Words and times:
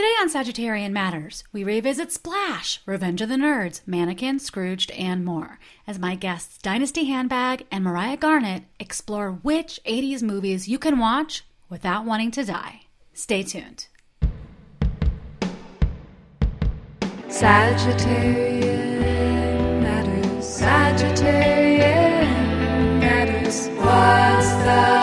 Today 0.00 0.16
on 0.22 0.30
Sagittarian 0.30 0.92
Matters, 0.92 1.44
we 1.52 1.62
revisit 1.62 2.10
Splash, 2.10 2.80
Revenge 2.86 3.20
of 3.20 3.28
the 3.28 3.34
Nerds, 3.34 3.82
Mannequin, 3.86 4.38
Scrooged, 4.38 4.90
and 4.92 5.26
more, 5.26 5.58
as 5.86 5.98
my 5.98 6.14
guests 6.14 6.56
Dynasty 6.56 7.04
Handbag 7.04 7.66
and 7.70 7.84
Mariah 7.84 8.16
Garnett 8.16 8.62
explore 8.78 9.30
which 9.30 9.78
80s 9.84 10.22
movies 10.22 10.66
you 10.66 10.78
can 10.78 10.98
watch 10.98 11.44
without 11.68 12.06
wanting 12.06 12.30
to 12.30 12.46
die. 12.46 12.84
Stay 13.12 13.42
tuned. 13.42 13.88
Sagittarian 17.28 18.62
matters. 19.82 20.46
Sagittarian 20.62 21.80
matters. 23.02 23.68
What's 23.68 24.48
the 24.64 24.99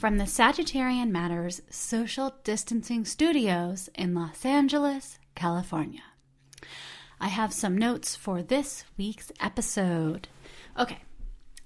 from 0.00 0.16
the 0.16 0.24
Sagittarian 0.24 1.10
Matters 1.10 1.60
Social 1.68 2.34
Distancing 2.42 3.04
Studios 3.04 3.90
in 3.94 4.14
Los 4.14 4.46
Angeles, 4.46 5.18
California. 5.34 6.00
I 7.20 7.28
have 7.28 7.52
some 7.52 7.76
notes 7.76 8.16
for 8.16 8.42
this 8.42 8.84
week's 8.96 9.30
episode. 9.40 10.28
Okay, 10.78 11.00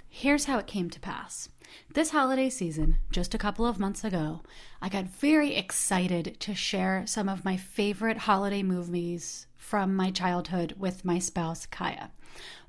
here's 0.09 0.47
how 0.47 0.59
it 0.59 0.67
came 0.67 0.91
to 0.91 0.99
pass. 0.99 1.49
This 1.93 2.11
holiday 2.11 2.51
season, 2.51 2.99
just 3.13 3.37
a 3.37 3.39
couple 3.39 3.67
of 3.67 3.79
months 3.79 4.03
ago, 4.03 4.43
I 4.83 4.89
got 4.89 5.05
very 5.05 5.55
excited 5.55 6.37
to 6.41 6.57
share 6.57 7.05
some 7.07 7.29
of 7.29 7.45
my 7.45 7.57
favorite 7.57 8.19
holiday 8.19 8.65
movies 8.65 9.47
from 9.55 9.95
my 9.95 10.11
childhood 10.11 10.75
with 10.77 11.05
my 11.05 11.21
spouse, 11.21 11.67
Kaya. 11.67 12.11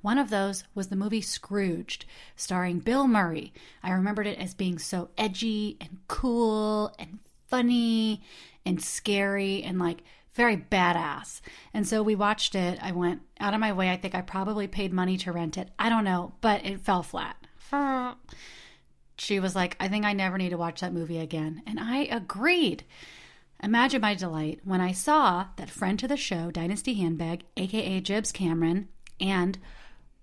One 0.06 0.20
of 0.20 0.30
those 0.30 0.64
was 0.76 0.90
the 0.90 0.96
movie 0.96 1.20
Scrooged, 1.20 2.06
starring 2.36 2.78
Bill 2.78 3.08
Murray. 3.08 3.52
I 3.82 3.90
remembered 3.90 4.28
it 4.28 4.38
as 4.38 4.54
being 4.54 4.78
so 4.78 5.10
edgy 5.18 5.78
and 5.82 5.98
cool 6.08 6.94
and 7.00 7.18
funny 7.48 8.22
and 8.68 8.80
scary 8.80 9.64
and 9.64 9.80
like 9.80 10.04
very 10.36 10.58
badass. 10.58 11.42
And 11.74 11.88
so 11.88 12.04
we 12.04 12.14
watched 12.14 12.54
it. 12.54 12.78
I 12.84 12.92
went 12.92 13.24
out 13.40 13.56
of 13.56 13.60
my 13.60 13.74
way. 13.74 13.90
I 13.90 13.98
think 13.98 14.14
I 14.14 14.22
probably 14.22 14.68
paid 14.68 14.94
money 14.94 15.18
to 15.18 15.32
rent 15.32 15.58
it. 15.58 15.72
I 15.80 15.90
don't 15.90 16.04
know, 16.04 16.34
but 16.40 16.64
it 16.64 16.82
fell 16.82 17.02
flat. 17.02 17.36
She 19.18 19.40
was 19.40 19.56
like, 19.56 19.76
I 19.80 19.88
think 19.88 20.06
I 20.06 20.14
never 20.14 20.38
need 20.38 20.50
to 20.50 20.56
watch 20.56 20.82
that 20.82 20.94
movie 20.94 21.18
again. 21.18 21.64
And 21.66 21.80
I 21.80 22.02
agreed. 22.12 22.84
Imagine 23.64 24.02
my 24.02 24.14
delight 24.14 24.60
when 24.66 24.82
I 24.82 24.92
saw 24.92 25.48
that 25.56 25.72
friend 25.72 25.98
to 25.98 26.08
the 26.08 26.16
show, 26.16 26.52
Dynasty 26.52 26.94
Handbag, 26.94 27.46
aka 27.58 28.00
Jibz 28.02 28.32
Cameron, 28.32 28.90
and 29.20 29.58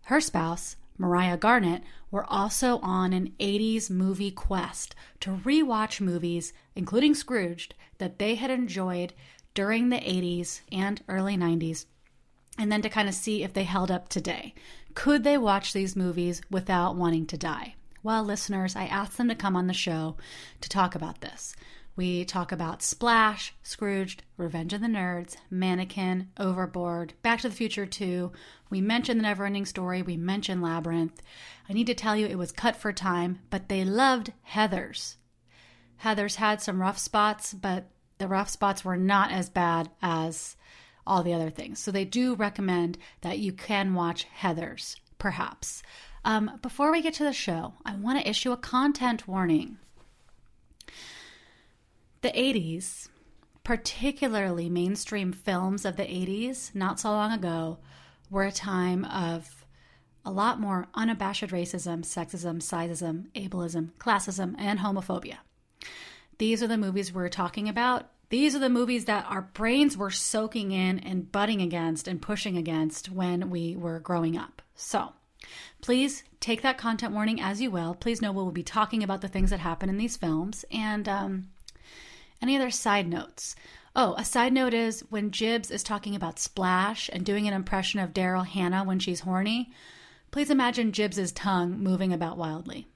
her 0.05 0.21
spouse, 0.21 0.77
Mariah 0.99 1.37
Garnett, 1.37 1.83
were 2.11 2.25
also 2.31 2.79
on 2.79 3.13
an 3.13 3.33
80s 3.41 3.91
movie 3.91 4.31
quest 4.31 4.95
to 5.21 5.41
rewatch 5.45 6.01
movies, 6.01 6.53
including 6.75 7.15
Scrooged, 7.15 7.75
that 7.99 8.19
they 8.19 8.35
had 8.35 8.51
enjoyed 8.51 9.13
during 9.55 9.89
the 9.89 9.97
80s 9.97 10.61
and 10.71 11.03
early 11.09 11.37
90s, 11.37 11.87
and 12.59 12.71
then 12.71 12.83
to 12.83 12.89
kind 12.89 13.09
of 13.09 13.15
see 13.15 13.43
if 13.43 13.53
they 13.53 13.65
held 13.65 13.91
up 13.91 14.09
today. 14.09 14.55
Could 14.95 15.25
they 15.25 15.39
watch 15.39 15.73
these 15.73 15.97
movies 15.97 16.43
without 16.51 16.97
wanting 16.97 17.27
to 17.27 17.39
die? 17.39 17.75
Well, 18.03 18.25
listeners, 18.25 18.75
I 18.75 18.87
asked 18.87 19.17
them 19.17 19.29
to 19.29 19.35
come 19.35 19.57
on 19.57 19.69
the 19.69 19.73
show 19.73 20.17
to 20.61 20.69
talk 20.69 20.95
about 20.95 21.21
this. 21.21 21.55
We 21.95 22.25
talk 22.25 22.53
about 22.53 22.83
Splash, 22.83 23.55
Scrooged, 23.63 24.23
Revenge 24.39 24.73
of 24.73 24.81
the 24.81 24.87
Nerds, 24.87 25.37
Mannequin, 25.51 26.29
Overboard, 26.39 27.13
Back 27.21 27.41
to 27.41 27.51
the 27.51 27.55
Future 27.55 27.85
2. 27.85 28.33
We 28.71 28.81
mentioned 28.81 29.21
The 29.21 29.25
Neverending 29.25 29.67
Story. 29.67 30.01
We 30.01 30.17
mentioned 30.17 30.63
Labyrinth. 30.63 31.21
I 31.69 31.75
need 31.75 31.87
to 31.89 31.95
tell 31.95 32.17
you 32.17 32.27
it 32.27 32.39
was 32.39 32.51
cut 32.51 32.77
for 32.77 32.95
time, 32.95 33.41
but 33.51 33.69
they 33.69 33.85
loved 33.85 34.33
Heathers. 34.53 35.17
Heathers 36.03 36.37
had 36.37 36.63
some 36.63 36.81
rough 36.81 36.99
spots, 36.99 37.53
but 37.53 37.91
the 38.17 38.27
rough 38.27 38.49
spots 38.49 38.85
were 38.85 38.97
not 38.97 39.31
as 39.31 39.51
bad 39.51 39.91
as 40.01 40.57
all 41.07 41.23
the 41.23 41.35
other 41.35 41.51
things. 41.51 41.79
So 41.79 41.91
they 41.91 42.07
do 42.07 42.35
recommend 42.35 42.97
that 43.21 43.39
you 43.39 43.53
can 43.53 43.93
watch 43.93 44.27
Heathers, 44.41 44.97
perhaps. 45.19 45.83
Um, 46.25 46.59
before 46.63 46.91
we 46.91 47.03
get 47.03 47.15
to 47.15 47.25
the 47.25 47.33
show, 47.35 47.75
I 47.85 47.97
want 47.97 48.19
to 48.19 48.29
issue 48.29 48.53
a 48.53 48.57
content 48.57 49.29
warning. 49.29 49.77
The 52.23 52.31
80s, 52.31 53.09
particularly 53.65 54.69
mainstream 54.69 55.33
films 55.33 55.85
of 55.85 55.97
the 55.97 56.05
80s, 56.05 56.73
not 56.73 57.01
so 57.01 57.11
long 57.11 57.33
ago, 57.33 57.79
were 58.31 58.45
a 58.45 58.53
time 58.53 59.05
of 59.05 59.67
a 60.25 60.31
lot 60.31 60.61
more 60.61 60.87
unabashed 60.95 61.49
racism, 61.49 62.03
sexism, 62.05 62.63
sizeism, 62.63 63.27
ableism, 63.33 63.91
classism, 63.99 64.55
and 64.57 64.79
homophobia. 64.79 65.39
These 66.39 66.63
are 66.63 66.69
the 66.69 66.79
movies 66.79 67.13
we're 67.13 67.29
talking 67.29 67.69
about. 67.69 68.09
These 68.29 68.55
are 68.55 68.61
the 68.61 68.71
movies 68.71 69.07
that 69.07 69.27
our 69.29 69.43
brains 69.43 69.97
were 69.97 70.11
soaking 70.11 70.71
in 70.71 71.01
and 71.01 71.31
butting 71.31 71.61
against 71.61 72.07
and 72.07 72.23
pushing 72.23 72.57
against 72.57 73.11
when 73.11 73.51
we 73.51 73.77
were 73.77 73.99
growing 73.99 74.39
up. 74.39 74.63
So, 74.77 75.13
please 75.81 76.23
take 76.39 76.63
that 76.63 76.79
content 76.79 77.13
warning 77.13 77.41
as 77.41 77.61
you 77.61 77.73
will. 77.73 77.95
Please 77.95 78.23
know 78.23 78.31
we'll 78.31 78.53
be 78.53 78.63
talking 78.63 79.03
about 79.03 79.23
the 79.23 79.29
things 79.29 79.51
that 79.51 79.61
happen 79.61 79.89
in 79.89 79.99
these 79.99 80.17
films 80.17 80.65
and 80.71 81.09
um, 81.09 81.49
any 82.43 82.57
other 82.57 82.71
side 82.71 83.09
notes. 83.09 83.55
Oh, 83.95 84.15
a 84.17 84.25
side 84.25 84.53
note 84.53 84.75
is 84.75 85.01
when 85.11 85.31
Jibz 85.31 85.71
is 85.71 85.83
talking 85.83 86.15
about 86.15 86.39
Splash 86.39 87.11
and 87.13 87.25
doing 87.25 87.47
an 87.47 87.55
impression 87.55 88.01
of 88.01 88.15
Daryl 88.15 88.47
Hannah 88.47 88.85
when 88.85 88.99
she's 88.99 89.21
horny, 89.21 89.71
please 90.31 90.51
imagine 90.51 90.93
Jibz's 90.93 91.33
tongue 91.33 91.79
moving 91.79 92.13
about 92.13 92.39
wildly. 92.39 92.87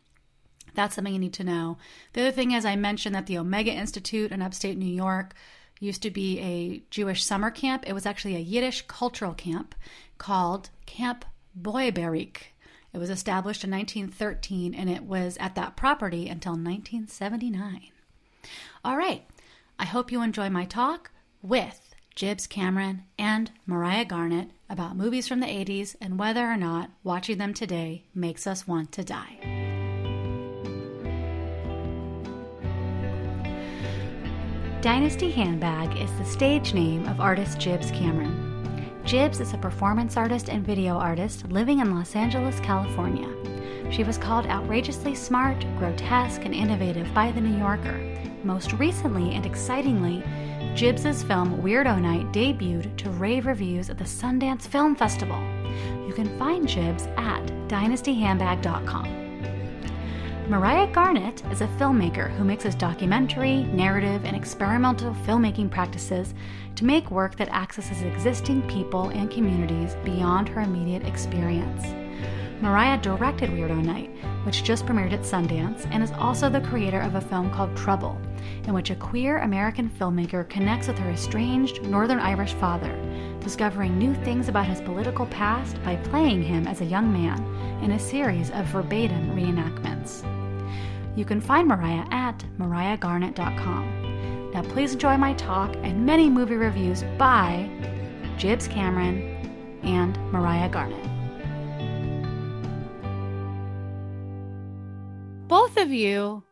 That's 0.75 0.95
something 0.95 1.13
you 1.13 1.19
need 1.19 1.35
to 1.35 1.45
know. 1.45 1.79
The 2.13 2.23
other 2.23 2.33
thing 2.33 2.53
is, 2.53 2.65
I 2.65 2.77
mentioned 2.77 3.15
that 3.15 3.27
the 3.27 3.39
Omega 3.39 3.73
Institute 3.73 4.33
in 4.33 4.43
upstate 4.43 4.77
New 4.77 4.85
York 4.85 5.35
used 5.81 6.03
to 6.03 6.11
be 6.11 6.41
a 6.41 6.83
Jewish 6.91 7.25
summer 7.25 7.51
camp. 7.51 7.85
It 7.87 7.93
was 7.93 8.07
actually 8.07 8.37
a 8.37 8.41
Yiddish 8.41 8.83
cultural 8.87 9.35
camp 9.35 9.75
called 10.19 10.71
Camp 10.87 11.25
Boiberik. 11.59 12.39
It 12.93 12.99
was 12.99 13.11
established 13.11 13.65
in 13.65 13.71
1913 13.71 14.75
and 14.75 14.89
it 14.89 15.03
was 15.03 15.37
at 15.39 15.55
that 15.55 15.77
property 15.77 16.29
until 16.29 16.53
1979. 16.53 17.91
All 18.85 18.97
right, 18.97 19.25
I 19.79 19.85
hope 19.85 20.11
you 20.11 20.23
enjoy 20.23 20.49
my 20.49 20.65
talk 20.65 21.11
with 21.43 21.95
Jibz 22.15 22.49
Cameron 22.49 23.05
and 23.19 23.51
Mariah 23.67 24.07
Garnett 24.07 24.51
about 24.71 24.97
movies 24.97 25.29
from 25.29 25.41
the 25.41 25.47
80s 25.47 25.97
and 26.01 26.19
whether 26.19 26.47
or 26.47 26.57
not 26.57 26.91
watching 27.05 27.37
them 27.37 27.53
today 27.53 28.05
makes 28.15 28.47
us 28.47 28.67
want 28.67 28.91
to 28.93 29.05
die. 29.05 29.39
Dynasty 34.81 35.31
Handbag 35.31 36.01
is 36.01 36.13
the 36.17 36.25
stage 36.25 36.73
name 36.73 37.07
of 37.07 37.21
artist 37.21 37.59
Jibz 37.59 37.91
Cameron. 37.93 38.91
Jibz 39.05 39.41
is 39.41 39.53
a 39.53 39.59
performance 39.59 40.17
artist 40.17 40.49
and 40.49 40.65
video 40.67 40.97
artist 40.97 41.47
living 41.51 41.81
in 41.81 41.95
Los 41.95 42.17
Angeles, 42.17 42.59
California. 42.61 43.29
She 43.91 44.05
was 44.05 44.17
called 44.17 44.47
outrageously 44.47 45.15
smart, 45.15 45.61
grotesque, 45.79 46.45
and 46.45 46.55
innovative 46.55 47.13
by 47.13 47.31
The 47.31 47.41
New 47.41 47.59
Yorker. 47.59 48.16
Most 48.45 48.73
recently 48.75 49.35
and 49.35 49.45
excitingly, 49.47 50.23
Jibz's 50.75 51.23
film 51.23 51.63
Weirdo 51.63 52.01
Night 52.01 52.33
debuted 52.33 52.97
to 52.99 53.11
rave 53.11 53.47
reviews 53.47 53.91
at 53.91 53.99
the 53.99 54.05
Sundance 54.05 54.63
Film 54.63 54.95
Festival. 54.95 55.39
You 56.07 56.13
can 56.15 56.39
find 56.39 56.67
Jibz 56.67 57.07
at 57.19 57.47
dynastyhandbag.com. 57.69 59.27
Mariah 60.49 60.87
Garnett 60.93 61.45
is 61.51 61.61
a 61.61 61.67
filmmaker 61.67 62.31
who 62.37 62.45
mixes 62.45 62.77
documentary, 62.77 63.65
narrative, 63.65 64.25
and 64.25 64.37
experimental 64.37 65.13
filmmaking 65.27 65.71
practices 65.71 66.35
to 66.77 66.85
make 66.85 67.11
work 67.11 67.37
that 67.37 67.49
accesses 67.49 68.03
existing 68.03 68.63
people 68.69 69.09
and 69.09 69.29
communities 69.29 69.97
beyond 70.05 70.49
her 70.49 70.61
immediate 70.61 71.05
experience. 71.05 72.06
Mariah 72.63 72.99
directed 72.99 73.51
Weirdo 73.51 73.85
Night, 73.85 74.11
which 74.45 74.65
just 74.65 74.87
premiered 74.87 75.13
at 75.13 75.21
Sundance, 75.21 75.87
and 75.91 76.03
is 76.03 76.13
also 76.13 76.49
the 76.49 76.63
creator 76.63 77.01
of 77.01 77.15
a 77.15 77.21
film 77.21 77.51
called 77.51 77.77
Trouble, 77.77 78.19
in 78.67 78.73
which 78.73 78.89
a 78.91 78.97
queer 78.97 79.39
American 79.39 79.91
filmmaker 79.91 80.49
connects 80.49 80.89
with 80.89 80.99
her 80.99 81.11
estranged 81.11 81.83
Northern 81.83 82.19
Irish 82.19 82.55
father, 82.55 82.97
discovering 83.41 83.99
new 83.99 84.15
things 84.25 84.49
about 84.49 84.67
his 84.67 84.81
political 84.81 85.27
past 85.27 85.83
by 85.85 85.97
playing 85.97 86.43
him 86.43 86.67
as 86.67 86.81
a 86.81 86.87
young 86.87 87.13
man 87.13 87.45
in 87.85 87.93
a 87.93 87.99
series 87.99 88.51
of 88.51 88.65
verbatim 88.67 89.37
reenactments. 89.37 90.25
You 91.15 91.27
can 91.27 91.41
find 91.43 91.69
Mariah 91.69 92.07
at 92.11 92.43
mariahgarnett.com. 92.59 94.51
Now, 94.53 94.63
please 94.63 94.95
enjoy 94.95 95.19
my 95.19 95.35
talk 95.35 95.77
and 95.83 96.07
many 96.07 96.31
movie 96.31 96.57
reviews 96.57 97.05
by 97.19 97.69
Jibz 98.39 98.71
Cameron 98.71 99.21
and 99.83 100.17
Mariah 100.33 100.71
Garnett. 100.71 101.16
Both 105.49 105.77
of 105.77 105.93
you, 105.93 106.43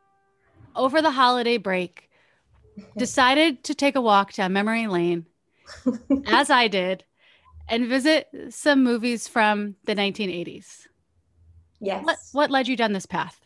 over 0.75 1.03
the 1.03 1.11
holiday 1.11 1.57
break, 1.57 2.11
decided 2.97 3.65
to 3.65 3.75
take 3.75 3.97
a 3.97 4.01
walk 4.01 4.33
down 4.33 4.53
memory 4.53 4.87
lane, 4.87 5.27
as 6.27 6.51
I 6.51 6.69
did, 6.69 7.05
and 7.69 7.89
visit 7.89 8.29
some 8.51 8.83
movies 8.85 9.29
from 9.29 9.77
the 9.85 9.95
1980s. 9.95 10.87
Yes. 11.81 12.05
What 12.05 12.19
what 12.33 12.51
led 12.51 12.69
you 12.69 12.77
down 12.77 12.93
this 12.93 13.07
path? 13.07 13.45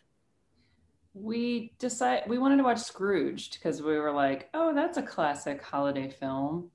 we 1.21 1.73
decided 1.79 2.29
we 2.29 2.39
wanted 2.39 2.59
to 2.59 2.63
watch 2.63 2.79
Scrooged 2.79 3.55
because 3.55 3.83
we 3.83 3.99
were 3.99 4.13
like, 4.13 4.49
oh, 4.55 4.75
that's 4.75 4.99
a 4.99 5.03
classic 5.03 5.63
holiday 5.63 6.11
film. 6.11 6.71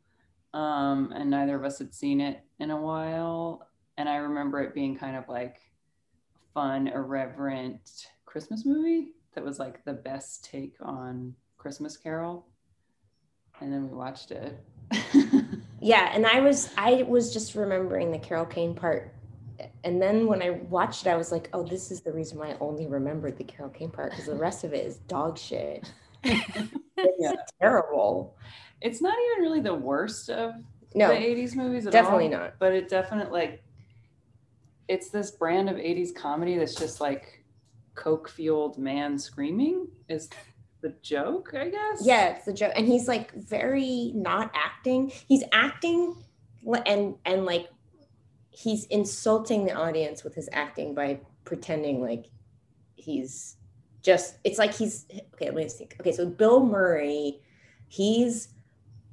Um, 0.54 1.12
and 1.16 1.30
neither 1.30 1.56
of 1.56 1.64
us 1.64 1.80
had 1.80 1.94
seen 1.94 2.22
it 2.22 2.42
in 2.60 2.72
a 2.72 2.80
while. 2.80 3.68
And 3.98 4.10
I 4.10 4.18
remember 4.18 4.62
it 4.62 4.74
being 4.74 4.98
kind 4.98 5.16
of 5.16 5.28
like 5.30 5.62
fun, 6.54 6.88
irreverent 6.88 8.08
Christmas 8.34 8.66
movie 8.66 9.10
that 9.36 9.44
was 9.44 9.60
like 9.60 9.86
the 9.86 9.94
best 9.94 10.44
take 10.44 10.74
on 10.82 11.36
Christmas 11.60 11.96
Carol. 11.96 12.48
And 13.62 13.72
then 13.72 13.88
we 13.88 13.96
watched 13.96 14.32
it. 14.32 14.60
Yeah, 15.80 16.12
and 16.14 16.26
I 16.26 16.40
was 16.40 16.70
I 16.78 17.04
was 17.04 17.34
just 17.34 17.56
remembering 17.56 18.10
the 18.10 18.18
Carol 18.18 18.46
Kane 18.46 18.74
part. 18.74 19.14
And 19.84 20.02
then 20.02 20.28
when 20.28 20.42
I 20.42 20.52
watched 20.52 21.06
it, 21.06 21.10
I 21.10 21.18
was 21.18 21.30
like, 21.30 21.50
oh, 21.52 21.62
this 21.62 21.92
is 21.92 22.00
the 22.02 22.12
reason 22.14 22.38
why 22.40 22.52
I 22.52 22.58
only 22.62 22.88
remembered 22.88 23.38
the 23.38 23.44
Carol 23.44 23.70
Kane 23.70 23.92
part 23.92 24.12
because 24.12 24.28
the 24.28 24.36
rest 24.36 24.64
of 24.64 24.74
it 24.74 24.86
is 24.86 24.98
dog 25.08 25.38
shit. 25.38 25.92
It's 26.24 27.18
Yeah. 27.20 27.34
terrible. 27.62 28.38
it's 28.82 29.02
not 29.02 29.14
even 29.32 29.44
really 29.44 29.60
the 29.60 29.76
worst 29.76 30.30
of 30.30 30.54
No, 30.96 31.10
the 31.10 31.14
80s 31.16 31.54
movies 31.56 31.86
at 31.86 31.92
definitely 31.92 32.26
all, 32.34 32.40
not. 32.40 32.54
but 32.60 32.72
it 32.72 32.88
definitely 32.88 33.32
like 33.40 33.64
it's 34.88 35.10
this 35.10 35.32
brand 35.32 35.70
of 35.70 35.76
80s 35.76 36.16
comedy 36.16 36.58
that's 36.58 36.76
just 36.76 37.02
like 37.02 37.43
coke 37.96 38.30
fueled 38.30 38.78
man 38.78 39.18
screaming 39.18 39.88
is 40.10 40.30
the 40.82 40.94
joke 41.02 41.54
i 41.58 41.70
guess 41.70 42.06
Yeah, 42.06 42.30
it's 42.36 42.46
the 42.46 42.54
joke. 42.54 42.74
And 42.76 42.86
he's 42.86 43.08
like 43.08 43.32
very 43.34 44.12
not 44.14 44.52
acting. 44.54 45.12
He's 45.28 45.44
acting 45.54 46.16
and 46.86 47.16
and 47.26 47.46
like 47.46 47.70
he's 48.52 48.86
insulting 48.86 49.66
the 49.66 49.74
audience 49.74 50.24
with 50.24 50.36
his 50.36 50.50
acting 50.52 50.94
by 50.94 51.20
pretending 51.46 52.02
like 52.02 52.26
he's 52.96 53.56
just 54.02 54.38
it's 54.44 54.60
like 54.60 54.74
he's 54.74 55.06
okay, 55.34 55.46
let 55.46 55.56
me 55.56 55.70
think. 55.70 55.96
Okay, 56.02 56.12
so 56.12 56.26
Bill 56.26 56.66
Murray, 56.66 57.40
he's 57.88 58.50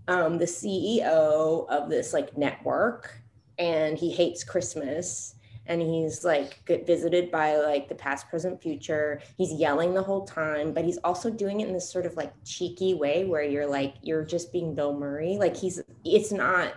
um 0.09 0.39
the 0.39 0.47
CEO 0.47 1.69
of 1.69 1.89
this 1.89 2.13
like 2.13 2.37
network 2.37 3.17
and 3.59 3.97
he 3.97 4.11
hates 4.11 4.43
Christmas 4.43 5.37
and 5.71 5.81
he's 5.81 6.25
like 6.25 6.63
get 6.67 6.87
visited 6.87 7.31
by 7.31 7.57
like 7.57 7.89
the 7.89 7.95
past 7.95 8.29
present 8.29 8.61
future. 8.61 9.23
He's 9.39 9.53
yelling 9.53 9.95
the 9.95 10.03
whole 10.03 10.27
time 10.27 10.73
but 10.75 10.85
he's 10.85 10.99
also 10.99 11.31
doing 11.31 11.61
it 11.61 11.69
in 11.69 11.73
this 11.73 11.91
sort 11.91 12.05
of 12.05 12.17
like 12.17 12.33
cheeky 12.45 12.93
way 12.95 13.25
where 13.25 13.43
you're 13.43 13.67
like 13.67 13.95
you're 14.03 14.25
just 14.25 14.53
being 14.53 14.75
bill 14.75 14.99
murray. 14.99 15.37
Like 15.39 15.57
he's 15.57 15.81
it's 16.05 16.33
not 16.33 16.75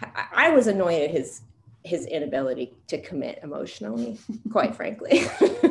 i, 0.00 0.26
I 0.46 0.50
was 0.50 0.66
annoyed 0.68 1.02
at 1.02 1.10
his 1.10 1.42
his 1.84 2.06
inability 2.06 2.74
to 2.86 3.00
commit 3.00 3.40
emotionally 3.42 4.18
quite 4.50 4.74
frankly. 4.74 5.22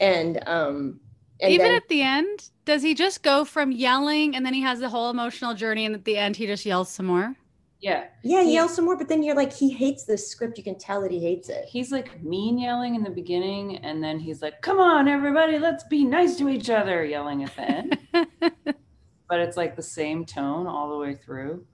And 0.00 0.40
um 0.46 1.00
and 1.40 1.52
Even 1.52 1.66
then- 1.66 1.76
at 1.76 1.88
the 1.88 2.02
end, 2.02 2.50
does 2.64 2.82
he 2.82 2.94
just 2.94 3.22
go 3.22 3.44
from 3.44 3.70
yelling 3.72 4.34
and 4.34 4.44
then 4.44 4.54
he 4.54 4.60
has 4.62 4.80
the 4.80 4.88
whole 4.88 5.10
emotional 5.10 5.54
journey 5.54 5.86
and 5.86 5.94
at 5.94 6.04
the 6.04 6.16
end 6.16 6.36
he 6.36 6.46
just 6.46 6.64
yells 6.66 6.88
some 6.88 7.06
more? 7.06 7.34
Yeah. 7.80 8.04
Yeah 8.22 8.42
he- 8.42 8.54
yell 8.54 8.68
some 8.68 8.84
more 8.84 8.96
but 8.96 9.08
then 9.08 9.22
you're 9.22 9.36
like 9.36 9.52
he 9.52 9.70
hates 9.70 10.04
this 10.04 10.28
script. 10.30 10.58
You 10.58 10.64
can 10.64 10.78
tell 10.78 11.00
that 11.02 11.10
he 11.10 11.20
hates 11.20 11.48
it. 11.48 11.64
He's 11.66 11.92
like 11.92 12.22
mean 12.22 12.58
yelling 12.58 12.94
in 12.94 13.02
the 13.02 13.10
beginning 13.10 13.76
and 13.78 14.02
then 14.02 14.18
he's 14.18 14.42
like 14.42 14.60
come 14.62 14.78
on 14.80 15.08
everybody 15.08 15.58
let's 15.58 15.84
be 15.84 16.04
nice 16.04 16.36
to 16.38 16.48
each 16.48 16.70
other 16.70 17.04
yelling 17.04 17.44
at 17.44 17.54
the 17.56 17.62
end. 17.62 17.98
But 19.30 19.40
it's 19.40 19.58
like 19.58 19.76
the 19.76 19.82
same 19.82 20.24
tone 20.24 20.66
all 20.66 20.88
the 20.88 20.96
way 20.96 21.14
through. 21.14 21.66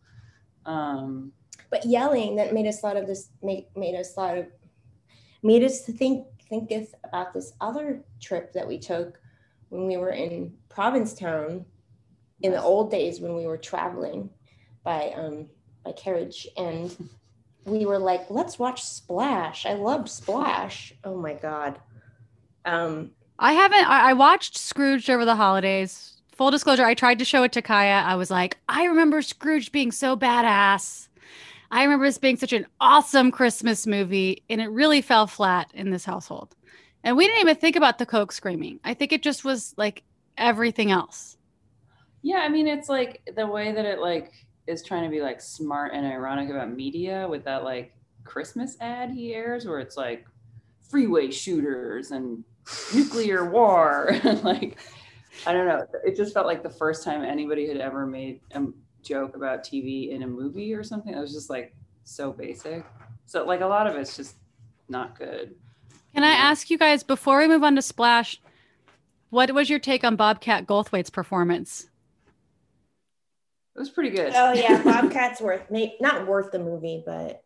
Um 0.67 1.33
but 1.71 1.85
yelling 1.87 2.37
that 2.37 2.53
made 2.55 2.67
us 2.67 2.81
thought 2.81 2.97
of 2.97 3.07
this 3.07 3.31
made, 3.43 3.67
made 3.77 3.95
us 3.95 4.12
thought 4.12 4.37
of 4.39 4.47
made 5.43 5.62
us 5.62 5.83
to 5.83 5.93
think 5.93 6.27
think 6.49 6.71
of- 6.73 6.95
about 7.05 7.33
this 7.33 7.53
other 7.61 8.05
trip 8.21 8.53
that 8.53 8.67
we 8.67 8.79
took 8.79 9.19
when 9.71 9.87
we 9.87 9.97
were 9.97 10.11
in 10.11 10.53
Provincetown 10.69 11.65
in 12.43 12.53
the 12.53 12.61
old 12.62 12.91
days 12.91 13.21
when 13.21 13.35
we 13.37 13.47
were 13.47 13.57
traveling 13.57 14.29
by 14.83 15.11
um 15.17 15.47
by 15.85 15.93
carriage 15.93 16.47
and 16.57 17.09
we 17.65 17.87
were 17.87 17.99
like 17.99 18.29
let's 18.31 18.59
watch 18.59 18.83
splash 18.83 19.67
i 19.67 19.75
loved 19.75 20.09
splash 20.09 20.93
oh 21.05 21.17
my 21.17 21.35
god 21.35 21.79
um 22.65 23.11
I 23.39 23.53
haven't. 23.53 23.89
I, 23.89 24.11
I 24.11 24.13
watched 24.13 24.57
Scrooge 24.57 25.11
over 25.11 25.25
the 25.25 25.35
holidays. 25.35 26.13
Full 26.37 26.51
disclosure, 26.51 26.85
I 26.85 26.95
tried 26.95 27.19
to 27.21 27.25
show 27.25 27.43
it 27.45 27.53
to 27.53 27.63
Kaya. 27.63 28.03
I 28.05 28.17
was 28.17 28.31
like, 28.31 28.59
I 28.69 28.85
remember 28.85 29.23
Scrooge 29.23 29.71
being 29.73 29.93
so 29.93 30.17
badass. 30.17 31.09
I 31.71 31.83
remember 31.83 32.07
this 32.07 32.19
being 32.19 32.37
such 32.37 32.53
an 32.53 32.67
awesome 32.81 33.31
Christmas 33.31 33.87
movie, 33.87 34.43
and 34.49 34.61
it 34.61 34.69
really 34.69 35.01
fell 35.01 35.27
flat 35.27 35.71
in 35.75 35.91
this 35.91 36.05
household. 36.05 36.55
And 37.03 37.17
we 37.17 37.27
didn't 37.27 37.41
even 37.41 37.57
think 37.57 37.77
about 37.77 37.99
the 37.99 38.07
Coke 38.07 38.33
screaming. 38.33 38.81
I 38.85 38.95
think 38.95 39.13
it 39.13 39.23
just 39.23 39.45
was 39.45 39.75
like 39.77 40.03
everything 40.37 40.91
else. 40.91 41.37
Yeah, 42.23 42.39
I 42.39 42.49
mean, 42.49 42.67
it's 42.67 42.89
like 42.89 43.21
the 43.37 43.47
way 43.47 43.73
that 43.73 43.85
it 43.85 43.99
like 43.99 44.33
is 44.66 44.82
trying 44.82 45.05
to 45.05 45.11
be 45.11 45.20
like 45.20 45.40
smart 45.40 45.93
and 45.93 46.06
ironic 46.06 46.50
about 46.50 46.70
media 46.70 47.26
with 47.28 47.44
that 47.44 47.64
like 47.64 47.94
Christmas 48.25 48.76
ad 48.81 49.11
he 49.11 49.34
airs 49.34 49.66
where 49.66 49.78
it's 49.78 49.96
like 49.96 50.26
freeway 50.81 51.31
shooters 51.31 52.11
and 52.11 52.44
nuclear 52.94 53.50
war 53.50 54.08
and 54.25 54.43
like 54.43 54.78
I 55.46 55.52
don't 55.52 55.66
know. 55.66 55.87
It 56.05 56.16
just 56.16 56.32
felt 56.32 56.46
like 56.46 56.62
the 56.62 56.70
first 56.70 57.05
time 57.05 57.22
anybody 57.22 57.66
had 57.66 57.78
ever 57.78 58.06
made 58.06 58.40
a 58.52 58.62
joke 59.02 59.37
about 59.37 59.64
TV 59.64 60.11
in 60.11 60.22
a 60.22 60.26
movie 60.26 60.72
or 60.75 60.82
something. 60.82 61.12
It 61.12 61.20
was 61.20 61.32
just 61.32 61.50
like 61.50 61.75
so 62.05 62.32
basic. 62.32 62.84
So 63.26 63.44
like 63.44 63.61
a 63.61 63.66
lot 63.66 63.87
of 63.87 63.96
it's 63.96 64.16
just 64.16 64.37
not 64.88 65.19
good. 65.19 65.55
Can 66.14 66.25
I 66.25 66.32
ask 66.32 66.70
you 66.70 66.78
guys 66.78 67.02
before 67.02 67.38
we 67.38 67.49
move 67.49 67.64
on 67.64 67.75
to 67.75 67.82
Splash, 67.82 68.40
what 69.31 69.52
was 69.52 69.69
your 69.69 69.81
take 69.81 70.05
on 70.05 70.16
Bobcat 70.16 70.66
Goldthwait's 70.66 71.11
performance? 71.11 71.90
It 73.76 73.79
was 73.81 73.91
pretty 73.91 74.11
good. 74.11 74.32
oh 74.35 74.53
yeah 74.53 74.82
bobcat's 74.85 75.41
worth 75.41 75.71
may, 75.71 75.97
not 76.00 76.26
worth 76.26 76.53
the 76.53 76.59
movie 76.59 77.03
but 77.05 77.43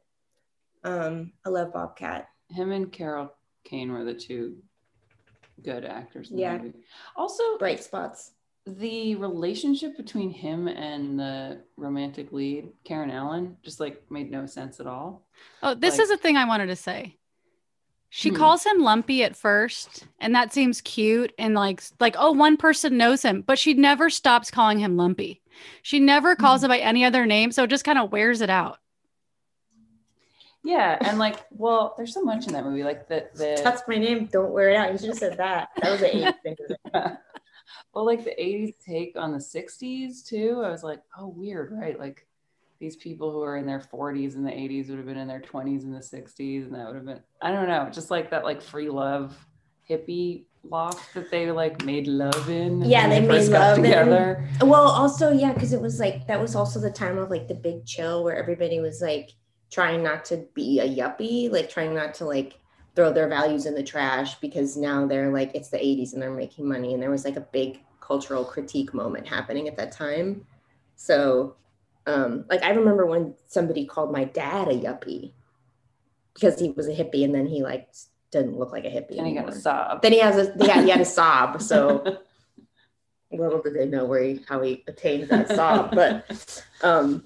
um 0.84 1.32
i 1.44 1.48
love 1.48 1.72
bobcat 1.72 2.28
Him 2.50 2.72
and 2.72 2.90
Carol 2.92 3.32
Kane 3.64 3.92
were 3.92 4.04
the 4.04 4.14
two 4.14 4.56
good 5.62 5.84
actors 5.84 6.30
in 6.30 6.36
the 6.36 6.42
Yeah. 6.42 6.56
movie. 6.58 6.72
Also, 7.16 7.58
bright 7.58 7.82
spots 7.82 8.32
the 8.66 9.14
relationship 9.16 9.96
between 9.96 10.30
him 10.30 10.68
and 10.68 11.18
the 11.18 11.62
romantic 11.78 12.32
lead, 12.32 12.68
Karen 12.84 13.10
Allen, 13.10 13.56
just 13.62 13.80
like 13.80 14.02
made 14.10 14.30
no 14.30 14.44
sense 14.46 14.78
at 14.78 14.86
all. 14.86 15.26
Oh, 15.62 15.74
this 15.74 15.96
Like- 15.98 16.04
is 16.04 16.10
a 16.10 16.16
thing 16.18 16.36
I 16.36 16.44
wanted 16.46 16.66
to 16.66 16.76
say. 16.76 17.16
She 18.10 18.28
Hmm. 18.30 18.36
calls 18.36 18.64
him 18.64 18.78
Lumpy 18.82 19.22
at 19.24 19.36
first, 19.36 20.06
and 20.20 20.34
that 20.34 20.52
seems 20.52 20.80
cute 20.82 21.32
and 21.38 21.54
like 21.54 21.82
like 22.00 22.14
oh 22.18 22.32
one 22.32 22.56
person 22.56 22.96
knows 22.96 23.22
him, 23.22 23.42
but 23.42 23.58
she 23.58 23.74
never 23.74 24.08
stops 24.10 24.50
calling 24.50 24.78
him 24.78 24.96
Lumpy. 24.96 25.42
She 25.82 26.00
never 26.00 26.36
calls 26.36 26.60
Hmm. 26.60 26.66
him 26.66 26.68
by 26.70 26.78
any 26.78 27.04
other 27.04 27.26
name, 27.26 27.52
so 27.52 27.64
it 27.64 27.70
just 27.70 27.84
kind 27.84 27.98
of 27.98 28.12
wears 28.12 28.40
it 28.40 28.50
out. 28.50 28.78
Yeah, 30.64 30.98
and 31.00 31.18
like, 31.18 31.46
well, 31.50 31.94
there's 31.96 32.12
so 32.12 32.22
much 32.22 32.46
in 32.46 32.52
that 32.52 32.64
movie. 32.64 32.84
Like 32.84 33.08
the 33.08 33.28
the 33.34 33.60
that's 33.64 33.82
my 33.88 33.96
name 33.96 34.26
don't 34.26 34.50
wear 34.52 34.70
it 34.70 34.76
out 34.76 34.92
you 34.92 34.98
should 34.98 35.08
have 35.08 35.18
said 35.18 35.38
that 35.38 35.68
that 35.80 35.90
was 35.90 36.02
an 36.02 36.10
eight 36.12 36.34
thing 36.42 36.56
well, 37.94 38.04
like 38.06 38.24
the 38.24 38.34
80s 38.38 38.74
take 38.84 39.14
on 39.16 39.32
the 39.32 39.38
60s 39.38 40.22
too. 40.22 40.62
I 40.64 40.70
was 40.70 40.82
like, 40.82 41.00
oh, 41.18 41.28
weird, 41.28 41.72
right? 41.72 41.98
Like 41.98 42.26
these 42.80 42.96
people 42.96 43.30
who 43.30 43.42
are 43.42 43.56
in 43.56 43.66
their 43.66 43.80
40s 43.80 44.34
in 44.34 44.44
the 44.44 44.50
80s 44.50 44.88
would 44.88 44.98
have 44.98 45.06
been 45.06 45.16
in 45.18 45.28
their 45.28 45.40
20s 45.40 45.84
in 45.84 45.90
the 45.92 45.98
60s, 45.98 46.64
and 46.64 46.74
that 46.74 46.86
would 46.86 46.96
have 46.96 47.04
been, 47.06 47.20
I 47.40 47.50
don't 47.52 47.68
know, 47.68 47.88
just 47.90 48.10
like 48.10 48.30
that, 48.30 48.44
like 48.44 48.62
free 48.62 48.88
love 48.90 49.36
hippie 49.88 50.44
loft 50.64 51.14
that 51.14 51.30
they 51.30 51.50
like 51.50 51.84
made 51.84 52.06
love 52.06 52.48
in. 52.48 52.82
Yeah, 52.82 53.08
they 53.08 53.26
first 53.26 53.50
made 53.50 53.58
love 53.58 53.78
in. 53.78 53.84
together. 53.84 54.48
Well, 54.60 54.88
also, 54.88 55.32
yeah, 55.32 55.52
because 55.52 55.72
it 55.72 55.80
was 55.80 56.00
like 56.00 56.26
that 56.26 56.40
was 56.40 56.54
also 56.54 56.80
the 56.80 56.90
time 56.90 57.18
of 57.18 57.30
like 57.30 57.48
the 57.48 57.54
big 57.54 57.84
chill 57.86 58.24
where 58.24 58.36
everybody 58.36 58.80
was 58.80 59.00
like 59.00 59.30
trying 59.70 60.02
not 60.02 60.24
to 60.26 60.46
be 60.54 60.80
a 60.80 60.88
yuppie, 60.88 61.50
like 61.50 61.68
trying 61.68 61.94
not 61.94 62.14
to 62.14 62.24
like 62.24 62.58
throw 62.94 63.12
their 63.12 63.28
values 63.28 63.66
in 63.66 63.74
the 63.74 63.82
trash 63.82 64.34
because 64.40 64.76
now 64.76 65.06
they're 65.06 65.32
like 65.32 65.54
it's 65.54 65.68
the 65.68 65.78
80s 65.78 66.12
and 66.12 66.22
they're 66.22 66.32
making 66.32 66.68
money 66.68 66.94
and 66.94 67.02
there 67.02 67.10
was 67.10 67.24
like 67.24 67.36
a 67.36 67.40
big 67.52 67.80
cultural 68.00 68.44
critique 68.44 68.92
moment 68.92 69.26
happening 69.26 69.68
at 69.68 69.76
that 69.76 69.92
time. 69.92 70.44
So, 70.96 71.56
um, 72.06 72.44
like 72.48 72.62
I 72.62 72.70
remember 72.70 73.06
when 73.06 73.34
somebody 73.46 73.86
called 73.86 74.10
my 74.10 74.24
dad 74.24 74.68
a 74.68 74.72
yuppie 74.72 75.32
because 76.34 76.58
he 76.58 76.70
was 76.70 76.88
a 76.88 76.92
hippie 76.92 77.24
and 77.24 77.34
then 77.34 77.46
he 77.46 77.62
like 77.62 77.88
didn't 78.30 78.58
look 78.58 78.72
like 78.72 78.84
a 78.84 78.88
hippie 78.88 79.18
And 79.18 79.26
he 79.26 79.34
got 79.34 79.48
a 79.48 79.52
Saab. 79.52 80.02
Then 80.02 80.12
he 80.12 80.18
has 80.20 80.36
a 80.36 80.54
yeah, 80.58 80.82
he 80.82 80.90
had 80.90 81.00
a 81.00 81.04
Saab. 81.18 81.62
So 81.62 82.18
little 83.30 83.60
did 83.60 83.74
they 83.74 83.86
know 83.86 84.04
where 84.04 84.22
he 84.22 84.40
how 84.48 84.60
he 84.62 84.82
attained 84.86 85.28
that 85.28 85.48
Saab 85.48 85.94
but 85.94 86.64
um 86.82 87.24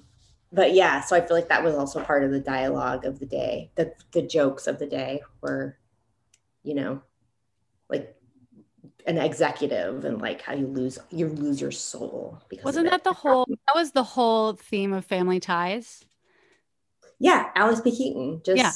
but 0.51 0.73
yeah 0.73 0.99
so 1.01 1.15
i 1.15 1.21
feel 1.21 1.35
like 1.35 1.47
that 1.47 1.63
was 1.63 1.75
also 1.75 2.03
part 2.03 2.23
of 2.23 2.31
the 2.31 2.41
dialogue 2.41 3.05
of 3.05 3.19
the 3.19 3.25
day 3.25 3.71
the 3.75 3.93
the 4.11 4.21
jokes 4.21 4.67
of 4.67 4.79
the 4.79 4.85
day 4.85 5.21
were 5.41 5.77
you 6.63 6.75
know 6.75 7.01
like 7.89 8.15
an 9.07 9.17
executive 9.17 10.03
and 10.03 10.21
like 10.21 10.41
how 10.41 10.53
you 10.53 10.67
lose 10.67 10.99
you 11.09 11.27
lose 11.29 11.61
your 11.61 11.71
soul 11.71 12.37
because 12.49 12.65
Wasn't 12.65 12.89
that 12.89 13.03
the 13.05 13.13
whole 13.13 13.45
that 13.67 13.75
was 13.75 13.91
the 13.91 14.03
whole 14.03 14.53
theme 14.53 14.91
of 14.93 15.05
Family 15.05 15.39
Ties? 15.39 16.03
yeah 17.19 17.49
Alex 17.55 17.79
P 17.79 17.91
Keaton 17.95 18.41
just 18.45 18.57
Yeah. 18.57 18.71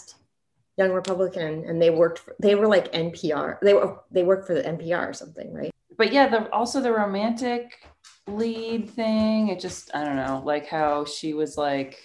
Young 0.78 0.92
Republican, 0.92 1.64
and 1.66 1.82
they 1.82 1.90
worked. 1.90 2.20
For, 2.20 2.36
they 2.40 2.56
were 2.56 2.68
like 2.68 2.92
NPR. 2.94 3.60
They 3.62 3.74
were 3.74 4.00
they 4.12 4.24
worked 4.24 4.48
for 4.48 4.54
the 4.54 4.64
NPR 4.64 5.10
or 5.10 5.14
something, 5.14 5.54
right? 5.54 5.72
but 5.98 6.14
yeah, 6.14 6.28
the 6.28 6.50
also 6.52 6.80
the 6.80 6.92
romantic 6.92 7.80
lead 8.28 8.90
thing. 8.90 9.50
It 9.50 9.60
just 9.60 9.94
I 9.94 10.04
don't 10.06 10.16
know, 10.16 10.42
like 10.46 10.68
how 10.68 11.06
she 11.06 11.34
was 11.34 11.58
like, 11.58 11.98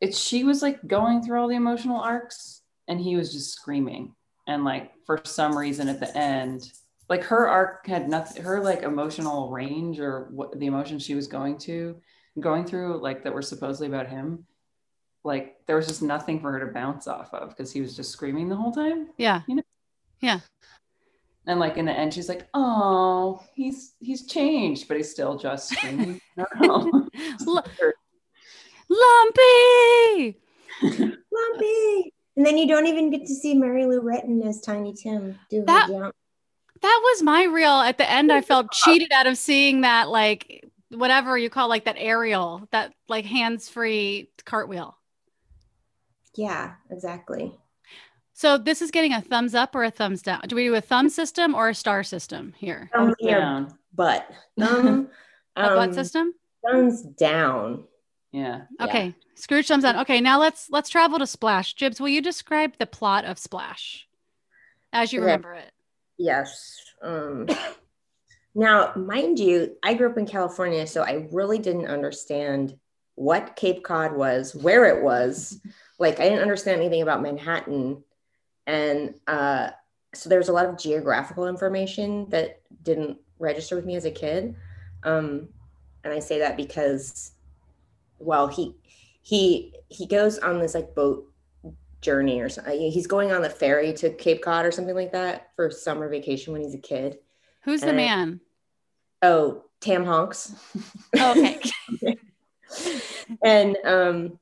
it's 0.00 0.18
she 0.18 0.44
was 0.44 0.62
like 0.62 0.86
going 0.86 1.22
through 1.22 1.40
all 1.40 1.48
the 1.48 1.56
emotional 1.56 2.00
arcs, 2.00 2.62
and 2.88 3.00
he 3.00 3.16
was 3.16 3.32
just 3.32 3.52
screaming, 3.52 4.14
and 4.46 4.64
like 4.64 4.92
for 5.04 5.20
some 5.24 5.58
reason 5.58 5.88
at 5.88 6.00
the 6.00 6.16
end, 6.16 6.72
like 7.08 7.24
her 7.24 7.48
arc 7.48 7.86
had 7.86 8.08
nothing. 8.08 8.42
Her 8.42 8.62
like 8.62 8.82
emotional 8.82 9.50
range 9.50 9.98
or 9.98 10.28
what 10.30 10.58
the 10.58 10.66
emotions 10.66 11.02
she 11.02 11.14
was 11.14 11.26
going 11.26 11.58
to 11.58 11.96
going 12.40 12.64
through, 12.64 13.00
like 13.00 13.24
that 13.24 13.34
were 13.34 13.42
supposedly 13.42 13.88
about 13.88 14.08
him. 14.08 14.44
Like 15.24 15.56
there 15.66 15.76
was 15.76 15.86
just 15.88 16.02
nothing 16.02 16.40
for 16.40 16.52
her 16.52 16.60
to 16.60 16.72
bounce 16.72 17.08
off 17.08 17.32
of 17.32 17.48
because 17.50 17.72
he 17.72 17.80
was 17.80 17.96
just 17.96 18.12
screaming 18.12 18.48
the 18.48 18.56
whole 18.56 18.72
time. 18.72 19.08
Yeah. 19.16 19.40
You 19.48 19.56
know? 19.56 19.62
Yeah. 20.20 20.40
And 21.46 21.58
like 21.60 21.76
in 21.76 21.84
the 21.86 21.92
end, 21.92 22.14
she's 22.14 22.28
like, 22.28 22.46
"Oh, 22.54 23.42
he's 23.54 23.94
he's 24.00 24.26
changed, 24.26 24.88
but 24.88 24.96
he's 24.96 25.10
still 25.10 25.36
just 25.36 25.68
screaming." 25.70 26.20
no. 26.36 27.08
Lumpy. 28.88 30.38
Lumpy. 30.82 32.12
And 32.36 32.44
then 32.44 32.56
you 32.58 32.66
don't 32.66 32.86
even 32.86 33.10
get 33.10 33.26
to 33.26 33.34
see 33.34 33.54
Mary 33.54 33.86
Lou 33.86 34.00
Retton 34.00 34.44
as 34.46 34.60
Tiny 34.60 34.92
Tim 34.94 35.38
do 35.50 35.60
her 35.60 35.66
That- 35.66 35.88
jump. 35.88 36.14
That 36.82 37.00
was 37.02 37.22
my 37.22 37.44
real 37.44 37.70
at 37.70 37.96
the 37.96 38.10
end. 38.10 38.30
I 38.30 38.42
felt 38.42 38.70
cheated 38.72 39.10
out 39.10 39.26
of 39.26 39.38
seeing 39.38 39.82
that, 39.82 40.10
like, 40.10 40.68
whatever 40.90 41.38
you 41.38 41.48
call 41.48 41.68
like 41.68 41.86
that 41.86 41.96
aerial, 41.98 42.68
that 42.72 42.92
like 43.08 43.24
hands 43.24 43.70
free 43.70 44.28
cartwheel. 44.44 44.94
Yeah, 46.36 46.74
exactly. 46.90 47.58
So 48.32 48.58
this 48.58 48.82
is 48.82 48.90
getting 48.90 49.12
a 49.12 49.20
thumbs 49.20 49.54
up 49.54 49.74
or 49.74 49.84
a 49.84 49.90
thumbs 49.90 50.20
down. 50.22 50.40
Do 50.48 50.56
we 50.56 50.64
do 50.64 50.74
a 50.74 50.80
thumb 50.80 51.08
system 51.08 51.54
or 51.54 51.68
a 51.68 51.74
star 51.74 52.02
system 52.02 52.52
here? 52.56 52.90
Thumbs 52.92 53.14
in 53.20 53.28
your 53.28 53.40
down. 53.40 53.78
butt. 53.94 54.28
Thumb, 54.58 55.08
A 55.56 55.62
butt 55.68 55.88
um, 55.90 55.92
system? 55.94 56.34
thumbs 56.68 57.02
down. 57.02 57.84
Yeah. 58.32 58.62
Yeah. 58.80 58.86
Okay. 58.86 59.14
Scrooge 59.36 59.68
thumbs 59.68 59.84
down. 59.84 59.96
Okay, 60.00 60.20
now 60.20 60.40
let's 60.40 60.68
let's 60.70 60.88
travel 60.90 61.18
to 61.20 61.26
Splash. 61.26 61.76
Jibz, 61.76 62.00
will 62.00 62.08
you 62.08 62.20
describe 62.22 62.72
the 62.78 62.86
plot 62.86 63.24
of 63.24 63.38
Splash 63.38 64.08
as 64.92 65.12
you 65.12 65.20
Okay. 65.20 65.26
remember 65.26 65.52
it? 65.54 65.70
Yes. 66.18 66.80
Um, 67.02 67.46
now, 68.56 68.92
mind 68.96 69.38
you, 69.38 69.76
I 69.84 69.94
grew 69.94 70.10
up 70.10 70.18
in 70.18 70.26
California, 70.26 70.86
so 70.88 71.02
I 71.02 71.28
really 71.30 71.58
didn't 71.60 71.86
understand 71.86 72.76
what 73.16 73.54
Cape 73.54 73.84
Cod 73.84 74.16
was, 74.16 74.54
where 74.56 74.86
it 74.86 75.02
was. 75.04 75.60
Like, 75.98 76.20
I 76.20 76.24
didn't 76.24 76.42
understand 76.42 76.80
anything 76.80 77.02
about 77.02 77.22
Manhattan. 77.22 78.02
And 78.66 79.14
uh, 79.26 79.70
so 80.14 80.28
there's 80.28 80.48
a 80.48 80.52
lot 80.52 80.66
of 80.66 80.78
geographical 80.78 81.46
information 81.46 82.28
that 82.30 82.62
didn't 82.82 83.18
register 83.38 83.76
with 83.76 83.84
me 83.84 83.96
as 83.96 84.04
a 84.04 84.10
kid. 84.10 84.54
Um, 85.02 85.48
and 86.02 86.12
I 86.12 86.18
say 86.18 86.38
that 86.38 86.56
because, 86.56 87.32
well, 88.18 88.46
he 88.46 88.74
he 89.22 89.74
he 89.88 90.06
goes 90.06 90.38
on 90.38 90.58
this 90.58 90.74
like 90.74 90.94
boat 90.94 91.30
journey 92.00 92.40
or 92.40 92.48
something. 92.48 92.90
He's 92.90 93.06
going 93.06 93.32
on 93.32 93.42
the 93.42 93.50
ferry 93.50 93.92
to 93.94 94.10
Cape 94.10 94.42
Cod 94.42 94.66
or 94.66 94.70
something 94.70 94.94
like 94.94 95.12
that 95.12 95.50
for 95.56 95.70
summer 95.70 96.08
vacation 96.08 96.52
when 96.52 96.62
he's 96.62 96.74
a 96.74 96.78
kid. 96.78 97.18
Who's 97.62 97.80
the 97.80 97.90
Uh, 97.90 97.94
man? 97.94 98.40
Oh, 99.22 99.64
Tam 99.80 100.04
Honks. 100.04 100.54
Oh, 101.16 101.58
okay. 101.94 102.18
and 103.42 103.76
um, 103.84 104.38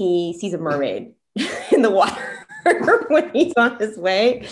he 0.00 0.32
sees 0.32 0.54
a 0.54 0.58
mermaid 0.58 1.12
in 1.72 1.82
the 1.82 1.90
water 1.90 2.46
when 3.08 3.30
he's 3.34 3.52
on 3.58 3.78
his 3.78 3.98
way, 3.98 4.48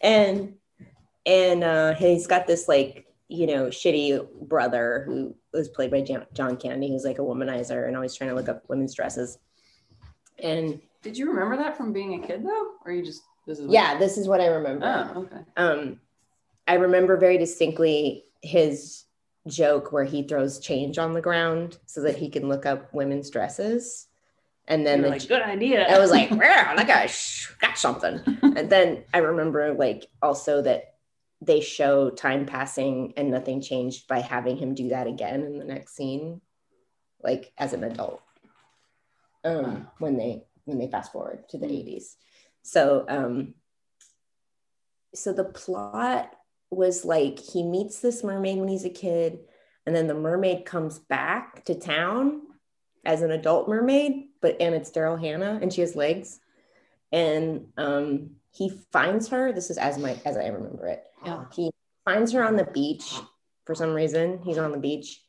and 0.00 0.54
and 1.26 1.62
uh, 1.62 1.94
he's 1.94 2.26
got 2.26 2.46
this 2.46 2.66
like 2.66 3.06
you 3.28 3.46
know 3.46 3.66
shitty 3.66 4.26
brother 4.40 5.02
who 5.04 5.34
was 5.52 5.68
played 5.68 5.90
by 5.90 6.00
John, 6.32 6.56
Candy, 6.56 6.88
who's 6.88 7.04
like 7.04 7.18
a 7.18 7.22
womanizer 7.22 7.86
and 7.86 7.94
always 7.94 8.14
trying 8.14 8.30
to 8.30 8.36
look 8.36 8.48
up 8.48 8.64
women's 8.68 8.94
dresses. 8.94 9.38
And 10.38 10.80
Did 11.02 11.18
you 11.18 11.28
remember 11.28 11.58
that 11.58 11.76
from 11.76 11.92
being 11.92 12.24
a 12.24 12.26
kid 12.26 12.42
though, 12.42 12.72
or 12.86 12.92
you 12.92 13.04
just 13.04 13.22
this 13.46 13.58
is 13.58 13.70
yeah, 13.70 13.98
this 13.98 14.16
is 14.16 14.26
what 14.26 14.40
I 14.40 14.46
remember. 14.46 15.12
Oh, 15.14 15.20
okay. 15.24 15.42
um, 15.58 16.00
I 16.66 16.74
remember 16.74 17.18
very 17.18 17.36
distinctly 17.36 18.24
his 18.40 19.04
joke 19.46 19.92
where 19.92 20.04
he 20.04 20.22
throws 20.22 20.58
change 20.58 20.96
on 20.96 21.12
the 21.12 21.20
ground 21.20 21.76
so 21.84 22.00
that 22.00 22.16
he 22.16 22.30
can 22.30 22.48
look 22.48 22.64
up 22.64 22.92
women's 22.94 23.28
dresses. 23.28 24.05
And 24.68 24.86
then 24.86 25.02
the, 25.02 25.08
like, 25.08 25.28
good 25.28 25.42
idea. 25.42 25.86
I 25.86 25.98
was 25.98 26.10
like, 26.10 26.30
wow, 26.30 26.38
that 26.76 26.86
guy 26.86 27.10
got 27.60 27.78
something. 27.78 28.20
And 28.42 28.68
then 28.68 29.04
I 29.14 29.18
remember 29.18 29.74
like 29.74 30.06
also 30.20 30.62
that 30.62 30.94
they 31.40 31.60
show 31.60 32.10
time 32.10 32.46
passing 32.46 33.12
and 33.16 33.30
nothing 33.30 33.60
changed 33.60 34.08
by 34.08 34.20
having 34.20 34.56
him 34.56 34.74
do 34.74 34.88
that 34.88 35.06
again 35.06 35.42
in 35.42 35.58
the 35.58 35.64
next 35.64 35.94
scene, 35.94 36.40
like 37.22 37.52
as 37.58 37.72
an 37.72 37.84
adult. 37.84 38.22
Um, 39.44 39.88
when 39.98 40.16
they 40.16 40.42
when 40.64 40.78
they 40.78 40.90
fast 40.90 41.12
forward 41.12 41.48
to 41.50 41.58
the 41.58 41.66
80s. 41.66 42.16
So 42.62 43.04
um 43.08 43.54
so 45.14 45.32
the 45.32 45.44
plot 45.44 46.34
was 46.70 47.04
like 47.04 47.38
he 47.38 47.62
meets 47.62 48.00
this 48.00 48.24
mermaid 48.24 48.58
when 48.58 48.68
he's 48.68 48.84
a 48.84 48.90
kid, 48.90 49.38
and 49.86 49.94
then 49.94 50.08
the 50.08 50.14
mermaid 50.14 50.64
comes 50.64 50.98
back 50.98 51.64
to 51.66 51.74
town 51.76 52.42
as 53.06 53.22
an 53.22 53.30
adult 53.30 53.68
mermaid, 53.68 54.28
but 54.40 54.56
and 54.60 54.74
it's 54.74 54.90
Daryl 54.90 55.18
Hannah 55.18 55.58
and 55.62 55.72
she 55.72 55.80
has 55.80 55.96
legs. 55.96 56.40
And 57.12 57.68
um 57.76 58.30
he 58.50 58.70
finds 58.92 59.28
her. 59.28 59.52
This 59.52 59.70
is 59.70 59.78
as 59.78 59.98
my 59.98 60.20
as 60.24 60.36
I 60.36 60.46
remember 60.48 60.86
it. 60.86 61.04
Yeah. 61.24 61.44
He 61.52 61.70
finds 62.04 62.32
her 62.32 62.44
on 62.44 62.56
the 62.56 62.64
beach 62.64 63.14
for 63.64 63.74
some 63.74 63.94
reason. 63.94 64.40
He's 64.42 64.58
on 64.58 64.72
the 64.72 64.78
beach 64.78 65.22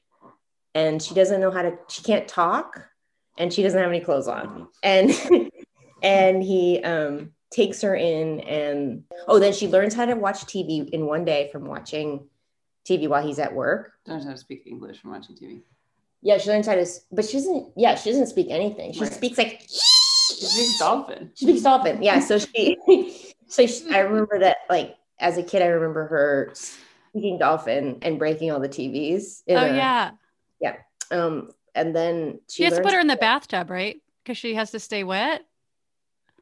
and 0.73 1.01
she 1.01 1.13
doesn't 1.13 1.41
know 1.41 1.51
how 1.51 1.61
to 1.61 1.77
she 1.89 2.01
can't 2.03 2.27
talk 2.27 2.87
and 3.37 3.53
she 3.53 3.63
doesn't 3.63 3.79
have 3.79 3.89
any 3.89 4.01
clothes 4.01 4.27
on. 4.27 4.67
And 4.83 5.11
and 6.03 6.43
he 6.43 6.81
um 6.83 7.31
takes 7.51 7.81
her 7.81 7.95
in 7.95 8.41
and 8.41 9.03
oh 9.27 9.39
then 9.39 9.53
she 9.53 9.67
learns 9.67 9.93
how 9.93 10.05
to 10.05 10.15
watch 10.15 10.45
TV 10.45 10.89
in 10.89 11.05
one 11.05 11.25
day 11.25 11.49
from 11.51 11.65
watching 11.65 12.27
TV 12.87 13.07
while 13.07 13.25
he's 13.25 13.39
at 13.39 13.53
work. 13.53 13.93
Don't 14.05 14.19
know 14.19 14.25
how 14.25 14.31
to 14.31 14.37
speak 14.37 14.63
English 14.65 14.99
from 14.99 15.11
watching 15.11 15.35
TV. 15.35 15.61
Yeah, 16.21 16.37
she 16.37 16.49
learns 16.49 16.67
how 16.67 16.75
to 16.75 16.85
but 17.11 17.25
she 17.25 17.37
doesn't 17.37 17.73
yeah, 17.75 17.95
she 17.95 18.09
doesn't 18.11 18.27
speak 18.27 18.47
anything. 18.49 18.93
She 18.93 19.01
Right. 19.01 19.13
speaks 19.13 19.37
like 19.37 19.61
She 19.69 20.45
speaks 20.45 20.79
dolphin. 20.79 21.31
she 21.35 21.45
speaks 21.45 21.61
dolphin. 21.61 22.01
Yeah, 22.03 22.19
so 22.19 22.37
she 22.55 22.77
so 23.47 23.65
she, 23.65 23.89
I 23.91 23.99
remember 23.99 24.39
that 24.39 24.57
like 24.69 24.95
as 25.19 25.37
a 25.37 25.43
kid 25.43 25.61
I 25.61 25.67
remember 25.67 26.07
her 26.07 26.51
speaking 26.53 27.37
dolphin 27.37 27.99
and 28.01 28.19
breaking 28.19 28.51
all 28.51 28.59
the 28.59 28.69
TVs. 28.69 29.43
in 29.47 29.57
Oh 29.57 29.65
a- 29.65 29.75
yeah. 29.75 30.11
Um 31.11 31.51
and 31.75 31.95
then 31.95 32.39
She 32.49 32.63
she, 32.63 32.63
has 32.65 32.73
to 32.73 32.81
put 32.81 32.93
her 32.93 32.99
in 32.99 33.07
the 33.07 33.15
bathtub, 33.15 33.69
right? 33.69 33.97
Because 34.23 34.37
she 34.37 34.55
has 34.55 34.71
to 34.71 34.79
stay 34.79 35.03
wet. 35.03 35.45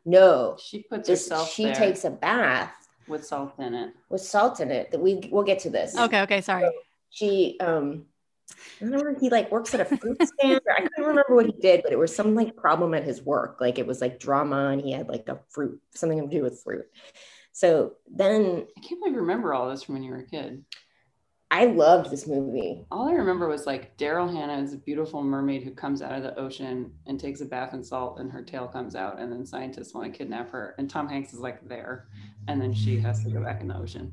no. 0.05 0.57
She 0.59 0.83
puts 0.83 1.07
This, 1.07 1.25
herself 1.25 1.51
she 1.51 1.65
there 1.65 1.75
takes 1.75 2.05
a 2.05 2.09
bath 2.09 2.73
with 3.07 3.23
salt 3.25 3.53
in 3.59 3.75
it. 3.75 3.93
with 4.09 4.21
salt 4.21 4.59
in 4.61 4.71
it 4.71 4.91
that 4.91 4.99
we 4.99 5.27
we'll 5.31 5.43
get 5.43 5.59
to 5.59 5.69
this. 5.69 5.95
Okay, 5.95 6.21
okay, 6.21 6.41
sorry. 6.41 6.67
she 7.11 7.57
um 7.59 8.05
I 8.51 8.85
don't 8.85 8.91
remember 8.91 9.19
he 9.19 9.29
like 9.29 9.51
works 9.51 9.73
at 9.73 9.79
a 9.81 9.85
fruit 9.85 10.17
stand. 10.21 10.61
Or 10.65 10.73
I 10.73 10.81
couldn't 10.81 11.05
remember 11.05 11.35
what 11.35 11.45
he 11.45 11.53
did, 11.53 11.81
but 11.83 11.91
it 11.91 11.99
was 11.99 12.15
some 12.15 12.35
like 12.35 12.55
problem 12.55 12.93
at 12.93 13.03
his 13.03 13.21
work. 13.21 13.57
Like 13.59 13.79
it 13.79 13.87
was 13.87 14.01
like 14.01 14.19
drama 14.19 14.69
and 14.69 14.81
he 14.81 14.91
had 14.91 15.07
like 15.07 15.27
a 15.29 15.39
fruit, 15.49 15.81
something 15.93 16.21
to 16.21 16.35
do 16.35 16.43
with 16.43 16.61
fruit. 16.63 16.85
So 17.51 17.93
then 18.13 18.67
I 18.77 18.79
can't 18.81 19.01
believe 19.01 19.15
remember 19.15 19.53
all 19.53 19.69
this 19.69 19.83
from 19.83 19.95
when 19.95 20.03
you 20.03 20.11
were 20.11 20.17
a 20.17 20.25
kid. 20.25 20.65
I 21.51 21.65
loved 21.65 22.09
this 22.11 22.27
movie. 22.27 22.85
All 22.91 23.07
I 23.07 23.13
remember 23.13 23.47
was 23.47 23.65
like 23.65 23.97
Daryl 23.97 24.29
Hannah 24.29 24.61
is 24.61 24.73
a 24.73 24.77
beautiful 24.77 25.23
mermaid 25.23 25.63
who 25.63 25.71
comes 25.71 26.01
out 26.01 26.11
of 26.11 26.23
the 26.23 26.37
ocean 26.37 26.91
and 27.05 27.19
takes 27.19 27.39
a 27.39 27.45
bath 27.45 27.73
in 27.73 27.83
salt, 27.83 28.19
and 28.19 28.31
her 28.31 28.41
tail 28.41 28.67
comes 28.67 28.95
out, 28.95 29.19
and 29.19 29.31
then 29.31 29.45
scientists 29.45 29.93
want 29.93 30.11
to 30.11 30.17
kidnap 30.17 30.51
her, 30.51 30.75
and 30.77 30.89
Tom 30.89 31.07
Hanks 31.07 31.33
is 31.33 31.39
like 31.39 31.65
there, 31.65 32.07
and 32.47 32.59
then 32.59 32.73
she 32.73 32.99
has 32.99 33.23
to 33.23 33.29
go 33.29 33.41
back 33.41 33.61
in 33.61 33.67
the 33.67 33.77
ocean. 33.77 34.11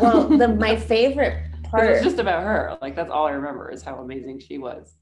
Well, 0.00 0.28
the 0.38 0.48
my 0.48 0.76
favorite 0.76 1.42
part, 1.64 1.90
It's 1.90 2.04
just 2.04 2.18
about 2.18 2.42
her. 2.44 2.78
Like 2.82 2.94
that's 2.96 3.10
all 3.10 3.26
I 3.26 3.32
remember 3.32 3.70
is 3.70 3.82
how 3.82 3.96
amazing 3.96 4.40
she 4.40 4.58
was. 4.58 4.94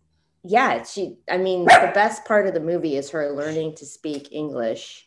yeah, 0.45 0.83
she. 0.83 1.17
I 1.31 1.39
mean, 1.39 1.65
the 1.65 1.91
best 1.95 2.25
part 2.25 2.47
of 2.47 2.55
the 2.55 2.61
movie 2.61 2.97
is 2.97 3.11
her 3.11 3.31
learning 3.33 3.77
to 3.77 3.87
speak 3.87 4.33
English, 4.33 5.07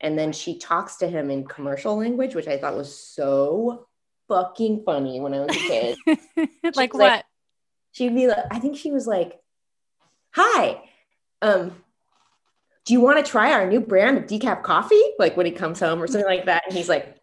and 0.00 0.18
then 0.18 0.32
she 0.32 0.58
talks 0.58 0.96
to 0.96 1.08
him 1.08 1.30
in 1.30 1.44
commercial 1.46 1.96
language, 1.96 2.34
which 2.34 2.48
I 2.48 2.58
thought 2.58 2.76
was 2.76 2.94
so 2.96 3.86
fucking 4.28 4.82
funny 4.84 5.20
when 5.20 5.32
I 5.34 5.40
was 5.40 5.56
a 5.56 5.58
kid. 5.58 5.98
like 6.74 6.76
like- 6.76 6.94
what? 6.94 7.24
she'd 7.92 8.14
be 8.14 8.26
like, 8.26 8.44
I 8.50 8.58
think 8.58 8.76
she 8.76 8.90
was 8.90 9.06
like, 9.06 9.40
Hi, 10.32 10.82
um, 11.40 11.72
do 12.84 12.92
you 12.92 13.00
want 13.00 13.24
to 13.24 13.30
try 13.30 13.52
our 13.52 13.66
new 13.66 13.80
brand 13.80 14.18
of 14.18 14.24
decaf 14.26 14.62
coffee? 14.62 15.00
Like 15.18 15.34
when 15.36 15.46
he 15.46 15.52
comes 15.52 15.80
home 15.80 16.02
or 16.02 16.06
something 16.06 16.26
like 16.28 16.44
that. 16.44 16.64
And 16.66 16.76
he's 16.76 16.88
like? 16.90 17.16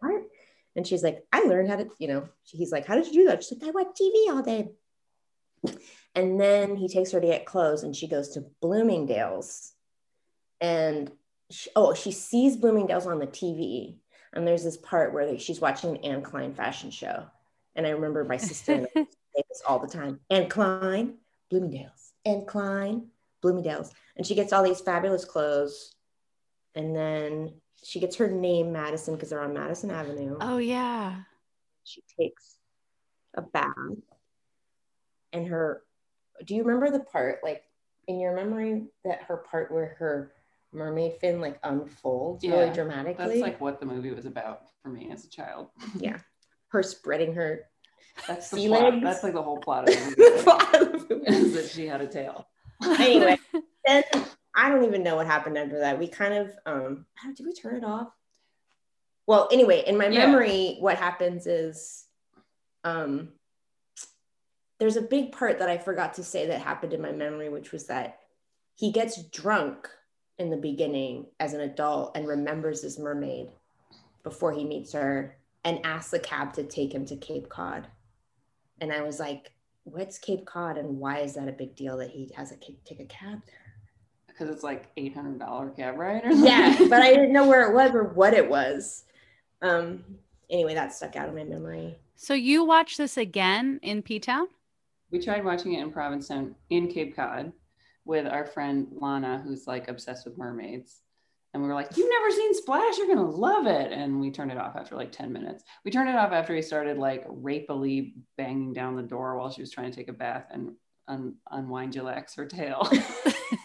And 0.76 0.86
she's 0.86 1.02
like, 1.02 1.24
I 1.32 1.42
learned 1.42 1.68
how 1.68 1.76
to, 1.76 1.88
you 1.98 2.08
know, 2.08 2.28
he's 2.44 2.72
like, 2.72 2.86
How 2.86 2.94
did 2.94 3.06
you 3.06 3.12
do 3.12 3.26
that? 3.26 3.42
She's 3.44 3.60
like, 3.60 3.68
I 3.68 3.72
watch 3.72 3.96
TV 4.00 4.34
all 4.34 4.42
day. 4.42 4.70
And 6.14 6.40
then 6.40 6.76
he 6.76 6.88
takes 6.88 7.12
her 7.12 7.20
to 7.20 7.26
get 7.26 7.46
clothes 7.46 7.82
and 7.82 7.96
she 7.96 8.06
goes 8.06 8.30
to 8.30 8.44
Bloomingdale's. 8.60 9.72
And 10.60 11.10
she, 11.50 11.70
oh, 11.76 11.94
she 11.94 12.10
sees 12.10 12.56
Bloomingdale's 12.56 13.06
on 13.06 13.18
the 13.18 13.26
TV, 13.26 13.96
and 14.32 14.46
there's 14.46 14.64
this 14.64 14.76
part 14.76 15.12
where 15.12 15.38
she's 15.38 15.60
watching 15.60 15.90
an 15.90 16.04
Anne 16.04 16.22
Klein 16.22 16.54
fashion 16.54 16.90
show, 16.90 17.26
and 17.74 17.86
I 17.86 17.90
remember 17.90 18.24
my 18.24 18.36
sister 18.36 18.72
and 18.72 18.86
I 18.96 19.00
used 19.00 19.10
to 19.12 19.16
say 19.36 19.42
this 19.48 19.62
all 19.66 19.78
the 19.78 19.88
time: 19.88 20.20
Anne 20.30 20.48
Klein, 20.48 21.18
Bloomingdale's, 21.50 22.12
Anne 22.24 22.46
Klein, 22.46 23.08
Bloomingdale's, 23.42 23.92
and 24.16 24.26
she 24.26 24.34
gets 24.34 24.52
all 24.52 24.62
these 24.62 24.80
fabulous 24.80 25.24
clothes, 25.24 25.94
and 26.74 26.94
then 26.94 27.54
she 27.84 28.00
gets 28.00 28.16
her 28.16 28.28
name 28.30 28.72
Madison 28.72 29.14
because 29.14 29.30
they're 29.30 29.42
on 29.42 29.54
Madison 29.54 29.90
Avenue. 29.90 30.36
Oh 30.40 30.58
yeah. 30.58 31.16
She 31.84 32.02
takes 32.18 32.56
a 33.34 33.42
bath, 33.42 33.74
and 35.32 35.46
her. 35.48 35.82
Do 36.44 36.54
you 36.54 36.64
remember 36.64 36.90
the 36.96 37.04
part 37.04 37.40
like 37.44 37.62
in 38.08 38.18
your 38.20 38.34
memory 38.34 38.86
that 39.04 39.22
her 39.24 39.36
part 39.36 39.70
where 39.72 39.96
her 39.98 40.32
mermaid 40.72 41.14
fin 41.20 41.40
like 41.40 41.58
unfolds 41.62 42.42
really 42.44 42.66
Yeah, 42.66 42.72
dramatically? 42.72 43.26
That's 43.26 43.40
like 43.40 43.60
what 43.60 43.80
the 43.80 43.86
movie 43.86 44.10
was 44.12 44.26
about 44.26 44.62
for 44.82 44.88
me 44.88 45.10
as 45.12 45.24
a 45.24 45.28
child. 45.28 45.68
yeah, 45.98 46.18
her 46.68 46.82
spreading 46.82 47.34
her. 47.34 47.66
That's 48.28 48.48
the 48.50 48.56
Sea 48.58 48.68
plot. 48.68 48.82
legs? 48.94 49.02
That's 49.04 49.22
like 49.24 49.32
the 49.34 49.42
whole 49.42 49.58
plot 49.58 49.88
of 49.88 49.94
the 49.94 51.06
movie. 51.10 51.26
is 51.26 51.52
that 51.54 51.68
she 51.68 51.86
had 51.86 52.00
a 52.00 52.06
tail. 52.06 52.46
anyway, 52.82 53.36
then 53.86 54.02
I 54.54 54.68
don't 54.68 54.84
even 54.84 55.02
know 55.02 55.16
what 55.16 55.26
happened 55.26 55.58
after 55.58 55.78
that. 55.80 55.98
We 55.98 56.06
kind 56.06 56.34
of, 56.34 56.56
um, 56.66 57.06
did 57.34 57.44
we 57.44 57.52
turn 57.52 57.76
it 57.76 57.84
off? 57.84 58.08
Well, 59.26 59.48
anyway, 59.50 59.84
in 59.86 59.96
my 59.96 60.06
Yeah. 60.08 60.26
memory, 60.26 60.76
what 60.80 60.96
happens 60.96 61.46
is 61.46 62.06
um 62.84 63.32
there's 64.78 64.96
a 64.96 65.02
big 65.02 65.32
part 65.32 65.58
that 65.58 65.70
I 65.70 65.78
forgot 65.78 66.14
to 66.14 66.24
say 66.24 66.46
that 66.46 66.60
happened 66.60 66.92
in 66.92 67.00
my 67.00 67.12
memory, 67.12 67.48
which 67.48 67.72
was 67.72 67.86
that 67.86 68.18
he 68.74 68.90
gets 68.90 69.22
drunk 69.30 69.88
in 70.36 70.50
the 70.50 70.56
beginning 70.56 71.26
as 71.38 71.54
an 71.54 71.60
adult 71.60 72.16
and 72.16 72.26
remembers 72.26 72.82
his 72.82 72.98
mermaid 72.98 73.52
before 74.24 74.52
he 74.52 74.64
meets 74.64 74.92
her 74.92 75.38
and 75.64 75.84
asks 75.86 76.10
the 76.10 76.18
cab 76.18 76.52
to 76.54 76.64
take 76.64 76.92
him 76.92 77.06
to 77.06 77.16
Cape 77.16 77.48
Cod. 77.48 77.86
And 78.80 78.92
I 78.92 79.02
was 79.02 79.20
like, 79.20 79.52
what's 79.84 80.18
Cape 80.18 80.44
Cod 80.44 80.76
and 80.76 80.98
why 80.98 81.20
is 81.20 81.34
that 81.34 81.48
a 81.48 81.52
big 81.52 81.76
deal 81.76 81.96
that 81.98 82.10
he 82.10 82.30
has 82.36 82.50
to 82.50 82.56
take 82.56 83.00
a 83.00 83.06
cab 83.06 83.40
there? 83.46 83.63
Because 84.34 84.52
it's 84.52 84.64
like 84.64 84.90
eight 84.96 85.14
hundred 85.14 85.38
dollar 85.38 85.70
cab 85.70 85.96
ride 85.96 86.24
or 86.24 86.32
something. 86.32 86.46
Yeah, 86.46 86.76
but 86.90 87.00
I 87.02 87.10
didn't 87.10 87.32
know 87.32 87.46
where 87.48 87.70
it 87.70 87.74
was 87.74 87.94
or 87.94 88.04
what 88.04 88.34
it 88.34 88.48
was. 88.48 89.04
Um, 89.62 90.04
anyway, 90.50 90.74
that 90.74 90.92
stuck 90.92 91.14
out 91.16 91.28
of 91.28 91.34
my 91.34 91.44
memory. 91.44 91.96
So 92.16 92.34
you 92.34 92.64
watched 92.64 92.98
this 92.98 93.16
again 93.16 93.78
in 93.82 94.02
P 94.02 94.18
Town? 94.18 94.48
we 95.14 95.20
tried 95.20 95.44
watching 95.44 95.74
it 95.74 95.80
in 95.80 95.92
Provincetown 95.92 96.56
in 96.70 96.88
Cape 96.88 97.14
Cod 97.14 97.52
with 98.04 98.26
our 98.26 98.44
friend 98.44 98.88
Lana, 99.00 99.40
who's 99.44 99.64
like 99.66 99.86
obsessed 99.88 100.26
with 100.26 100.36
mermaids. 100.36 101.02
And 101.52 101.62
we 101.62 101.68
were 101.68 101.74
like, 101.74 101.96
You've 101.96 102.10
never 102.10 102.32
seen 102.32 102.52
Splash, 102.52 102.98
you're 102.98 103.06
gonna 103.06 103.30
love 103.30 103.68
it. 103.68 103.92
And 103.92 104.20
we 104.20 104.32
turned 104.32 104.50
it 104.50 104.58
off 104.58 104.74
after 104.74 104.96
like 104.96 105.12
10 105.12 105.32
minutes. 105.32 105.62
We 105.84 105.92
turned 105.92 106.08
it 106.08 106.16
off 106.16 106.32
after 106.32 106.52
he 106.52 106.62
started 106.62 106.98
like 106.98 107.24
rapily 107.28 108.14
banging 108.36 108.72
down 108.72 108.96
the 108.96 109.02
door 109.02 109.38
while 109.38 109.50
she 109.50 109.62
was 109.62 109.70
trying 109.70 109.88
to 109.90 109.96
take 109.96 110.08
a 110.08 110.12
bath 110.12 110.46
and 110.50 110.72
un- 111.06 111.36
unwind 111.52 111.92
Jillax 111.92 112.34
her 112.36 112.46
tail. 112.46 112.90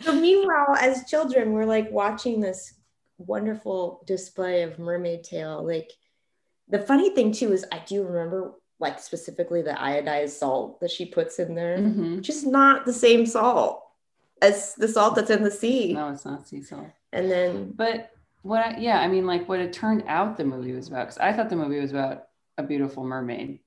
So 0.00 0.12
meanwhile, 0.12 0.76
as 0.80 1.08
children, 1.08 1.52
we're 1.52 1.64
like 1.64 1.90
watching 1.90 2.40
this 2.40 2.74
wonderful 3.18 4.02
display 4.06 4.62
of 4.62 4.78
mermaid 4.78 5.24
tail. 5.24 5.64
Like 5.66 5.90
the 6.68 6.78
funny 6.78 7.10
thing 7.10 7.32
too 7.32 7.52
is 7.52 7.64
I 7.72 7.82
do 7.86 8.04
remember 8.04 8.54
like 8.78 8.98
specifically 8.98 9.62
the 9.62 9.70
iodized 9.72 10.30
salt 10.30 10.80
that 10.80 10.90
she 10.90 11.06
puts 11.06 11.38
in 11.38 11.54
there, 11.54 11.78
Mhm. 11.78 12.16
which 12.16 12.28
is 12.28 12.44
not 12.44 12.84
the 12.84 12.92
same 12.92 13.24
salt 13.24 13.82
as 14.42 14.74
the 14.74 14.86
salt 14.88 15.14
that's 15.14 15.30
in 15.30 15.42
the 15.42 15.50
sea. 15.50 15.94
No, 15.94 16.10
it's 16.10 16.26
not 16.26 16.46
sea 16.46 16.62
salt. 16.62 16.88
And 17.12 17.30
then 17.30 17.72
But 17.74 18.10
what, 18.42 18.62
I, 18.66 18.76
yeah, 18.78 19.00
I 19.00 19.08
mean, 19.08 19.26
like 19.26 19.48
what 19.48 19.60
it 19.60 19.72
turned 19.72 20.04
out 20.06 20.36
the 20.36 20.44
movie 20.44 20.72
was 20.72 20.88
about, 20.88 21.06
because 21.06 21.18
I 21.18 21.32
thought 21.32 21.48
the 21.48 21.56
movie 21.56 21.80
was 21.80 21.90
about 21.90 22.24
a 22.58 22.62
beautiful 22.62 23.02
mermaid 23.02 23.60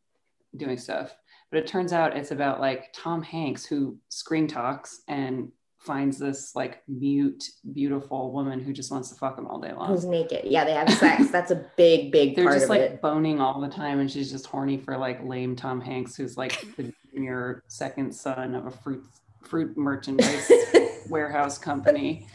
doing 0.56 0.78
stuff, 0.78 1.16
but 1.50 1.58
it 1.58 1.66
turns 1.68 1.92
out 1.92 2.16
it's 2.16 2.32
about 2.32 2.60
like 2.60 2.94
Tom 2.94 3.24
Hanks 3.24 3.66
who 3.66 3.98
screen 4.10 4.48
talks 4.48 5.02
and 5.08 5.52
finds 5.80 6.18
this 6.20 6.56
like 6.56 6.84
mute, 6.88 7.44
beautiful 7.74 8.32
woman 8.32 8.60
who 8.60 8.74
just 8.74 8.92
wants 8.92 9.10
to 9.10 9.16
fuck 9.16 9.38
him 9.38 9.48
all 9.48 9.60
day 9.60 9.72
long. 9.74 9.88
who's 9.88 10.06
naked? 10.06 10.46
Yeah, 10.46 10.66
they 10.66 10.74
have 10.74 10.90
sex. 10.94 11.30
That's 11.32 11.52
a 11.52 11.66
big, 11.78 12.12
big 12.12 12.36
They're 12.36 12.46
part 12.46 12.58
just 12.58 12.70
like 12.70 12.82
it. 12.82 13.02
boning 13.02 13.40
all 13.40 13.60
the 13.62 13.70
time, 13.70 14.00
and 14.00 14.12
she's 14.12 14.30
just 14.30 14.46
horny 14.46 14.78
for 14.78 14.98
like 14.98 15.24
lame 15.24 15.56
Tom 15.56 15.80
Hanks, 15.82 16.16
who's 16.16 16.38
like 16.38 16.76
the 16.76 16.94
junior 17.14 17.64
second 17.68 18.14
son 18.14 18.56
of 18.56 18.66
a 18.68 18.72
fruit 18.72 19.04
fruit 19.44 19.76
merchandise 19.78 20.52
warehouse 21.10 21.58
company. 21.58 22.28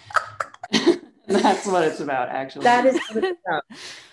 That's 1.26 1.66
what 1.66 1.84
it's 1.84 2.00
about, 2.00 2.28
actually. 2.28 2.64
that 2.64 2.84
is 2.86 2.98
what 3.12 3.24
it's 3.24 3.40
about. 3.46 3.62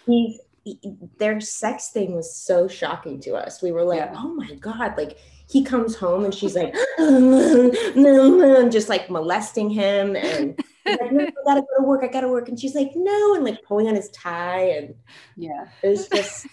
He's 0.06 0.39
he- 0.63 0.80
their 1.17 1.41
sex 1.41 1.89
thing 1.89 2.13
was 2.15 2.36
so 2.36 2.67
shocking 2.67 3.20
to 3.22 3.34
us. 3.36 3.62
We 3.62 3.72
were 3.72 3.84
like, 3.84 4.00
Yeah. 4.00 4.13
oh 4.15 4.34
my 4.34 4.54
god! 4.56 4.94
Like 4.98 5.17
he 5.52 5.64
comes 5.64 5.96
home 5.96 6.24
and 6.24 6.34
she's 6.34 6.56
like, 6.56 6.74
and 6.98 8.72
just 8.72 8.90
like 8.90 9.10
molesting 9.10 9.70
him, 9.70 10.16
and 10.16 10.58
like, 10.86 11.12
no, 11.12 11.24
I 11.26 11.32
gotta 11.46 11.62
go 11.62 11.68
to 11.80 11.84
work. 11.84 12.04
I 12.04 12.08
gotta 12.08 12.30
work, 12.30 12.48
and 12.50 12.60
she's 12.60 12.74
like, 12.76 12.92
no, 12.96 13.36
and 13.36 13.44
like 13.44 13.62
pulling 13.64 13.88
on 13.88 13.96
his 13.96 14.10
tie, 14.10 14.70
and 14.70 14.96
yeah. 15.36 15.68
it 15.84 15.90
was 15.90 16.08
just, 16.08 16.48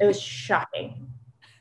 it 0.00 0.06
was 0.06 0.20
shocking. 0.20 1.08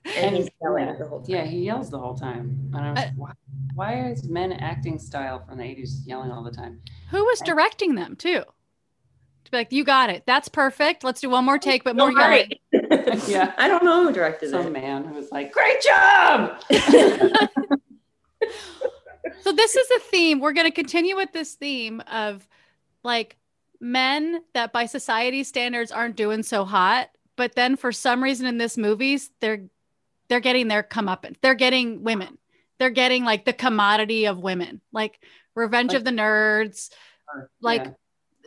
And, 0.05 0.15
And- 0.27 0.35
he's 0.37 0.49
yelling 0.61 0.85
yeah. 0.85 0.95
the 0.99 1.07
whole 1.07 1.21
time. 1.21 1.35
Yeah, 1.35 1.45
he 1.45 1.65
yells 1.65 1.89
the 1.89 1.97
whole 1.97 2.15
time. 2.15 2.69
And 2.75 2.85
I 2.85 2.91
was 2.91 2.99
Uh, 2.99 3.09
why, 3.15 3.31
why 3.73 4.09
is 4.11 4.29
men 4.29 4.51
acting 4.53 4.99
style 4.99 5.43
from 5.43 5.57
the 5.57 5.63
80s 5.63 6.05
yelling 6.05 6.29
all 6.29 6.43
the 6.43 6.51
time? 6.51 6.79
Who 7.09 7.25
was 7.25 7.39
directing 7.39 7.95
them 7.95 8.15
too? 8.15 8.43
To 9.45 9.51
be 9.51 9.57
like, 9.57 9.71
you 9.71 9.83
got 9.83 10.11
it. 10.11 10.21
That's 10.27 10.47
perfect. 10.47 11.03
Let's 11.03 11.21
do 11.21 11.29
one 11.31 11.43
more 11.45 11.57
take, 11.57 11.83
but 11.83 11.95
more 11.95 12.11
yelling. 12.11 12.51
right. 12.71 12.84
Yeah. 13.27 13.53
I 13.57 13.67
don't 13.67 13.83
know 13.83 14.03
who 14.03 14.11
directed 14.13 14.49
Some 14.51 14.67
it. 14.67 14.71
man 14.73 15.03
who 15.05 15.13
was 15.15 15.31
like, 15.31 15.51
great 15.51 15.81
job! 15.81 16.61
So 19.41 19.51
this 19.51 19.75
is 19.75 19.89
a 19.91 19.99
theme. 19.99 20.39
We're 20.39 20.53
going 20.53 20.65
to 20.67 20.71
continue 20.73 21.15
with 21.15 21.31
this 21.31 21.53
theme 21.53 22.01
of 22.11 22.47
like 23.03 23.37
men 23.79 24.41
that 24.55 24.73
by 24.73 24.87
society 24.87 25.43
standards 25.43 25.91
aren't 25.91 26.15
doing 26.15 26.41
so 26.41 26.65
hot, 26.65 27.09
but 27.35 27.53
then 27.53 27.75
for 27.75 27.91
some 27.91 28.23
reason 28.23 28.47
in 28.47 28.57
this 28.57 28.75
movies 28.77 29.29
they're 29.41 29.65
they're 30.29 30.39
getting 30.39 30.67
their 30.67 30.81
comeuppance. 30.81 31.35
They're 31.41 31.53
getting 31.53 32.03
women. 32.03 32.39
They're 32.79 32.89
getting 32.89 33.23
like 33.23 33.45
the 33.45 33.53
commodity 33.53 34.25
of 34.25 34.39
women, 34.39 34.81
like 34.91 35.19
Revenge 35.53 35.93
of 35.93 36.03
the 36.03 36.11
Nerds, 36.11 36.89
Like- 37.61 37.85
yeah. 37.85 37.91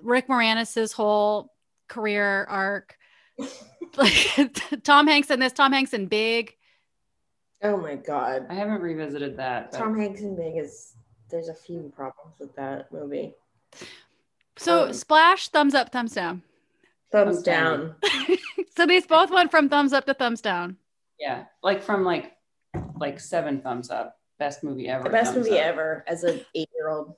Rick 0.03 0.29
Moranis's 0.29 0.93
whole 0.93 1.53
career 1.89 2.45
arc. 2.49 2.97
Like 3.96 4.61
Tom 4.85 5.07
Hanks 5.07 5.31
in 5.31 5.40
this, 5.40 5.53
Tom 5.53 5.72
Hanks 5.72 5.92
in 5.94 6.07
Big. 6.07 6.55
Oh 7.62 7.77
my 7.77 7.96
god. 7.96 8.46
I 8.48 8.55
haven't 8.55 8.81
revisited 8.83 9.37
that. 9.38 9.72
But 9.72 9.79
Tom 9.79 9.98
Hanks 9.98 10.20
in 10.20 10.37
Big 10.37 10.57
is 10.57 10.94
there's 11.31 11.48
a 11.48 11.55
few 11.55 11.92
problems 11.94 12.35
with 12.38 12.55
that 12.57 12.92
movie. 12.92 13.35
So 14.57 14.87
Um, 14.87 14.92
Splash, 14.92 15.48
thumbs 15.48 15.74
up, 15.74 15.90
thumbs 15.92 16.14
down. 16.14 16.42
Thumbs 17.12 17.37
Thumbs 17.37 17.42
down. 17.42 17.94
down. 18.29 18.37
so 18.77 18.87
these 18.87 19.07
both 19.07 19.31
went 19.31 19.51
from 19.51 19.68
thumbs 19.68 19.92
up 19.92 20.05
to 20.07 20.14
thumbs 20.14 20.40
down. 20.40 20.77
yeah, 21.18 21.44
like 21.62 21.83
from 21.83 22.05
like 22.05 22.33
like 22.98 23.18
seven 23.20 23.61
thumbs 23.61 23.90
up. 23.90 24.16
Best 24.38 24.62
movie 24.62 24.88
ever. 24.88 25.05
The 25.05 25.11
best 25.11 25.35
movie 25.35 25.59
up. 25.59 25.64
ever 25.66 26.05
as 26.07 26.22
an 26.24 26.40
eight 26.55 26.68
year 26.74 26.90
old. 26.90 27.14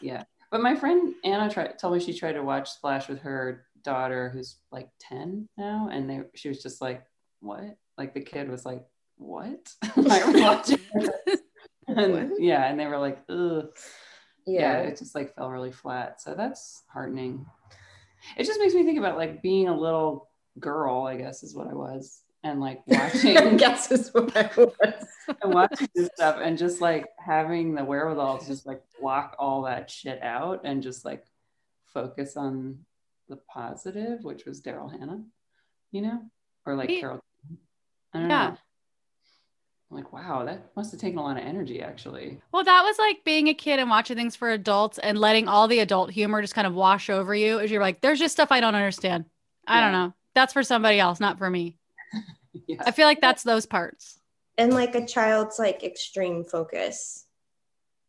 Yeah. 0.00 0.24
But 0.50 0.60
my 0.62 0.74
friend 0.74 1.14
Anna 1.24 1.48
tried 1.50 1.78
told 1.78 1.94
me 1.94 2.00
she 2.00 2.14
tried 2.18 2.32
to 2.32 2.42
watch 2.42 2.70
Splash 2.70 3.08
with 3.08 3.20
her 3.20 3.66
daughter 3.82 4.30
who's 4.30 4.56
like 4.70 4.88
10 5.00 5.48
now 5.56 5.88
and 5.92 6.08
they 6.08 6.20
she 6.34 6.48
was 6.48 6.62
just 6.62 6.80
like 6.80 7.04
what 7.40 7.76
like 7.96 8.14
the 8.14 8.20
kid 8.20 8.48
was 8.50 8.64
like 8.66 8.84
what 9.16 9.72
why 9.94 10.20
are 10.22 10.32
watching 10.32 10.78
this? 10.94 11.40
and 11.88 12.12
What? 12.12 12.40
yeah 12.40 12.68
and 12.68 12.78
they 12.78 12.86
were 12.86 12.98
like 12.98 13.18
ugh 13.28 13.68
yeah 14.46 14.60
Yeah. 14.60 14.88
it 14.88 14.98
just 14.98 15.14
like 15.14 15.34
fell 15.34 15.50
really 15.50 15.72
flat 15.72 16.20
so 16.20 16.34
that's 16.34 16.82
heartening 16.92 17.46
it 18.36 18.44
just 18.44 18.60
makes 18.60 18.74
me 18.74 18.84
think 18.84 18.98
about 18.98 19.16
like 19.16 19.42
being 19.42 19.68
a 19.68 19.76
little 19.78 20.28
girl 20.60 21.04
i 21.06 21.16
guess 21.16 21.42
is 21.42 21.54
what 21.54 21.68
i 21.68 21.74
was 21.74 22.22
and 22.44 22.60
like 22.60 22.80
I 22.90 22.96
watching 23.12 23.56
guess 23.56 23.90
is 23.90 24.14
what 24.14 24.36
I 24.36 24.48
was. 24.56 25.06
and 25.42 25.52
watching 25.52 25.88
this 25.94 26.08
stuff 26.14 26.38
and 26.40 26.56
just 26.56 26.80
like 26.80 27.06
having 27.18 27.74
the 27.74 27.84
wherewithal 27.84 28.38
to 28.38 28.46
just 28.46 28.64
like 28.66 28.80
block 29.00 29.34
all 29.40 29.62
that 29.62 29.90
shit 29.90 30.22
out 30.22 30.60
and 30.64 30.80
just 30.82 31.04
like 31.04 31.24
focus 31.86 32.36
on 32.36 32.78
the 33.28 33.36
positive, 33.52 34.24
which 34.24 34.44
was 34.44 34.60
Daryl 34.60 34.90
Hannah, 34.90 35.22
you 35.90 36.02
know, 36.02 36.22
or 36.66 36.74
like 36.74 36.90
Yeah. 36.90 37.00
Carol. 37.00 37.20
I 38.14 38.20
don't 38.20 38.30
Yeah. 38.30 38.50
know. 38.50 38.56
I'm 39.90 39.96
like, 39.96 40.12
wow, 40.12 40.44
that 40.44 40.74
must 40.76 40.90
have 40.90 41.00
taken 41.00 41.18
a 41.18 41.22
lot 41.22 41.38
of 41.38 41.44
energy 41.44 41.80
actually. 41.80 42.40
Well, 42.52 42.64
that 42.64 42.82
was 42.82 42.98
like 42.98 43.24
being 43.24 43.48
a 43.48 43.54
kid 43.54 43.78
and 43.80 43.88
watching 43.88 44.16
things 44.16 44.36
for 44.36 44.50
adults 44.50 44.98
and 44.98 45.18
letting 45.18 45.48
all 45.48 45.66
the 45.66 45.78
adult 45.78 46.10
humor 46.10 46.42
just 46.42 46.54
kind 46.54 46.66
of 46.66 46.74
wash 46.74 47.08
over 47.08 47.34
you 47.34 47.58
as 47.58 47.70
you're 47.70 47.80
like, 47.80 48.00
there's 48.00 48.18
just 48.18 48.32
stuff 48.34 48.52
I 48.52 48.60
don't 48.60 48.74
understand. 48.74 49.24
I 49.66 49.80
don't 49.80 49.92
know. 49.92 50.14
That's 50.34 50.52
for 50.52 50.62
somebody 50.62 51.00
else, 51.00 51.20
not 51.20 51.38
for 51.38 51.48
me. 51.48 51.76
yeah. 52.66 52.82
I 52.84 52.90
feel 52.90 53.06
like 53.06 53.20
that's 53.20 53.42
those 53.42 53.66
parts. 53.66 54.20
And 54.58 54.74
like 54.74 54.94
a 54.94 55.06
child's 55.06 55.58
like 55.58 55.84
extreme 55.84 56.44
focus 56.44 57.26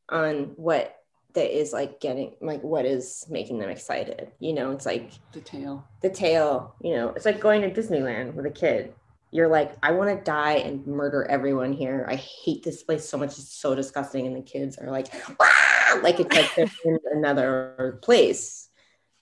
on 0.09 0.53
what 0.55 0.95
that 1.33 1.55
is 1.57 1.71
like 1.73 1.99
getting 1.99 2.33
like 2.41 2.61
what 2.63 2.85
is 2.85 3.25
making 3.29 3.59
them 3.59 3.69
excited 3.69 4.31
you 4.39 4.53
know? 4.53 4.71
It's 4.71 4.85
like 4.85 5.11
The 5.31 5.41
tail. 5.41 5.85
the 6.01 6.09
tail 6.09 6.75
you 6.81 6.95
know? 6.95 7.09
It's 7.09 7.25
like 7.25 7.39
going 7.39 7.61
to 7.61 7.69
disneyland 7.69 8.33
with 8.33 8.45
a 8.45 8.51
kid. 8.51 8.93
You're 9.31 9.47
like 9.47 9.73
i 9.83 9.91
want 9.91 10.09
to 10.17 10.23
die 10.23 10.53
and 10.55 10.85
murder 10.87 11.23
everyone 11.25 11.71
here. 11.71 12.07
I 12.09 12.15
hate 12.15 12.63
this 12.63 12.81
place 12.81 13.07
so 13.07 13.15
much. 13.17 13.29
It's 13.37 13.53
so 13.53 13.75
disgusting. 13.75 14.25
And 14.25 14.35
the 14.35 14.41
kids 14.41 14.77
are 14.79 14.89
like 14.89 15.07
"Ah!" 15.39 15.99
like 16.03 16.19
it's 16.19 16.35
like 16.35 16.55
they're 16.55 16.71
in 16.85 16.97
another 17.13 17.99
place 18.01 18.69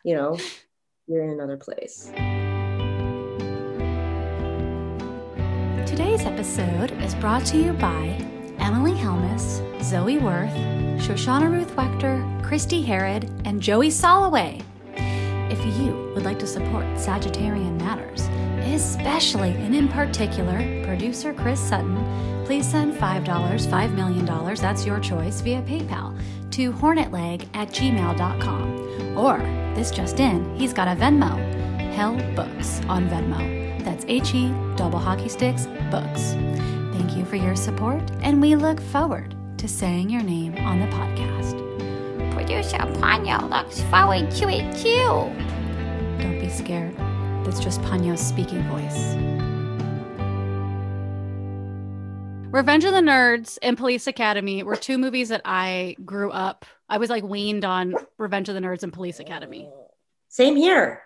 you 0.05 0.15
know? 0.15 0.37
You're 1.07 1.23
in 1.23 1.31
another 1.31 1.57
place. 1.57 2.09
Today's 5.85 6.21
episode 6.25 6.91
is 7.01 7.15
brought 7.15 7.45
to 7.47 7.57
you 7.57 7.73
by 7.73 8.15
Emily 8.59 8.91
Helmus, 8.93 9.59
Zoe 9.87 10.17
Worth, 10.17 10.51
Shoshana 10.99 11.49
Ruth 11.49 11.73
Wechter, 11.77 12.43
Christy 12.43 12.81
Herod, 12.81 13.31
and 13.45 13.61
Joey 13.61 13.87
Soloway. 13.87 14.61
If 15.49 15.65
you 15.79 16.11
would 16.13 16.25
like 16.25 16.39
to 16.39 16.47
support 16.47 16.83
Sagittarian 16.95 17.79
Matters, 17.79 18.23
especially 18.73 19.51
and 19.51 19.73
in 19.73 19.87
particular 19.87 20.57
producer 20.83 21.33
Chris 21.33 21.61
Sutton, 21.61 21.95
please 22.45 22.69
send 22.69 22.95
$5, 22.95 23.23
$5 23.25 23.93
million, 23.93 24.25
that's 24.55 24.85
your 24.85 24.99
choice, 24.99 25.39
via 25.39 25.61
PayPal 25.61 26.19
to 26.51 26.73
hornetleg 26.73 27.47
at 27.53 27.69
gmail.com. 27.69 29.17
Or, 29.17 29.37
this 29.73 29.89
just 29.89 30.19
in, 30.19 30.53
he's 30.57 30.73
got 30.73 30.89
a 30.89 30.99
Venmo, 30.99 31.37
Hell 31.93 32.17
Books 32.35 32.81
on 32.89 33.07
Venmo. 33.07 33.85
That's 33.85 34.03
H 34.09 34.35
E 34.35 34.49
double 34.75 34.99
hockey 34.99 35.29
sticks 35.29 35.65
books. 35.89 36.33
Thank 36.91 37.15
you 37.15 37.23
for 37.23 37.37
your 37.37 37.55
support, 37.55 38.03
and 38.21 38.41
we 38.41 38.57
look 38.57 38.81
forward 38.81 39.36
to 39.57 39.67
saying 39.67 40.09
your 40.09 40.21
name 40.23 40.55
on 40.57 40.79
the 40.79 40.85
podcast. 40.87 41.57
Producer 42.33 42.77
Ponyo 42.77 43.49
looks 43.49 43.81
forward 43.83 44.29
to 44.31 44.49
it 44.49 44.75
too. 44.77 45.33
Don't 46.21 46.39
be 46.39 46.49
scared. 46.49 46.95
That's 47.45 47.59
just 47.59 47.81
Ponyo's 47.81 48.19
speaking 48.21 48.61
voice. 48.69 49.15
Revenge 52.51 52.85
of 52.85 52.93
the 52.93 53.01
Nerds 53.01 53.57
and 53.61 53.77
Police 53.77 54.07
Academy 54.07 54.63
were 54.63 54.75
two 54.75 54.97
movies 54.97 55.29
that 55.29 55.41
I 55.43 55.95
grew 56.05 56.31
up. 56.31 56.65
I 56.87 56.97
was 56.97 57.09
like 57.09 57.23
weaned 57.23 57.65
on 57.65 57.95
Revenge 58.17 58.49
of 58.49 58.55
the 58.55 58.61
Nerds 58.61 58.83
and 58.83 58.93
Police 58.93 59.19
Academy. 59.19 59.69
same 60.29 60.55
here 60.55 61.01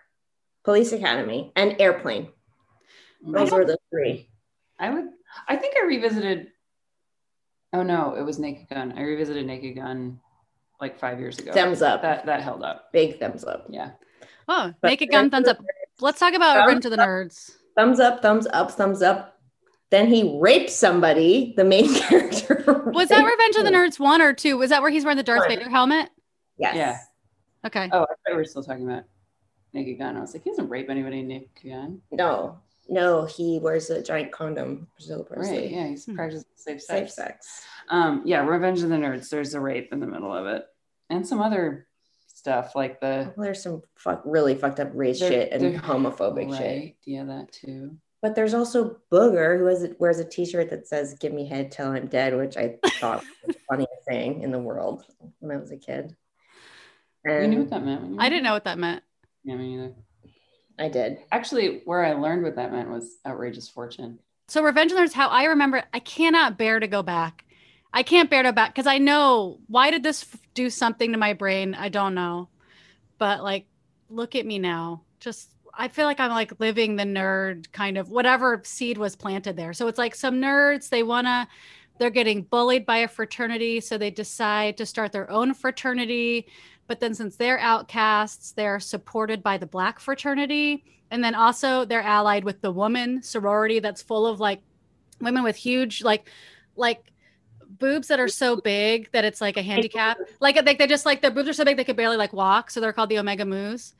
police 0.63 0.91
academy 0.91 1.51
and 1.55 1.75
airplane 1.79 2.27
those 3.25 3.51
were 3.51 3.65
the 3.65 3.79
three 3.89 4.29
I 4.81 4.89
would. 4.89 5.05
I 5.47 5.55
think 5.57 5.75
I 5.77 5.85
revisited. 5.85 6.47
Oh 7.73 7.83
no, 7.83 8.15
it 8.15 8.21
was 8.23 8.39
Naked 8.39 8.67
Gun. 8.69 8.93
I 8.97 9.01
revisited 9.01 9.45
Naked 9.45 9.75
Gun 9.75 10.19
like 10.79 10.99
five 10.99 11.19
years 11.19 11.37
ago. 11.39 11.51
thumbs 11.53 11.81
up 11.81 12.01
That 12.01 12.25
that 12.25 12.41
held 12.41 12.63
up. 12.63 12.91
big 12.91 13.19
thumbs 13.19 13.43
up 13.43 13.67
Yeah. 13.69 13.91
Oh, 14.47 14.73
But 14.81 14.89
Naked 14.89 15.09
Gun, 15.11 15.29
thumbs 15.29 15.47
up. 15.47 15.59
Let's 15.99 16.19
talk 16.19 16.33
about 16.33 16.55
Thumbs 16.55 16.67
Revenge 16.67 16.85
of 16.85 16.91
the 16.91 16.97
Nerds. 16.97 17.51
thumbs 17.77 17.99
up, 17.99 18.21
thumbs 18.21 18.47
up, 18.47 18.71
thumbs 18.71 19.01
up. 19.01 19.37
Then 19.91 20.07
he 20.07 20.37
rapes 20.39 20.73
somebody, 20.73 21.53
the 21.55 21.63
main 21.63 21.93
character. 22.01 22.83
Was 22.93 23.09
that 23.09 23.23
Revenge 23.23 23.55
of 23.57 23.63
the 23.65 23.71
Nerds 23.71 23.99
one 23.99 24.21
or 24.21 24.33
two? 24.33 24.57
Was 24.57 24.69
that 24.71 24.81
where 24.81 24.89
he's 24.91 25.03
wearing 25.03 25.17
the 25.17 25.23
Darth 25.23 25.47
Vader 25.47 25.69
helmet? 25.69 26.09
Yes. 26.57 26.75
Yeah. 26.75 26.97
Okay. 27.65 27.89
Oh, 27.91 28.01
I 28.03 28.05
thought 28.05 28.15
we 28.31 28.33
were 28.35 28.45
still 28.45 28.63
talking 28.63 28.89
about 28.89 29.03
Naked 29.73 29.99
Gun. 29.99 30.17
I 30.17 30.21
was 30.21 30.33
like, 30.33 30.43
he 30.43 30.49
doesn't 30.49 30.69
rape 30.69 30.89
anybody 30.89 31.19
in 31.19 31.27
Naked 31.27 31.49
Gun. 31.63 32.01
No, 32.11 32.57
no, 32.91 33.25
he 33.25 33.57
wears 33.59 33.89
a 33.89 34.03
giant 34.03 34.31
condom, 34.31 34.87
presumably. 34.95 35.37
Right. 35.39 35.71
Yeah. 35.71 35.87
He's 35.87 36.05
Hmm. 36.05 36.15
practicing 36.15 36.45
safe 36.55 36.81
Safe 36.81 37.09
sex. 37.09 37.15
sex. 37.15 37.65
Um. 37.89 38.21
Yeah. 38.25 38.45
Revenge 38.45 38.83
of 38.83 38.89
the 38.89 38.95
Nerds. 38.97 39.29
There's 39.29 39.53
a 39.55 39.59
rape 39.61 39.91
in 39.91 39.99
the 39.99 40.07
middle 40.07 40.33
of 40.33 40.45
it, 40.45 40.65
and 41.09 41.25
some 41.25 41.41
other 41.41 41.87
stuff 42.27 42.75
like 42.75 42.99
the 42.99 43.33
Well, 43.37 43.45
there's 43.45 43.61
some 43.63 43.81
fuck, 43.95 44.21
really 44.25 44.55
fucked 44.55 44.79
up 44.79 44.89
race 44.93 45.19
There- 45.19 45.31
shit 45.31 45.51
and 45.51 45.61
there- 45.61 45.79
homophobic 45.79 46.55
shit. 46.57 46.95
Yeah, 47.05 47.23
that 47.25 47.51
too. 47.51 47.97
But 48.21 48.35
there's 48.35 48.53
also 48.53 48.99
Booger 49.11 49.57
who 49.57 49.65
has 49.65 49.87
wears 49.99 50.19
a 50.19 50.25
T-shirt 50.25 50.69
that 50.69 50.87
says 50.87 51.15
"Give 51.19 51.33
me 51.33 51.45
head 51.47 51.71
till 51.71 51.87
I'm 51.87 52.07
dead," 52.07 52.35
which 52.37 52.55
I 52.57 52.77
thought 52.99 53.23
was 53.47 53.55
the 53.55 53.61
funniest 53.69 54.05
thing 54.07 54.41
in 54.43 54.51
the 54.51 54.59
world 54.59 55.05
when 55.39 55.55
I 55.55 55.59
was 55.59 55.71
a 55.71 55.77
kid. 55.77 56.15
you 57.25 57.47
knew 57.47 57.59
what 57.61 57.69
that 57.69 57.83
meant. 57.85 58.01
when 58.01 58.13
you 58.15 58.19
I 58.19 58.29
didn't 58.29 58.43
know 58.43 58.53
what 58.53 58.65
that 58.65 58.77
meant. 58.79 59.03
Yeah, 59.43 59.55
me 59.55 59.75
neither. 59.75 59.93
I 60.81 60.89
did. 60.89 61.19
Actually, 61.31 61.81
where 61.85 62.03
I 62.03 62.13
learned 62.13 62.43
what 62.43 62.55
that 62.55 62.71
meant 62.71 62.89
was 62.89 63.17
outrageous 63.25 63.69
fortune. 63.69 64.17
So 64.47 64.63
Revenge 64.63 64.91
of 64.91 64.97
the 64.97 65.03
Nerds, 65.03 65.13
how 65.13 65.29
I 65.29 65.45
remember 65.45 65.77
it, 65.77 65.85
I 65.93 65.99
cannot 65.99 66.57
bear 66.57 66.79
to 66.79 66.87
go 66.87 67.03
back. 67.03 67.45
I 67.93 68.03
can't 68.03 68.29
bear 68.29 68.41
to 68.41 68.49
go 68.49 68.53
back 68.53 68.73
because 68.73 68.87
I 68.87 68.97
know 68.97 69.59
why 69.67 69.91
did 69.91 70.01
this 70.01 70.23
f- 70.23 70.41
do 70.55 70.69
something 70.71 71.11
to 71.11 71.17
my 71.19 71.33
brain? 71.33 71.75
I 71.75 71.89
don't 71.89 72.15
know. 72.15 72.49
But 73.19 73.43
like, 73.43 73.67
look 74.09 74.35
at 74.35 74.45
me 74.45 74.57
now. 74.57 75.03
Just 75.19 75.51
I 75.73 75.87
feel 75.87 76.05
like 76.05 76.19
I'm 76.19 76.31
like 76.31 76.59
living 76.59 76.95
the 76.95 77.03
nerd 77.03 77.71
kind 77.71 77.97
of 77.97 78.09
whatever 78.09 78.61
seed 78.65 78.97
was 78.97 79.15
planted 79.15 79.55
there. 79.55 79.73
So 79.73 79.87
it's 79.87 79.99
like 79.99 80.15
some 80.15 80.41
nerds, 80.41 80.89
they 80.89 81.03
wanna 81.03 81.47
they're 81.99 82.09
getting 82.09 82.41
bullied 82.41 82.87
by 82.87 82.97
a 82.97 83.07
fraternity, 83.07 83.79
so 83.79 83.95
they 83.95 84.09
decide 84.09 84.75
to 84.77 84.87
start 84.87 85.11
their 85.11 85.29
own 85.29 85.53
fraternity. 85.53 86.47
But 86.91 86.99
then 86.99 87.15
since 87.15 87.37
they're 87.37 87.57
outcasts, 87.57 88.51
they're 88.51 88.81
supported 88.81 89.41
by 89.41 89.57
the 89.57 89.65
black 89.65 89.97
fraternity. 89.97 90.83
And 91.09 91.23
then 91.23 91.35
also 91.35 91.85
they're 91.85 92.01
allied 92.01 92.43
with 92.43 92.59
the 92.59 92.69
woman 92.69 93.23
sorority 93.23 93.79
that's 93.79 94.01
full 94.01 94.27
of 94.27 94.41
like 94.41 94.61
women 95.21 95.41
with 95.41 95.55
huge 95.55 96.03
like 96.03 96.29
like 96.75 97.13
boobs 97.79 98.09
that 98.09 98.19
are 98.19 98.27
so 98.27 98.57
big 98.57 99.09
that 99.13 99.23
it's 99.23 99.39
like 99.39 99.55
a 99.55 99.61
handicap. 99.61 100.17
Like 100.41 100.65
they, 100.65 100.75
they 100.75 100.85
just 100.85 101.05
like 101.05 101.21
their 101.21 101.31
boobs 101.31 101.47
are 101.47 101.53
so 101.53 101.63
big 101.63 101.77
they 101.77 101.85
could 101.85 101.95
barely 101.95 102.17
like 102.17 102.33
walk. 102.33 102.69
So 102.69 102.81
they're 102.81 102.91
called 102.91 103.07
the 103.07 103.19
Omega 103.19 103.45
Moos. 103.45 103.93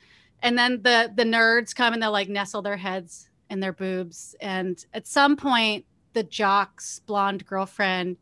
And 0.43 0.59
then 0.59 0.81
the 0.81 1.13
the 1.15 1.23
nerds 1.23 1.73
come 1.73 1.93
and 1.93 2.03
they'll 2.03 2.11
like 2.11 2.27
nestle 2.27 2.61
their 2.61 2.75
heads 2.75 3.29
in 3.49 3.61
their 3.61 3.71
boobs. 3.71 4.35
And 4.41 4.85
at 4.93 5.07
some 5.07 5.37
point, 5.37 5.85
the 6.11 6.23
jock's 6.23 6.99
blonde 6.99 7.45
girlfriend 7.45 8.17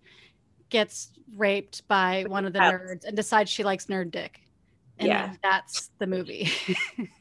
gets 0.69 1.09
raped 1.35 1.87
by 1.87 2.25
one 2.27 2.45
of 2.45 2.53
the 2.53 2.59
nerds 2.59 3.03
and 3.03 3.15
decides 3.15 3.49
she 3.49 3.63
likes 3.63 3.87
nerd 3.87 4.11
dick. 4.11 4.41
And 4.99 5.07
Yeah. 5.07 5.33
that's 5.41 5.91
the 5.99 6.07
movie. 6.07 6.51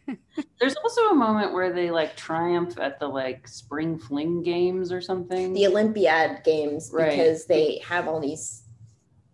There's 0.61 0.75
also 0.77 1.01
a 1.11 1.15
moment 1.15 1.53
where 1.53 1.73
they 1.73 1.91
like 1.91 2.17
triumph 2.17 2.79
at 2.79 2.99
the 2.99 3.07
like 3.09 3.47
spring 3.47 3.99
fling 3.99 4.43
games 4.43 4.91
or 4.93 5.01
something. 5.01 5.53
The 5.53 5.67
Olympiad 5.69 6.43
games 6.45 6.91
Right. 6.93 7.11
because 7.11 7.47
they 7.47 7.81
have 7.87 8.09
all 8.09 8.21
these. 8.21 8.65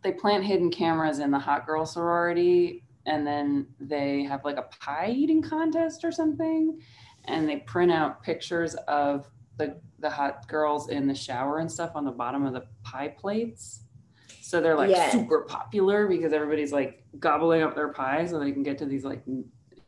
they 0.02 0.12
plant 0.12 0.44
hidden 0.44 0.70
cameras 0.70 1.18
in 1.18 1.30
the 1.30 1.38
hot 1.38 1.66
girl 1.66 1.86
sorority 1.86 2.84
and 3.06 3.26
then 3.26 3.66
they 3.80 4.22
have 4.24 4.44
like 4.44 4.58
a 4.58 4.62
pie 4.80 5.10
eating 5.14 5.40
contest 5.42 6.04
or 6.04 6.12
something 6.12 6.78
and 7.26 7.48
they 7.48 7.56
print 7.60 7.90
out 7.90 8.22
pictures 8.22 8.74
of 8.88 9.26
the 9.56 9.80
the 10.00 10.10
hot 10.10 10.46
girls 10.48 10.90
in 10.90 11.06
the 11.06 11.14
shower 11.14 11.58
and 11.58 11.70
stuff 11.72 11.92
on 11.94 12.04
the 12.04 12.10
bottom 12.10 12.44
of 12.44 12.52
the 12.52 12.64
pie 12.82 13.08
plates 13.08 13.84
so 14.42 14.60
they're 14.60 14.76
like 14.76 14.90
Yeah. 14.90 15.10
super 15.10 15.42
popular 15.42 16.06
because 16.06 16.32
everybody's 16.34 16.72
like 16.72 17.03
gobbling 17.18 17.62
up 17.62 17.74
their 17.74 17.88
pie 17.88 18.26
so 18.26 18.38
they 18.38 18.52
can 18.52 18.62
get 18.62 18.78
to 18.78 18.86
these 18.86 19.04
like 19.04 19.22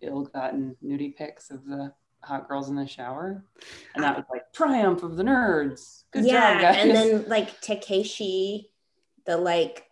ill-gotten 0.00 0.76
nudie 0.84 1.16
pics 1.16 1.50
of 1.50 1.64
the 1.64 1.92
hot 2.22 2.48
girls 2.48 2.68
in 2.68 2.76
the 2.76 2.86
shower. 2.86 3.44
And 3.94 4.04
that 4.04 4.16
was 4.16 4.24
like 4.30 4.52
triumph 4.52 5.02
of 5.02 5.16
the 5.16 5.22
nerds. 5.22 6.04
Good 6.10 6.26
yeah, 6.26 6.60
job 6.60 6.74
and 6.76 6.90
then 6.90 7.24
like 7.28 7.60
Takeshi, 7.60 8.70
the 9.24 9.36
like 9.36 9.84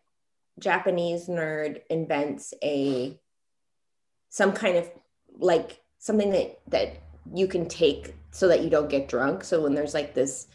Japanese 0.59 1.29
nerd, 1.29 1.83
invents 1.91 2.55
a 2.63 3.19
some 4.29 4.53
kind 4.53 4.77
of 4.77 4.91
like 5.39 5.81
something 5.99 6.31
that 6.31 6.61
that 6.69 6.97
you 7.33 7.47
can 7.47 7.69
take 7.69 8.15
so 8.31 8.49
that 8.49 8.63
you 8.63 8.71
don't 8.71 8.91
get 8.91 9.09
drunk. 9.09 9.45
So 9.45 9.63
when 9.63 9.75
there's 9.75 9.95
like 9.95 10.15
this 10.15 10.49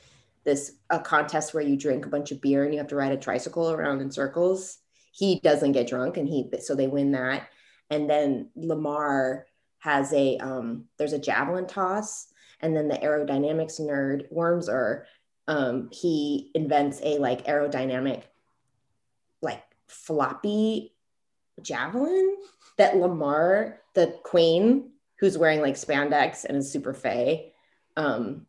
this 0.44 0.74
a 0.89 1.00
contest 1.00 1.54
where 1.54 1.63
you 1.63 1.78
drink 1.78 2.06
a 2.06 2.10
bunch 2.10 2.32
of 2.32 2.42
beer 2.42 2.63
and 2.63 2.74
you 2.74 2.80
have 2.80 2.88
to 2.89 2.96
ride 2.96 3.12
a 3.12 3.18
tricycle 3.18 3.72
around 3.72 4.02
in 4.02 4.12
circles, 4.12 4.79
he 5.12 5.39
doesn't 5.39 5.72
get 5.74 5.88
drunk 5.88 6.17
and 6.17 6.28
he 6.28 6.50
so 6.62 6.76
they 6.76 6.88
win 6.88 7.12
that. 7.12 7.48
And 7.89 8.10
then 8.10 8.50
Lamar 8.56 9.45
has 9.80 10.13
a 10.13 10.38
um 10.38 10.86
there's 10.98 11.13
a 11.13 11.19
javelin 11.19 11.65
toss 11.65 12.28
and 12.62 12.76
then 12.76 12.88
the 12.88 12.98
aerodynamics 12.98 13.80
nerd 13.80 14.32
Wormser 14.32 15.06
um 15.48 15.89
he 15.91 16.52
invents 16.54 17.00
a 17.02 17.17
like 17.17 17.45
aerodynamic 17.45 18.24
like 19.41 19.63
floppy 19.88 20.93
javelin 21.62 22.36
that 22.78 22.98
Lamar 22.98 23.80
the 23.95 24.19
queen 24.24 24.91
who's 25.19 25.38
wearing 25.38 25.62
like 25.62 25.76
spandex 25.76 26.43
and 26.43 26.58
is 26.58 26.72
super 26.72 26.93
fey 26.93 27.54
um 27.95 28.45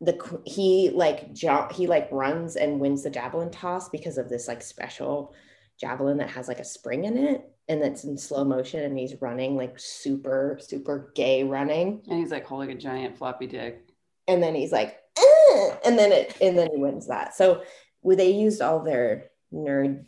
the 0.00 0.40
he 0.44 0.90
like 0.90 1.32
jump 1.32 1.72
he 1.72 1.86
like 1.86 2.08
runs 2.12 2.56
and 2.56 2.80
wins 2.80 3.02
the 3.02 3.10
javelin 3.10 3.50
toss 3.50 3.88
because 3.88 4.18
of 4.18 4.28
this 4.28 4.46
like 4.46 4.60
special 4.60 5.34
javelin 5.80 6.18
that 6.18 6.28
has 6.28 6.48
like 6.48 6.58
a 6.58 6.64
spring 6.64 7.04
in 7.04 7.16
it 7.16 7.50
and 7.68 7.82
that's 7.82 8.04
in 8.04 8.16
slow 8.16 8.44
motion 8.44 8.82
and 8.82 8.98
he's 8.98 9.20
running 9.20 9.56
like 9.56 9.78
super 9.78 10.58
super 10.60 11.10
gay 11.14 11.42
running. 11.42 12.02
And 12.08 12.18
he's 12.20 12.30
like 12.30 12.46
holding 12.46 12.70
a 12.70 12.76
giant 12.76 13.18
floppy 13.18 13.46
dick. 13.46 13.88
And 14.28 14.42
then 14.42 14.54
he's 14.54 14.72
like 14.72 15.00
"Ugh," 15.18 15.78
and 15.84 15.98
then 15.98 16.12
it 16.12 16.36
and 16.40 16.56
then 16.56 16.70
he 16.70 16.76
wins 16.76 17.08
that. 17.08 17.34
So 17.34 17.62
they 18.04 18.30
used 18.30 18.62
all 18.62 18.80
their 18.80 19.30
nerd 19.52 20.04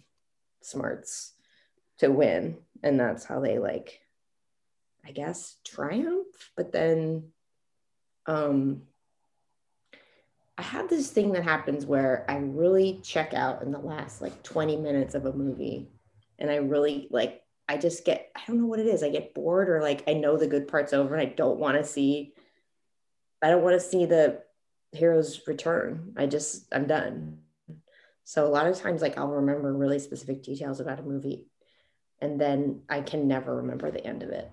smarts 0.61 1.33
to 1.99 2.09
win 2.09 2.59
and 2.83 2.99
that's 2.99 3.25
how 3.25 3.41
they 3.41 3.59
like 3.59 4.01
i 5.05 5.11
guess 5.11 5.57
triumph 5.65 6.53
but 6.57 6.71
then 6.71 7.25
um 8.27 8.83
i 10.59 10.63
have 10.63 10.89
this 10.89 11.11
thing 11.11 11.33
that 11.33 11.43
happens 11.43 11.87
where 11.87 12.25
i 12.29 12.37
really 12.37 13.01
check 13.03 13.33
out 13.35 13.63
in 13.63 13.73
the 13.73 13.79
last 13.79 14.21
like 14.21 14.43
20 14.43 14.77
minutes 14.77 15.15
of 15.15 15.25
a 15.25 15.33
movie 15.33 15.89
and 16.39 16.51
i 16.51 16.57
really 16.57 17.09
like 17.11 17.43
i 17.69 17.77
just 17.77 18.05
get 18.05 18.31
i 18.37 18.41
don't 18.47 18.59
know 18.59 18.67
what 18.67 18.81
it 18.81 18.87
is 18.87 19.03
i 19.03 19.09
get 19.09 19.35
bored 19.35 19.69
or 19.69 19.81
like 19.81 20.05
i 20.07 20.13
know 20.13 20.37
the 20.37 20.47
good 20.47 20.69
part's 20.69 20.93
over 20.93 21.15
and 21.15 21.23
i 21.23 21.33
don't 21.33 21.59
want 21.59 21.77
to 21.77 21.85
see 21.85 22.35
i 23.43 23.49
don't 23.49 23.63
want 23.63 23.75
to 23.75 23.89
see 23.89 24.05
the 24.05 24.43
hero's 24.93 25.47
return 25.47 26.13
i 26.17 26.27
just 26.27 26.67
i'm 26.73 26.87
done 26.87 27.39
so 28.25 28.47
a 28.47 28.49
lot 28.49 28.67
of 28.67 28.79
times 28.79 29.01
like 29.01 29.17
i'll 29.17 29.29
remember 29.29 29.73
really 29.73 29.99
specific 29.99 30.43
details 30.43 30.81
about 30.81 31.01
a 31.01 31.03
movie 31.03 31.47
and 32.21 32.41
then 32.41 32.83
I 32.89 33.01
can 33.01 33.29
never 33.29 33.57
remember 33.57 33.91
the 33.91 34.05
end 34.05 34.23
of 34.23 34.31
it. 34.31 34.51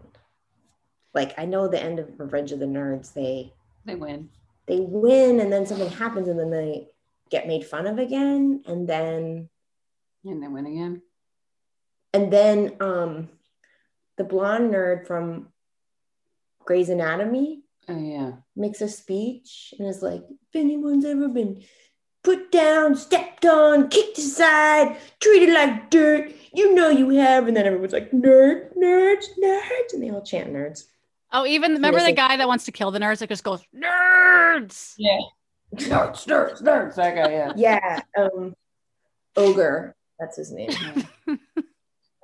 Like 1.13 1.34
I 1.38 1.46
know 1.46 1.68
the 1.68 1.82
end 1.82 2.00
of 2.00 2.20
Revenge 2.20 2.52
of 2.52 2.60
the 2.60 2.65
Nerds, 2.65 3.13
they 3.13 3.54
They 3.86 3.96
win. 3.96 4.30
They 4.67 4.80
win 4.80 5.39
and 5.39 5.51
then 5.51 5.65
something 5.65 5.89
happens 5.89 6.28
and 6.28 6.39
then 6.39 6.49
they 6.51 6.88
get 7.30 7.47
made 7.47 7.65
fun 7.65 7.88
of 7.88 7.97
again 7.99 8.63
and 8.67 8.88
then 8.88 9.49
And 10.25 10.41
they 10.43 10.47
win 10.47 10.65
again. 10.65 11.01
and 12.13 12.32
then 12.32 12.75
um 12.80 13.30
the 14.17 14.23
blonde 14.23 14.73
nerd 14.73 15.06
from 15.08 15.49
Grey's 16.63 16.89
Anatomy 16.89 17.62
Oh 17.88 17.99
yeah. 17.99 18.32
makes 18.56 18.82
a 18.82 18.88
speech 18.88 19.73
and 19.78 19.88
is 19.88 20.01
like, 20.01 20.23
if 20.30 20.56
anyone's 20.56 21.06
ever 21.06 21.28
been 21.28 21.62
put 22.23 22.51
down, 22.51 22.95
stepped 22.95 23.45
on, 23.45 23.89
kicked 23.89 24.17
aside, 24.17 24.97
treated 25.19 25.54
like 25.54 25.91
dirt, 25.91 26.32
you 26.51 26.73
know 26.73 26.89
you 26.89 27.10
have. 27.10 27.47
And 27.47 27.56
then 27.56 27.67
everyone's 27.67 27.93
like, 27.93 28.10
nerd, 28.10 28.75
nerds, 28.75 29.25
nerds. 29.39 29.93
And 29.93 30.01
they 30.01 30.10
all 30.10 30.23
chant 30.23 30.51
nerds. 30.51 30.86
Oh, 31.36 31.45
even 31.45 31.74
remember 31.74 32.00
the 32.00 32.06
Listen. 32.06 32.15
guy 32.15 32.38
that 32.38 32.48
wants 32.48 32.63
to 32.63 32.71
kill 32.71 32.91
the 32.91 33.00
nerds 33.00 33.19
that 33.19 33.28
just 33.28 33.43
goes 33.43 33.62
nerds. 33.76 34.93
Yeah. 34.98 35.19
Nerds, 35.76 36.26
nerds, 36.26 36.62
nerds. 36.62 36.95
That 36.95 37.13
guy, 37.13 37.32
yeah. 37.32 37.52
Yeah. 37.58 38.00
Um, 38.17 38.56
Ogre. 39.36 39.95
That's 40.17 40.38
his 40.38 40.52
name. 40.52 40.69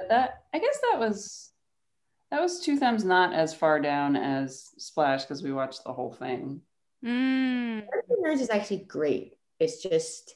But 0.02 0.10
that 0.10 0.44
I 0.52 0.58
guess 0.58 0.80
that 0.82 1.00
was 1.00 1.52
that 2.32 2.42
was 2.42 2.62
two 2.62 2.78
thumbs 2.80 3.06
not 3.06 3.34
as 3.34 3.54
far 3.54 3.80
down 3.80 4.16
as 4.16 4.70
Splash 4.80 5.26
because 5.26 5.44
we 5.44 5.54
watched 5.54 5.84
the 5.84 5.94
whole 5.94 6.12
thing. 6.12 6.62
Mm. 7.06 7.86
Nerds 8.26 8.42
is 8.42 8.50
actually 8.50 8.86
great. 8.88 9.38
It's 9.60 9.84
just 9.84 10.36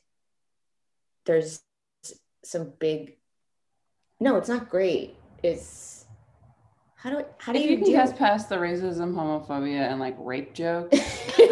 there's 1.25 1.61
some 2.43 2.73
big. 2.77 3.17
No, 4.19 4.35
it's 4.35 4.49
not 4.49 4.69
great. 4.69 5.15
It's 5.41 6.04
how 7.05 7.11
do 7.11 7.23
how 7.37 7.53
do 7.53 7.59
If 7.59 7.65
you, 7.65 7.71
you 7.71 7.77
can 7.77 7.85
deal? 7.85 8.05
get 8.07 8.17
past 8.17 8.49
the 8.49 8.55
racism, 8.55 9.13
homophobia, 9.13 9.91
and 9.91 9.99
like 9.99 10.15
rape 10.17 10.55
jokes, 10.55 10.97
you 11.37 11.47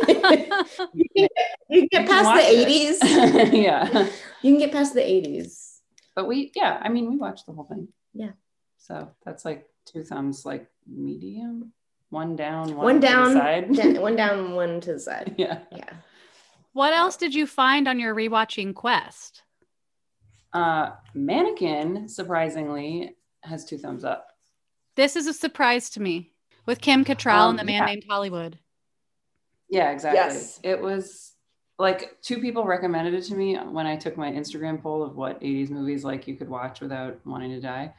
can 1.15 1.27
you 1.69 1.87
get 1.89 2.07
past 2.09 2.33
the 2.33 2.41
80s. 2.41 3.53
yeah. 3.53 4.09
You 4.41 4.51
can 4.53 4.57
get 4.57 4.71
past 4.71 4.95
the 4.95 5.01
80s. 5.01 5.77
But 6.15 6.27
we, 6.27 6.51
yeah, 6.55 6.79
I 6.81 6.89
mean, 6.89 7.07
we 7.07 7.17
watched 7.17 7.45
the 7.45 7.51
whole 7.53 7.65
thing. 7.65 7.87
Yeah. 8.15 8.31
So 8.77 9.09
that's 9.23 9.45
like 9.45 9.69
two 9.85 10.01
thumbs, 10.03 10.43
like 10.43 10.67
medium, 10.87 11.71
one 12.09 12.35
down, 12.35 12.75
one, 12.75 12.85
One 12.85 12.95
to 12.95 13.01
the 13.01 13.07
down, 13.07 13.33
side. 13.33 13.73
da- 13.75 13.99
one 14.01 14.15
down, 14.15 14.53
one 14.55 14.81
to 14.81 14.93
the 14.93 14.99
side. 14.99 15.35
yeah. 15.37 15.59
Yeah. 15.71 15.93
What 16.73 16.93
else 16.93 17.15
did 17.15 17.35
you 17.35 17.45
find 17.45 17.87
on 17.87 17.99
your 17.99 18.15
rewatching 18.15 18.73
quest? 18.73 19.43
Uh, 20.51 20.93
Mannequin, 21.13 22.09
surprisingly, 22.09 23.15
has 23.43 23.65
two 23.65 23.77
thumbs 23.77 24.03
up. 24.03 24.27
This 24.95 25.15
is 25.15 25.27
a 25.27 25.33
surprise 25.33 25.89
to 25.91 26.01
me 26.01 26.31
with 26.65 26.81
Kim 26.81 27.03
Cattrall 27.05 27.49
Um, 27.49 27.49
and 27.51 27.59
the 27.59 27.63
man 27.63 27.83
yeah. 27.83 27.85
named 27.85 28.05
Hollywood. 28.07 28.59
Yeah, 29.69 29.91
exactly. 29.91 30.17
Yes. 30.17 30.59
It 30.63 30.81
was 30.81 31.33
like 31.79 32.21
two 32.21 32.39
people 32.39 32.65
recommended 32.65 33.13
it 33.13 33.23
to 33.25 33.35
me 33.35 33.55
when 33.57 33.87
I 33.87 33.95
took 33.95 34.17
my 34.17 34.31
Instagram 34.31 34.81
poll 34.81 35.03
of 35.03 35.15
what 35.15 35.41
80s 35.41 35.69
movies 35.71 36.03
like 36.03 36.27
you 36.27 36.35
could 36.35 36.49
watch 36.49 36.81
without 36.81 37.19
wanting 37.25 37.51
to 37.51 37.61
die. 37.61 37.93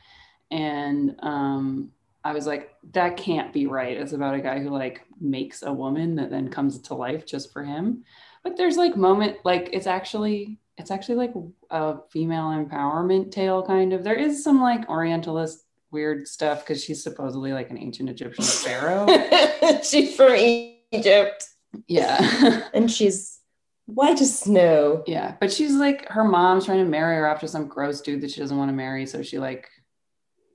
And 0.50 1.16
um 1.22 1.90
I 2.26 2.33
was 2.33 2.46
like, 2.46 2.74
that 2.92 3.18
can't 3.18 3.52
be 3.52 3.66
right. 3.66 3.96
It's 3.98 4.12
about 4.14 4.35
a 4.35 4.40
guy 4.40 4.61
who 4.61 4.70
like 4.70 5.02
makes 5.20 5.62
a 5.62 5.72
woman 5.72 6.14
that 6.16 6.30
then 6.30 6.48
comes 6.48 6.80
to 6.80 6.94
life 6.94 7.26
just 7.26 7.52
for 7.52 7.62
him. 7.62 8.04
But 8.42 8.57
there's 8.57 8.76
like 8.78 8.96
moment 8.96 9.38
like 9.44 9.70
it's 9.72 9.87
actually 9.87 10.59
it's 10.78 10.90
actually 10.90 11.16
like 11.16 11.35
a 11.70 11.98
female 12.11 12.46
empowerment 12.46 13.30
tale 13.33 13.62
kind 13.64 13.92
of. 13.92 14.04
There 14.04 14.14
is 14.14 14.42
some 14.42 14.61
like 14.62 14.88
orientalist 14.88 15.63
weird 15.94 16.28
stuff 16.28 16.61
because 16.61 16.85
she's 16.85 17.02
supposedly 17.02 17.54
like 17.54 17.70
an 17.70 17.78
ancient 17.78 18.11
Egyptian 18.11 18.44
pharaoh. 18.64 19.07
she's 19.83 20.14
from 20.14 20.35
Egypt 20.35 21.46
yeah. 21.87 22.68
and 22.74 22.90
she's 22.90 23.40
white 23.87 24.20
as 24.20 24.38
snow. 24.38 25.02
Yeah, 25.07 25.37
but 25.40 25.52
she's 25.52 25.72
like 25.74 26.09
her 26.09 26.24
mom's 26.24 26.66
trying 26.66 26.78
to 26.85 26.90
marry 26.90 27.16
her 27.16 27.26
after 27.26 27.46
some 27.46 27.66
gross 27.66 28.00
dude 28.00 28.20
that 28.22 28.30
she 28.30 28.40
doesn't 28.40 28.57
want 28.57 28.68
to 28.68 28.74
marry, 28.74 29.07
so 29.07 29.22
she 29.22 29.38
like 29.38 29.68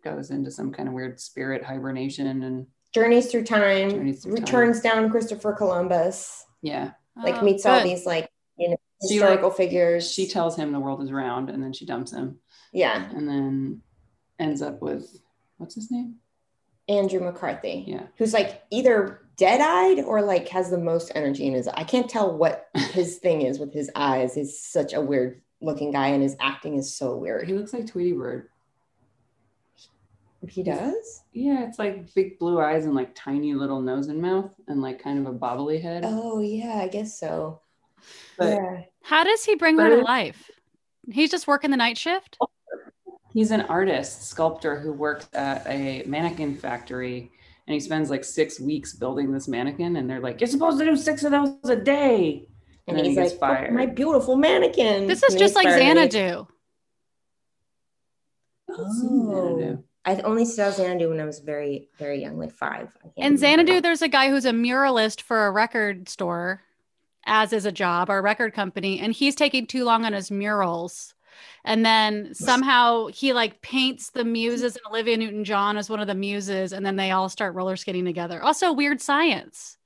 goes 0.04 0.32
into 0.32 0.50
some 0.52 0.72
kind 0.72 0.88
of 0.88 0.94
weird 0.94 1.20
spirit 1.20 1.64
hibernation 1.64 2.28
and 2.28 2.68
Journeys 2.94 3.30
through 3.30 3.44
time, 3.44 3.92
Journeys 3.92 4.24
through 4.24 4.36
time. 4.36 4.44
returns 4.44 4.82
down 4.82 5.10
Christopher 5.10 5.54
Columbus, 5.54 6.44
yeah, 6.62 6.92
like 7.22 7.36
Oh, 7.36 7.42
meets 7.44 7.66
all 7.66 7.84
these 7.84 8.06
like 8.06 8.30
you 8.58 8.70
know 8.70 8.78
She, 9.08 9.16
historical 9.16 9.52
figures. 9.52 10.12
she 10.12 10.28
tells 10.28 10.56
him 10.56 10.72
the 10.72 10.80
world 10.80 11.04
is 11.04 11.12
round 11.12 11.50
and 11.50 11.62
then 11.62 11.74
she 11.74 11.86
dumps 11.86 12.12
him 12.14 12.40
yeah, 12.72 13.10
and 13.16 13.28
then 13.28 13.82
ends 14.40 14.62
up 14.62 14.82
with 14.82 15.20
what's 15.60 15.76
his 15.76 15.92
name? 15.92 16.16
Andrew 16.88 17.20
McCarthy. 17.20 17.84
Yeah. 17.88 18.08
who's 18.18 18.34
like 18.34 18.64
either 18.72 19.22
dead-eyed 19.38 20.00
or 20.00 20.24
like 20.24 20.50
has 20.50 20.72
the 20.72 20.78
most 20.78 21.12
energy 21.14 21.46
in 21.46 21.54
his 21.54 21.68
I 21.68 21.84
can't 21.84 22.10
tell 22.10 22.36
what 22.36 22.68
his 22.76 23.20
thing 23.20 23.44
is 23.44 23.60
with 23.60 23.72
his 23.72 23.92
eyes. 23.96 24.34
He's 24.34 24.60
such 24.60 24.94
a 24.94 25.02
weird 25.02 25.42
looking 25.62 25.92
guy 25.92 26.08
and 26.08 26.24
his 26.24 26.36
acting 26.40 26.76
is 26.76 26.96
so 26.96 27.16
weird. 27.16 27.48
He 27.48 27.54
looks 27.54 27.74
like 27.74 27.86
Tweety 27.86 28.14
Bird. 28.14 28.50
He 30.48 30.64
does? 30.64 31.24
Yeah, 31.34 31.68
it's 31.68 31.78
like 31.78 32.14
big 32.16 32.40
blue 32.40 32.62
eyes 32.62 32.86
and 32.86 32.96
like 32.96 33.14
tiny 33.14 33.54
little 33.54 33.82
nose 33.82 34.08
and 34.08 34.22
mouth 34.22 34.52
and 34.68 34.82
like 34.82 35.04
kind 35.04 35.20
of 35.20 35.34
a 35.34 35.38
bobbly 35.38 35.82
head. 35.82 36.04
Oh 36.06 36.40
yeah, 36.40 36.80
I 36.82 36.88
guess 36.88 37.20
so. 37.20 37.60
But 38.38 38.54
yeah. 38.54 38.82
How 39.04 39.24
does 39.26 39.44
he 39.44 39.56
bring 39.56 39.76
But 39.76 39.88
her 39.88 39.98
to 39.98 40.02
life? 40.02 40.50
He's 41.12 41.30
just 41.30 41.48
working 41.48 41.72
the 41.72 41.78
night 41.78 41.98
shift? 41.98 42.38
Oh, 42.40 42.48
He's 43.34 43.52
an 43.52 43.62
artist, 43.62 44.28
sculptor 44.28 44.80
who 44.80 44.92
works 44.92 45.28
at 45.34 45.66
a 45.68 46.04
mannequin 46.06 46.56
factory 46.56 47.32
and 47.68 47.74
he 47.76 47.80
spends 47.80 48.10
like 48.10 48.24
six 48.24 48.60
weeks 48.60 48.94
building 48.94 49.32
this 49.32 49.48
mannequin. 49.48 49.96
And 49.98 50.10
they're 50.10 50.20
like, 50.20 50.42
You're 50.42 50.48
supposed 50.48 50.80
to 50.80 50.86
do 50.86 50.98
six 50.98 51.24
of 51.24 51.32
those 51.32 51.54
a 51.66 51.76
day. 51.76 52.46
And, 52.88 52.98
And 52.98 52.98
then 52.98 53.06
he's 53.06 53.16
he 53.16 53.22
gets 53.24 53.34
like, 53.34 53.42
"Look, 53.42 53.58
fired. 53.60 53.74
my 53.74 53.86
beautiful 53.86 54.36
mannequin. 54.36 55.06
This 55.06 55.22
is 55.22 55.34
And 55.36 55.40
just 55.40 55.54
like 55.56 55.66
fired 55.68 55.82
and 55.82 56.12
Xanadu. 56.12 56.48
Oh. 58.72 59.84
I 60.06 60.16
only 60.22 60.46
saw 60.46 60.72
Xanadu 60.72 61.10
when 61.10 61.20
I 61.20 61.26
was 61.26 61.40
very, 61.40 61.90
very 62.00 62.22
young, 62.22 62.38
like 62.38 62.52
five. 62.52 62.88
I 63.00 63.10
can't 63.10 63.14
In 63.18 63.24
remember. 63.36 63.38
Xanadu, 63.40 63.82
there's 63.82 64.02
a 64.02 64.08
guy 64.08 64.30
who's 64.30 64.46
a 64.46 64.52
muralist 64.52 65.22
for 65.22 65.46
a 65.46 65.52
record 65.52 66.10
store, 66.10 66.64
as 67.26 67.54
is 67.54 67.66
a 67.66 67.72
job 67.72 68.10
or 68.10 68.18
a 68.18 68.22
record 68.22 68.54
company, 68.54 69.00
and 69.00 69.14
he's 69.14 69.36
taking 69.36 69.68
too 69.68 69.84
long 69.84 70.06
on 70.06 70.14
his 70.14 70.32
murals. 70.32 71.14
And 71.66 71.86
then 71.86 72.34
somehow 72.34 73.08
he 73.08 73.34
like 73.34 73.62
paints 73.62 74.10
the 74.10 74.24
muses, 74.24 74.76
and 74.76 74.86
Olivia 74.90 75.18
Newton 75.18 75.44
John 75.44 75.78
is 75.78 75.90
one 75.90 76.00
of 76.00 76.08
the 76.08 76.16
muses, 76.16 76.74
and 76.74 76.86
then 76.86 76.96
they 76.96 77.12
all 77.12 77.30
start 77.30 77.56
roller 77.56 77.76
skating 77.76 78.06
together. 78.06 78.42
Also, 78.42 78.74
weird 78.74 79.02
science. 79.02 79.78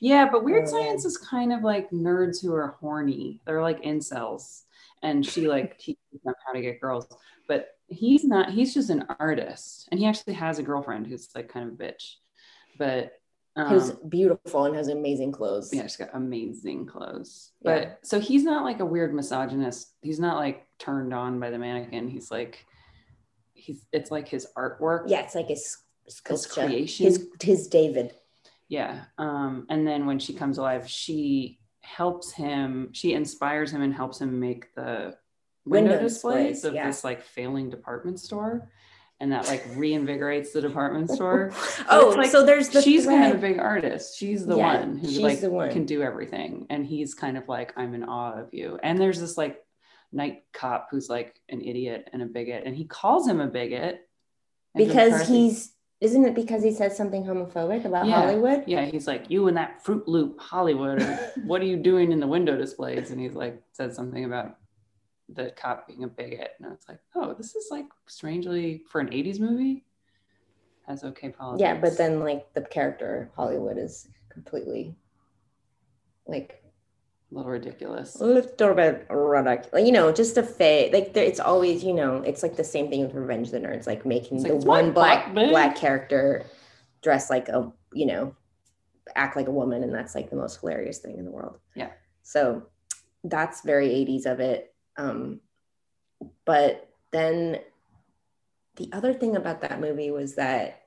Yeah, 0.00 0.28
but 0.30 0.44
Weird 0.44 0.64
Oh, 0.64 0.70
Science 0.70 1.04
is 1.04 1.16
kind 1.16 1.52
of 1.52 1.62
like 1.62 1.90
nerds 1.90 2.42
who 2.42 2.54
are 2.54 2.76
horny. 2.80 3.40
They're 3.46 3.62
like 3.62 3.82
incels. 3.82 4.62
And 5.02 5.24
she 5.24 5.48
like 5.48 5.78
teaches 5.78 6.20
them 6.24 6.34
how 6.46 6.52
to 6.52 6.60
get 6.60 6.80
girls. 6.80 7.06
But 7.48 7.68
he's 7.88 8.24
not, 8.24 8.50
he's 8.50 8.74
just 8.74 8.90
an 8.90 9.06
artist. 9.18 9.88
And 9.90 10.00
he 10.00 10.06
actually 10.06 10.34
has 10.34 10.58
a 10.58 10.62
girlfriend 10.62 11.06
who's 11.06 11.28
like 11.34 11.48
kind 11.48 11.68
of 11.68 11.74
a 11.74 11.82
bitch. 11.82 12.16
But 12.78 13.12
um, 13.56 13.68
Who's 13.68 13.92
beautiful 14.08 14.64
and 14.64 14.74
has 14.74 14.88
amazing 14.88 15.32
clothes. 15.32 15.70
yeah, 15.72 15.82
she's 15.82 15.96
got 15.96 16.10
amazing 16.12 16.86
clothes. 16.86 17.52
Yeah. 17.60 17.74
But 17.74 17.98
so 18.02 18.18
he's 18.18 18.42
not 18.42 18.64
like 18.64 18.80
a 18.80 18.84
weird 18.84 19.14
misogynist. 19.14 19.92
He's 20.02 20.18
not 20.18 20.36
like 20.36 20.66
turned 20.78 21.14
on 21.14 21.38
by 21.38 21.50
the 21.50 21.58
mannequin. 21.58 22.08
He's 22.08 22.30
like, 22.30 22.66
he's, 23.52 23.86
it's 23.92 24.10
like 24.10 24.28
his 24.28 24.48
artwork. 24.56 25.04
Yeah, 25.06 25.20
it's 25.20 25.36
like 25.36 25.48
his 25.48 25.78
sculpture. 26.08 26.66
creation. 26.66 27.06
His 27.06 27.28
his 27.40 27.68
David. 27.68 28.14
Yeah. 28.68 29.04
Um, 29.18 29.66
and 29.70 29.86
then 29.86 30.06
when 30.06 30.18
she 30.18 30.32
comes 30.32 30.58
alive, 30.58 30.88
she 30.88 31.60
helps 31.82 32.32
him, 32.32 32.88
she 32.92 33.12
inspires 33.12 33.70
him 33.70 33.82
and 33.82 33.94
helps 33.94 34.20
him 34.20 34.40
make 34.40 34.74
the 34.74 35.16
window, 35.64 35.90
Window 35.90 36.02
displays, 36.02 36.54
displays, 36.56 36.64
of 36.64 36.74
yeah. 36.74 36.86
this 36.86 37.04
like 37.04 37.22
failing 37.22 37.70
department 37.70 38.18
store. 38.18 38.68
And 39.20 39.30
that 39.32 39.46
like 39.46 39.64
reinvigorates 39.74 40.52
the 40.52 40.60
department 40.60 41.08
store. 41.10 41.52
oh, 41.88 42.14
like 42.16 42.30
so 42.30 42.44
there's 42.44 42.68
the 42.70 42.82
she's 42.82 43.06
kind 43.06 43.32
of 43.32 43.38
a 43.38 43.40
big 43.40 43.58
artist. 43.58 44.18
She's 44.18 44.44
the 44.44 44.56
Yeah, 44.56 44.80
one 44.80 44.98
who 44.98 45.06
like 45.20 45.40
one. 45.42 45.70
can 45.70 45.86
do 45.86 46.02
everything. 46.02 46.66
And 46.68 46.84
he's 46.84 47.14
kind 47.14 47.38
of 47.38 47.48
like, 47.48 47.72
I'm 47.76 47.94
in 47.94 48.04
awe 48.04 48.32
of 48.40 48.52
you. 48.52 48.78
And 48.82 48.98
there's 48.98 49.20
this 49.20 49.38
like 49.38 49.58
night 50.12 50.42
cop 50.52 50.88
who's 50.90 51.08
like 51.08 51.40
an 51.48 51.60
idiot 51.62 52.10
and 52.12 52.22
a 52.22 52.26
bigot, 52.26 52.64
and 52.66 52.74
he 52.76 52.84
calls 52.84 53.26
him 53.26 53.40
a 53.40 53.46
bigot 53.46 54.00
because 54.74 55.12
McCarthy. 55.12 55.32
he's 55.32 55.72
isn't 56.00 56.24
it 56.26 56.34
because 56.34 56.62
he 56.62 56.72
said 56.72 56.92
something 56.92 57.24
homophobic 57.24 57.84
about 57.86 58.06
Yeah. 58.06 58.20
Hollywood? 58.20 58.64
yeah, 58.66 58.84
he's 58.84 59.06
like 59.06 59.30
you 59.30 59.46
and 59.48 59.56
that 59.56 59.82
Fruit 59.84 60.06
Loop 60.08 60.40
Hollywood. 60.40 61.00
What 61.46 61.62
are 61.62 61.66
you 61.66 61.76
doing 61.76 62.10
in 62.12 62.20
the 62.20 62.26
window 62.26 62.56
displays? 62.58 63.10
And 63.10 63.20
he's 63.20 63.34
like 63.34 63.62
said 63.72 63.94
something 63.94 64.24
about 64.24 64.56
the 65.28 65.52
cop 65.56 65.88
being 65.88 66.04
a 66.04 66.08
bigot, 66.08 66.52
and 66.58 66.66
I 66.66 66.70
was 66.70 66.84
like, 66.88 67.00
oh, 67.14 67.34
this 67.34 67.54
is 67.54 67.68
like 67.70 67.86
strangely 68.06 68.82
for 68.88 69.00
an 69.00 69.08
'80s 69.08 69.40
movie 69.40 69.84
has 70.86 71.04
okay 71.04 71.30
politics. 71.30 71.62
Yeah, 71.62 71.74
but 71.80 71.96
then 71.96 72.20
like 72.20 72.52
the 72.52 72.62
character 72.62 73.30
Hollywood 73.34 73.78
is 73.78 74.08
completely 74.28 74.94
like 76.26 76.62
a 77.32 77.36
little 77.36 77.50
ridiculous. 77.50 78.20
a 78.20 78.24
little 78.24 78.74
bit 78.74 79.06
ridiculous. 79.08 79.86
You 79.86 79.92
know, 79.92 80.12
just 80.12 80.36
a 80.36 80.42
fake. 80.42 80.92
Like 80.92 81.14
there, 81.14 81.24
it's 81.24 81.40
always 81.40 81.82
you 81.82 81.94
know, 81.94 82.16
it's 82.18 82.42
like 82.42 82.56
the 82.56 82.64
same 82.64 82.90
thing 82.90 83.02
with 83.02 83.14
Revenge 83.14 83.50
the 83.50 83.60
Nerds, 83.60 83.86
like 83.86 84.04
making 84.04 84.38
It's 84.38 84.46
the 84.46 84.54
like, 84.54 84.64
one 84.66 84.92
black 84.92 85.32
black 85.32 85.50
black, 85.50 85.76
character 85.76 86.44
dress 87.02 87.30
like 87.30 87.48
a 87.48 87.72
you 87.92 88.06
know, 88.06 88.34
act 89.16 89.36
like 89.36 89.46
a 89.46 89.52
woman, 89.52 89.82
and 89.82 89.94
that's 89.94 90.14
like 90.14 90.30
the 90.30 90.36
most 90.36 90.60
hilarious 90.60 90.98
thing 90.98 91.18
in 91.18 91.24
the 91.24 91.30
world. 91.30 91.58
Yeah. 91.74 91.90
So 92.22 92.66
that's 93.24 93.62
very 93.62 93.88
80s 93.88 94.26
of 94.26 94.40
it. 94.40 94.73
Um, 94.96 95.40
but 96.44 96.88
then 97.10 97.58
the 98.76 98.90
other 98.92 99.14
thing 99.14 99.36
about 99.36 99.60
that 99.60 99.80
movie 99.80 100.10
was 100.10 100.34
that 100.34 100.82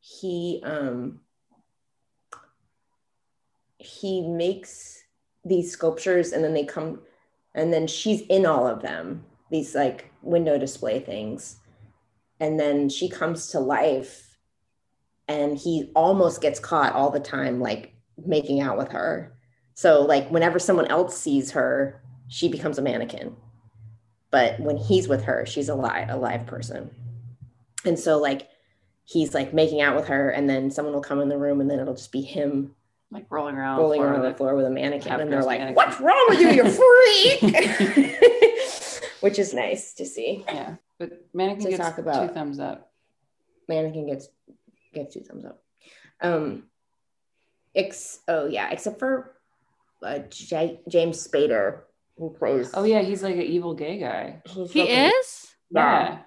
he 0.00 0.60
um 0.64 1.20
he 3.78 4.20
makes 4.20 5.02
these 5.44 5.70
sculptures 5.72 6.32
and 6.32 6.42
then 6.44 6.54
they 6.54 6.64
come 6.64 7.00
and 7.54 7.72
then 7.72 7.86
she's 7.86 8.22
in 8.22 8.46
all 8.46 8.66
of 8.66 8.82
them 8.82 9.24
these 9.50 9.74
like 9.74 10.10
window 10.22 10.58
display 10.58 11.00
things. 11.00 11.56
And 12.40 12.58
then 12.58 12.88
she 12.88 13.08
comes 13.08 13.48
to 13.48 13.60
life 13.60 14.36
and 15.26 15.56
he 15.56 15.90
almost 15.94 16.40
gets 16.40 16.60
caught 16.60 16.94
all 16.94 17.10
the 17.10 17.20
time 17.20 17.60
like 17.60 17.94
making 18.24 18.60
out 18.60 18.78
with 18.78 18.92
her. 18.92 19.34
So 19.74 20.02
like 20.02 20.30
whenever 20.30 20.58
someone 20.58 20.86
else 20.86 21.18
sees 21.18 21.52
her 21.52 22.02
she 22.28 22.48
becomes 22.48 22.78
a 22.78 22.82
mannequin. 22.82 23.34
But 24.30 24.60
when 24.60 24.76
he's 24.76 25.08
with 25.08 25.24
her 25.24 25.46
she's 25.46 25.68
a 25.68 25.74
live 25.74 26.08
a 26.10 26.16
live 26.16 26.46
person. 26.46 26.90
And 27.84 27.98
so 27.98 28.18
like 28.18 28.48
he's 29.04 29.32
like 29.34 29.54
making 29.54 29.80
out 29.80 29.96
with 29.96 30.06
her 30.08 30.30
and 30.30 30.48
then 30.48 30.70
someone 30.70 30.92
will 30.94 31.00
come 31.00 31.20
in 31.20 31.28
the 31.28 31.38
room 31.38 31.60
and 31.60 31.70
then 31.70 31.78
it'll 31.80 31.94
just 31.94 32.12
be 32.12 32.20
him 32.20 32.74
Like 33.10 33.24
rolling 33.30 33.56
around, 33.56 33.78
rolling 33.78 34.02
around 34.02 34.22
the 34.22 34.34
floor 34.34 34.54
with 34.54 34.66
a 34.66 34.70
mannequin 34.70 35.20
and 35.20 35.32
they're 35.32 35.42
like 35.42 35.60
mannequin. 35.60 35.74
what's 35.86 36.00
wrong 36.00 36.26
with 36.28 36.40
you? 36.40 36.50
You're 36.50 36.68
freak 36.68 37.40
which 39.20 39.38
is 39.38 39.52
nice 39.54 39.94
to 39.94 40.04
see. 40.04 40.44
Yeah, 40.46 40.76
but 40.98 41.10
mannequin 41.32 41.64
To 41.64 41.70
gets 41.70 41.82
talk 41.82 41.98
about- 41.98 42.28
two 42.28 42.34
thumbs 42.34 42.60
up. 42.60 42.92
mannequin 43.68 44.06
gets 44.06 44.28
gets 44.92 45.14
two 45.14 45.20
thumbs 45.20 45.44
up. 45.46 45.62
Um 46.20 46.64
ex 47.74 48.20
oh 48.28 48.46
yeah 48.46 48.70
except 48.70 48.98
for 48.98 49.34
uh, 50.02 50.18
J- 50.30 50.80
james 50.88 51.26
spader 51.26 51.80
plays 52.38 52.70
Oh 52.74 52.84
yeah, 52.84 53.02
he's 53.02 53.22
like 53.22 53.36
an 53.36 53.42
evil 53.42 53.74
gay 53.74 53.98
guy. 53.98 54.42
He 54.46 54.66
fucking- 54.66 54.86
is? 54.88 55.46
Yeah. 55.70 56.18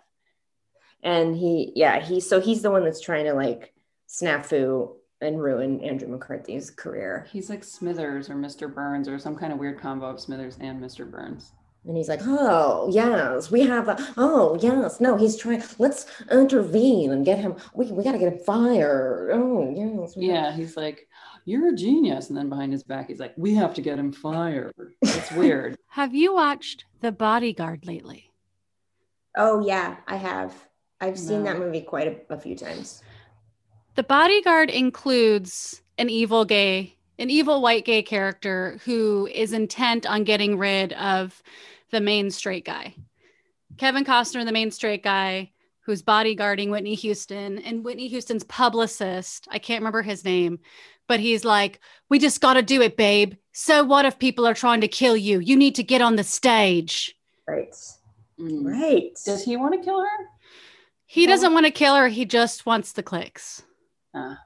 and 1.03 1.35
he 1.35 1.71
yeah 1.75 1.99
he 1.99 2.19
so 2.19 2.39
he's 2.39 2.61
the 2.61 2.69
one 2.71 2.83
that's 2.83 3.01
trying 3.01 3.25
to 3.25 3.33
like 3.33 3.73
snafu 4.07 4.93
and 5.19 5.41
ruin 5.41 5.79
andrew 5.81 6.07
mccarthy's 6.07 6.69
career 6.69 7.27
He's 7.31 7.49
like 7.49 7.63
Smithers 7.63 8.29
or 8.29 8.35
Mr. 8.35 8.71
Burns 8.73 9.07
or 9.07 9.17
some 9.17 9.35
kind 9.35 9.51
of 9.53 9.59
weird 9.59 9.79
combo 9.79 10.05
of 10.07 10.19
Smithers 10.19 10.57
and 10.59 10.79
Mr. 10.81 11.09
Burns. 11.09 11.53
and 11.85 11.97
he's 11.97 12.07
like 12.09 12.21
oh 12.23 12.89
yes 12.91 13.49
we 13.49 13.61
have 13.61 13.87
a 13.87 13.97
oh 14.17 14.57
yes 14.61 14.99
no 15.01 15.17
he's 15.17 15.35
trying 15.37 15.63
let's 15.79 16.05
intervene 16.31 17.11
and 17.11 17.25
get 17.25 17.39
him 17.39 17.55
we, 17.73 17.85
we 17.91 18.03
got 18.03 18.11
to 18.11 18.19
get 18.19 18.31
him 18.33 18.39
fired 18.39 19.31
oh 19.33 19.73
yes 19.75 20.13
have- 20.13 20.23
Yeah, 20.23 20.51
he's 20.55 20.77
like, 20.77 21.07
You're 21.45 21.69
a 21.73 21.75
genius. 21.75 22.29
And 22.29 22.37
then 22.37 22.49
behind 22.49 22.71
his 22.71 22.83
back, 22.83 23.07
he's 23.09 23.19
like, 23.19 23.33
We 23.37 23.55
have 23.55 23.73
to 23.75 23.81
get 23.81 23.97
him 23.99 24.11
fired. 24.11 24.73
It's 25.01 25.31
weird. 25.33 25.77
Have 25.89 26.13
you 26.13 26.33
watched 26.33 26.85
The 27.01 27.11
Bodyguard 27.11 27.85
lately? 27.85 28.27
oh 29.37 29.65
yeah 29.65 29.95
i 30.09 30.17
have 30.17 30.53
i've 30.99 31.17
seen 31.17 31.43
No. 31.45 31.53
that 31.53 31.57
movie 31.59 31.79
quite 31.79 32.25
a, 32.29 32.33
a 32.33 32.37
few 32.37 32.53
times 32.53 33.01
The 33.95 34.03
Bodyguard 34.03 34.69
includes 34.69 35.81
an 35.97 36.09
evil 36.09 36.43
gay, 36.43 36.95
an 37.17 37.29
evil 37.29 37.61
white 37.61 37.85
gay 37.85 38.03
character 38.03 38.77
who 38.83 39.29
is 39.33 39.53
intent 39.53 40.05
on 40.05 40.25
getting 40.25 40.57
rid 40.57 40.91
of 40.93 41.41
the 41.91 42.01
main 42.01 42.29
straight 42.29 42.65
guy. 42.65 42.95
Kevin 43.77 44.03
Costner, 44.03 44.43
the 44.43 44.51
main 44.51 44.69
straight 44.71 45.01
guy, 45.03 45.51
who's 45.85 46.01
bodyguarding 46.03 46.69
Whitney 46.69 46.95
Houston, 46.95 47.57
and 47.59 47.85
Whitney 47.85 48.07
Houston's 48.09 48.43
publicist, 48.43 49.47
I 49.49 49.59
can't 49.59 49.81
remember 49.81 50.01
his 50.01 50.25
name, 50.25 50.59
but 51.11 51.19
he's 51.19 51.43
like, 51.43 51.81
We 52.09 52.19
just 52.19 52.39
got 52.39 52.53
to 52.53 52.61
do 52.61 52.81
it, 52.81 52.95
babe. 52.95 53.33
So 53.51 53.83
what 53.83 54.05
if 54.05 54.17
people 54.17 54.47
are 54.47 54.53
trying 54.53 54.79
to 54.79 54.87
kill 54.87 55.17
you? 55.17 55.39
You 55.39 55.57
need 55.57 55.75
to 55.75 55.83
get 55.83 56.01
on 56.01 56.15
the 56.15 56.23
stage. 56.23 57.13
right 57.47 57.75
Mm. 58.39 58.65
right 58.65 59.11
Does 59.25 59.43
he 59.43 59.57
want 59.57 59.73
to 59.75 59.81
kill 59.85 59.99
her? 59.99 60.17
He 61.05 61.27
Well- 61.27 61.35
doesn't 61.35 61.53
want 61.53 61.65
to 61.65 61.71
kill 61.71 61.95
her. 61.95 62.07
He 62.07 62.23
just 62.23 62.65
wants 62.65 62.93
the 62.93 63.03
clicks. 63.03 63.61
Ah. 64.15 64.39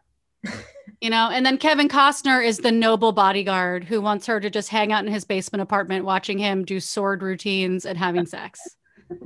you 1.01 1.09
know, 1.11 1.29
and 1.31 1.45
then 1.45 1.57
Kevin 1.59 1.87
Costner 1.87 2.43
is 2.43 2.57
the 2.57 2.71
noble 2.71 3.11
bodyguard 3.11 3.83
who 3.83 4.01
wants 4.01 4.25
her 4.25 4.39
to 4.39 4.49
just 4.49 4.69
hang 4.69 4.91
out 4.91 5.05
in 5.05 5.11
his 5.13 5.23
basement 5.23 5.61
apartment 5.61 6.03
watching 6.03 6.39
him 6.39 6.65
do 6.65 6.79
sword 6.79 7.21
routines 7.21 7.85
and 7.85 7.95
having 7.97 8.25
sex. 8.25 8.59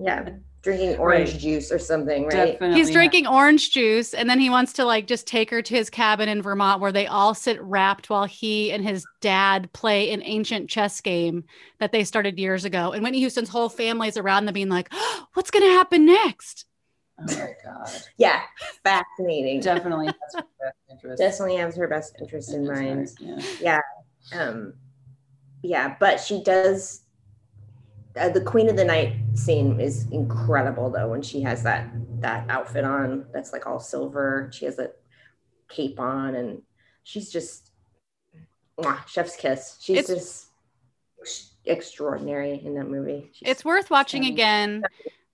Yeah 0.01 0.29
drinking 0.61 0.97
orange 0.97 1.31
Right. 1.31 1.39
juice 1.39 1.71
or 1.71 1.79
something 1.79 2.23
right 2.25 2.31
Definitely. 2.59 2.75
He's 2.77 2.91
drinking 2.91 3.27
orange 3.27 3.71
juice 3.71 4.13
and 4.13 4.29
then 4.29 4.39
he 4.41 4.49
wants 4.49 4.73
to 4.73 4.83
like 4.83 5.07
just 5.07 5.25
take 5.25 5.49
her 5.51 5.61
to 5.61 5.73
his 5.73 5.89
cabin 5.89 6.27
in 6.27 6.41
Vermont 6.41 6.81
where 6.81 6.91
they 6.91 7.07
all 7.07 7.33
sit 7.33 7.61
wrapped 7.61 8.09
while 8.09 8.25
he 8.25 8.69
and 8.73 8.83
his 8.83 9.05
dad 9.21 9.71
play 9.71 10.11
an 10.11 10.21
ancient 10.23 10.69
chess 10.69 10.99
game 10.99 11.45
that 11.79 11.93
they 11.93 12.03
started 12.03 12.37
years 12.37 12.65
ago. 12.65 12.91
And 12.91 13.03
Whitney 13.03 13.19
Houston's 13.19 13.47
whole 13.47 13.69
family 13.69 14.09
is 14.09 14.17
around 14.17 14.45
them 14.45 14.53
being 14.53 14.67
like, 14.67 14.91
what's 15.33 15.49
going 15.49 15.63
to 15.63 15.71
happen 15.71 16.05
next? 16.05 16.65
Oh 17.21 17.23
my 17.25 17.51
God. 17.63 17.89
yeah 18.17 18.41
fascinating 18.83 19.61
Definitely 19.61 20.07
has 20.07 20.15
her 20.35 20.43
best 20.61 20.75
interest. 20.91 21.19
definitely 21.21 21.55
has 21.55 21.75
her 21.77 21.87
best 21.87 22.15
interest 22.19 22.53
in 22.53 22.67
mind 22.67 23.11
heart, 23.25 23.43
Yeah. 23.61 23.79
um 24.33 24.73
yeah 25.63 25.95
but 25.99 26.19
she 26.19 26.43
does 26.43 27.01
uh, 28.17 28.29
the 28.29 28.41
queen 28.41 28.69
of 28.69 28.75
the 28.75 28.83
night 28.85 29.15
scene 29.35 29.79
is 29.79 30.07
incredible 30.11 30.89
though 30.89 31.09
when 31.09 31.21
she 31.21 31.41
has 31.41 31.63
that 31.63 31.89
that 32.21 32.49
outfit 32.49 32.83
on 32.83 33.25
that's 33.33 33.53
like 33.53 33.65
all 33.67 33.79
silver 33.79 34.49
she 34.53 34.65
has 34.65 34.77
a 34.79 34.89
cape 35.69 35.99
on 35.99 36.35
and 36.35 36.61
she's 37.03 37.31
just 37.31 37.71
mwah, 38.79 39.05
chef's 39.07 39.35
kiss 39.35 39.77
she's 39.81 39.97
It's- 39.99 40.17
just 40.17 40.45
extraordinary 41.65 42.61
in 42.65 42.73
that 42.75 42.87
movie 42.87 43.29
She's 43.33 43.47
It's 43.47 43.65
worth 43.65 43.91
watching 43.91 44.23
stunning. 44.23 44.33
again. 44.33 44.83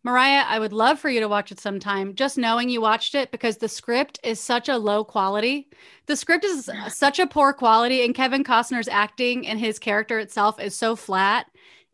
Mariah, 0.03 0.43
I 0.47 0.59
would 0.59 0.73
love 0.73 0.99
for 0.99 1.09
you 1.09 1.19
to 1.21 1.27
watch 1.27 1.51
it 1.51 1.59
sometime. 1.59 2.13
Just 2.13 2.37
knowing 2.37 2.69
you 2.69 2.81
watched 2.81 3.15
it 3.15 3.31
because 3.31 3.57
the 3.57 3.69
script 3.69 4.19
is 4.23 4.39
such 4.39 4.67
a 4.67 4.77
low 4.77 5.03
quality. 5.03 5.69
The 6.07 6.15
script 6.15 6.43
is 6.43 6.69
such 6.89 7.19
a 7.19 7.27
poor 7.27 7.53
quality, 7.53 8.03
and 8.03 8.13
Kevin 8.13 8.43
Costner's 8.43 8.87
acting 8.87 9.47
and 9.47 9.59
his 9.59 9.79
character 9.79 10.19
itself 10.19 10.59
is 10.59 10.75
so 10.75 10.95
flat 10.95 11.45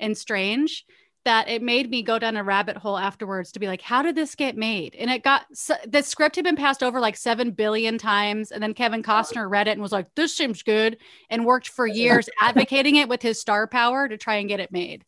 and 0.01 0.17
strange 0.17 0.85
that 1.23 1.47
it 1.47 1.61
made 1.61 1.87
me 1.89 2.01
go 2.01 2.17
down 2.17 2.35
a 2.35 2.43
rabbit 2.43 2.75
hole 2.75 2.97
afterwards 2.97 3.51
to 3.51 3.59
be 3.59 3.67
like, 3.67 3.81
how 3.81 4.01
did 4.01 4.15
this 4.15 4.33
get 4.33 4.57
made? 4.57 4.95
And 4.95 5.11
it 5.11 5.23
got 5.23 5.43
s- 5.51 5.69
the 5.87 6.01
script 6.01 6.35
had 6.35 6.43
been 6.43 6.55
passed 6.55 6.81
over 6.81 6.99
like 6.99 7.15
7 7.15 7.51
billion 7.51 7.99
times. 7.99 8.51
And 8.51 8.61
then 8.61 8.73
Kevin 8.73 9.03
Costner 9.03 9.47
read 9.47 9.67
it 9.67 9.73
and 9.73 9.81
was 9.83 9.91
like, 9.91 10.07
this 10.15 10.35
seems 10.35 10.63
good, 10.63 10.97
and 11.29 11.45
worked 11.45 11.69
for 11.69 11.85
years 12.03 12.27
advocating 12.41 12.95
it 12.95 13.07
with 13.07 13.21
his 13.21 13.39
star 13.39 13.67
power 13.67 14.07
to 14.07 14.17
try 14.17 14.35
and 14.37 14.49
get 14.49 14.59
it 14.59 14.71
made. 14.71 15.05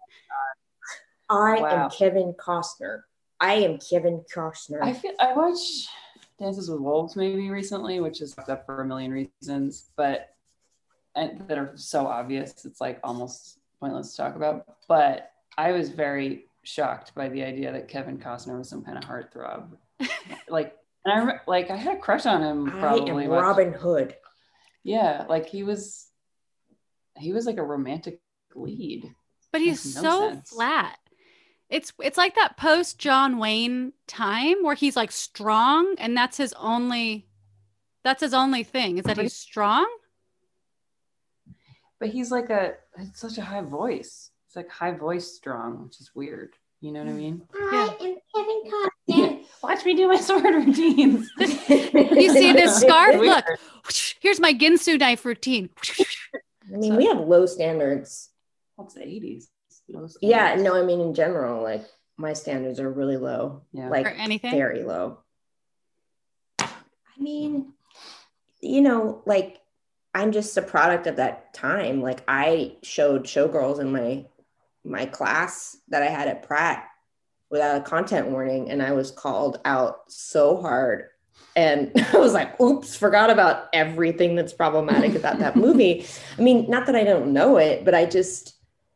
i 1.30 1.60
Wow. 1.60 1.86
am 1.86 1.90
kevin 1.90 2.34
costner 2.34 3.02
i 3.40 3.54
am 3.54 3.80
kevin 3.80 4.24
costner 4.34 4.84
I 4.84 4.94
feel 4.94 5.14
I 5.20 5.34
watched 5.34 5.90
Dances 6.40 6.70
with 6.70 6.80
Wolves 6.82 7.16
maybe 7.16 7.50
recently, 7.50 8.00
which 8.02 8.22
is 8.22 8.34
fucked 8.34 8.50
up 8.50 8.66
for 8.66 8.82
a 8.82 8.86
million 8.86 9.12
reasons, 9.12 9.90
but 9.96 10.30
and 11.16 11.40
that 11.48 11.58
are 11.58 11.72
so 11.76 12.06
obvious 12.08 12.66
it's 12.66 12.82
like 12.82 13.00
almost 13.04 13.60
pointless 13.84 14.12
to 14.12 14.18
talk 14.18 14.36
about. 14.38 14.66
But 14.88 15.32
I 15.58 15.74
was 15.74 15.90
very 15.90 16.46
shocked 16.64 17.14
by 17.14 17.28
the 17.28 17.44
idea 17.44 17.74
that 17.74 17.90
Kevin 17.90 18.18
Costner 18.18 18.58
was 18.58 18.70
some 18.70 18.82
kind 18.84 18.98
of 18.98 19.04
heartthrob. 19.04 19.76
like 20.48 20.78
and 21.06 21.14
I 21.14 21.18
remember, 21.20 21.42
like 21.48 21.70
I 21.70 21.76
had 21.76 21.98
a 21.98 22.00
crush 22.00 22.26
on 22.26 22.42
him 22.42 22.68
i 22.68 22.80
probably. 22.80 23.26
am 23.26 23.30
robin 23.32 23.74
hood 23.74 24.16
Yeah, 24.84 25.26
like 25.28 25.48
he 25.48 25.64
was 25.64 26.08
he 27.18 27.34
was 27.34 27.46
like 27.46 27.58
a 27.58 27.64
romantic 27.64 28.22
lead. 28.56 29.14
but 29.52 29.60
he's 29.62 29.96
no 29.98 30.02
so 30.02 30.30
sense. 30.30 30.50
flat. 30.50 30.98
It's 31.70 31.92
it's 32.00 32.18
like 32.18 32.36
that 32.36 32.56
post 32.56 33.00
John 33.00 33.38
Wayne 33.38 33.92
time 34.08 34.58
where 34.62 34.76
he's 34.76 34.96
like 34.96 35.12
strong 35.12 35.96
and 35.98 36.16
that's 36.16 36.38
his 36.38 36.54
only 36.54 37.28
that's 38.04 38.22
his 38.22 38.34
only 38.34 38.64
thing 38.64 38.98
is 38.98 39.04
that 39.06 39.18
he's 39.18 39.36
strong. 39.36 39.88
But 42.04 42.12
he's 42.12 42.32
like 42.32 42.50
a 42.50 42.74
it's 43.00 43.22
such 43.22 43.38
a 43.38 43.42
high 43.42 43.62
voice. 43.62 44.32
It's 44.48 44.58
like 44.58 44.70
high 44.70 44.92
voice 44.92 45.38
strong, 45.38 45.86
which 45.86 46.02
is 46.02 46.12
weird. 46.14 46.50
You 46.82 46.92
know 46.92 47.00
what 47.00 47.08
I 47.08 47.14
mean? 47.14 47.44
Hi, 47.56 47.96
I'm 47.98 48.16
Kevin 48.36 48.62
Costner. 49.10 49.46
Watch 49.64 49.86
me 49.86 49.96
do 49.96 50.10
my 50.10 50.18
sword 50.18 50.44
routines. 50.44 51.32
You 51.40 52.34
see 52.34 52.52
this 52.52 52.76
scarf? 52.82 53.18
Weird. 53.18 53.28
Look, 53.28 53.46
here's 54.20 54.42
my 54.42 54.54
Ginsu 54.54 55.00
knife 55.00 55.24
routine. 55.24 55.70
I 56.70 56.76
mean, 56.76 56.98
we 56.98 57.06
have 57.06 57.22
low 57.22 57.46
standards. 57.46 58.32
What's 58.76 58.96
the 58.96 59.00
80s? 59.00 59.46
Yeah, 60.22 60.56
no, 60.56 60.76
I 60.76 60.84
mean 60.84 61.00
in 61.00 61.14
general, 61.14 61.64
like 61.64 61.86
my 62.18 62.34
standards 62.34 62.82
are 62.82 62.92
really 62.92 63.16
low. 63.16 63.62
Yeah. 63.72 63.88
Like 63.88 64.08
Or 64.08 64.10
anything? 64.10 64.52
very 64.52 64.84
low. 64.84 65.20
I 66.60 66.68
mean, 67.18 67.72
you 68.60 68.82
know, 68.82 69.22
like 69.26 69.62
I'm 70.14 70.32
just 70.32 70.58
a 70.58 70.62
product 70.62 71.08
of 71.08 71.16
that 71.18 71.54
time. 71.54 72.02
Like 72.02 72.24
I 72.28 72.78
showed 72.84 73.24
showgirls 73.24 73.80
in 73.80 73.92
my 73.92 74.26
my 74.86 75.06
class 75.06 75.78
that 75.90 76.04
I 76.04 76.08
had 76.08 76.28
at 76.28 76.44
Pratt 76.44 76.88
without 77.50 77.78
a 77.78 77.82
content 77.82 78.28
warning, 78.28 78.70
and 78.70 78.82
I 78.82 78.92
was 78.92 79.12
called 79.12 79.60
out 79.64 80.12
so 80.12 80.60
hard. 80.62 81.06
And 81.56 81.92
I 82.14 82.18
was 82.18 82.34
like, 82.34 82.60
oops, 82.60 82.96
forgot 82.96 83.30
about 83.30 83.70
everything 83.74 84.36
that's 84.36 84.54
problematic 84.54 85.16
about 85.16 85.40
that 85.40 85.56
movie. 85.66 86.06
I 86.38 86.42
mean, 86.42 86.70
not 86.70 86.88
that 86.88 86.96
I 86.96 87.04
don't 87.04 87.32
know 87.32 87.58
it, 87.58 87.86
but 87.86 87.96
I 87.96 88.06
just, 88.06 88.56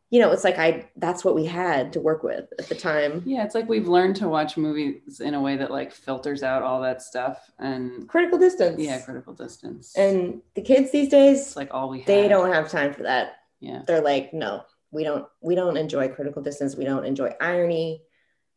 you 0.09 0.19
know, 0.21 0.31
it's 0.31 0.43
like 0.45 0.57
I 0.57 0.89
that's 0.95 1.25
what 1.25 1.35
we 1.35 1.45
had 1.45 1.91
to 1.93 1.99
work 1.99 2.23
with 2.23 2.45
at 2.59 2.69
the 2.69 2.75
time. 2.75 3.23
Yeah, 3.25 3.43
it's 3.43 3.55
like 3.55 3.67
we've 3.67 3.87
learned 3.87 4.15
to 4.17 4.29
watch 4.29 4.55
movies 4.55 5.19
in 5.19 5.33
a 5.33 5.41
way 5.41 5.57
that 5.57 5.69
like 5.71 5.91
filters 5.91 6.43
out 6.43 6.63
all 6.63 6.81
that 6.81 7.01
stuff 7.01 7.49
and 7.59 8.07
Critical 8.07 8.37
distance. 8.39 8.79
yeah, 8.81 8.99
critical 9.01 9.33
distance. 9.33 9.93
And 9.97 10.41
the 10.55 10.61
kids 10.61 10.91
these 10.91 11.09
days, 11.09 11.41
it's 11.41 11.55
like 11.57 11.73
all 11.73 11.89
we 11.89 11.99
have. 11.99 12.07
they 12.07 12.27
don't 12.27 12.53
have 12.53 12.69
time 12.71 12.93
for 12.93 13.03
that. 13.03 13.37
Yeah. 13.59 13.81
They're 13.85 14.01
like, 14.01 14.33
no, 14.33 14.63
we 14.91 15.03
don't 15.03 15.25
we 15.41 15.55
don't 15.55 15.75
enjoy 15.77 16.07
critical 16.07 16.41
distance. 16.41 16.75
We 16.77 16.85
don't 16.85 17.05
enjoy 17.05 17.33
irony. 17.41 18.03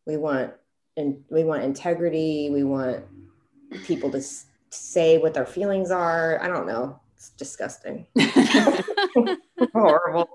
We 0.06 0.16
want 0.18 0.52
and 0.96 1.22
we 1.30 1.42
want 1.44 1.62
integrity. 1.64 2.50
We 2.52 2.62
want 2.64 3.04
people 3.84 4.10
to 4.12 4.18
s- 4.18 4.46
say 4.70 5.18
what 5.18 5.34
their 5.34 5.46
feelings 5.46 5.90
are. 5.90 6.40
I 6.42 6.46
don't 6.48 6.66
know. 6.66 7.00
It's 7.16 7.30
disgusting. 7.30 8.06
Horrible. 9.72 10.28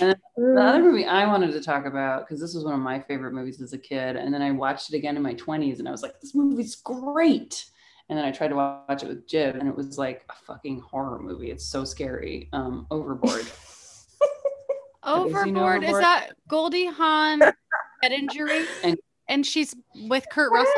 The 0.00 0.60
other 0.60 0.82
movie 0.82 1.04
I 1.06 1.26
wanted 1.26 1.52
to 1.52 1.60
talk 1.62 1.86
about, 1.86 2.26
because 2.26 2.40
this 2.40 2.54
was 2.54 2.64
one 2.64 2.74
of 2.74 2.80
my 2.80 3.00
favorite 3.00 3.32
movies 3.32 3.60
as 3.60 3.72
a 3.72 3.78
kid, 3.78 4.16
and 4.16 4.32
then 4.32 4.42
I 4.42 4.50
watched 4.50 4.92
it 4.92 4.96
again 4.96 5.16
in 5.16 5.22
my 5.22 5.34
20s 5.34 5.78
and 5.78 5.88
I 5.88 5.90
was 5.90 6.02
like, 6.02 6.20
this 6.20 6.34
movie's 6.34 6.76
great. 6.76 7.64
And 8.08 8.16
then 8.18 8.24
I 8.24 8.30
tried 8.30 8.48
to 8.48 8.54
watch 8.54 9.02
it 9.02 9.08
with 9.08 9.26
Jib, 9.26 9.56
and 9.56 9.68
it 9.68 9.74
was 9.74 9.98
like 9.98 10.24
a 10.30 10.34
fucking 10.46 10.80
horror 10.80 11.18
movie. 11.18 11.50
It's 11.50 11.64
so 11.66 11.84
scary. 11.84 12.48
Um, 12.52 12.86
Overboard. 12.90 13.46
Have 15.02 15.26
you 15.26 15.42
seen 15.42 15.56
Overboard. 15.56 15.84
Is 15.84 15.98
that 15.98 16.30
Goldie 16.48 16.86
Hawn 16.86 17.40
head 17.40 18.12
injury? 18.12 18.64
And- 18.84 18.98
and 19.28 19.44
she's 19.44 19.74
with 20.08 20.24
Kurt 20.30 20.52
Russell? 20.52 20.72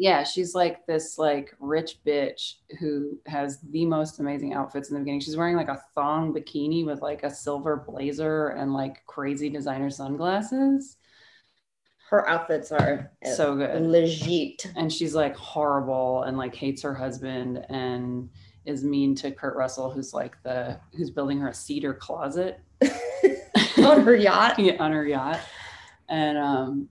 Yeah, 0.00 0.22
she's 0.22 0.54
like 0.54 0.86
this 0.86 1.18
like 1.18 1.52
rich 1.58 1.98
bitch 2.06 2.54
who 2.78 3.18
has 3.26 3.58
the 3.70 3.84
most 3.84 4.20
amazing 4.20 4.54
outfits 4.54 4.90
in 4.90 4.94
the 4.94 5.00
beginning. 5.00 5.20
She's 5.20 5.36
wearing 5.36 5.56
like 5.56 5.68
a 5.68 5.82
thong 5.96 6.32
bikini 6.32 6.86
with 6.86 7.02
like 7.02 7.24
a 7.24 7.30
silver 7.30 7.76
blazer 7.76 8.50
and 8.50 8.72
like 8.72 9.04
crazy 9.06 9.50
designer 9.50 9.90
sunglasses. 9.90 10.96
Her 12.10 12.28
outfits 12.28 12.70
are 12.70 13.10
So 13.34 13.56
good. 13.56 13.82
legit. 13.82 14.66
and 14.76 14.90
she's 14.92 15.16
like 15.16 15.34
horrible 15.34 16.22
and 16.22 16.38
like 16.38 16.54
hates 16.54 16.80
her 16.82 16.94
husband 16.94 17.66
and 17.68 18.30
is 18.64 18.84
mean 18.84 19.16
to 19.16 19.32
Kurt 19.32 19.56
Russell, 19.56 19.90
who's 19.90 20.14
like 20.14 20.40
the 20.44 20.78
who's 20.96 21.10
building 21.10 21.40
her 21.40 21.48
a 21.48 21.54
cedar 21.54 21.92
closet 21.92 22.60
on 23.78 24.02
her 24.02 24.14
yacht. 24.14 24.58
yeah, 24.60 24.76
on 24.78 24.92
her 24.92 25.06
yacht, 25.06 25.40
and 26.08 26.38
um, 26.38 26.88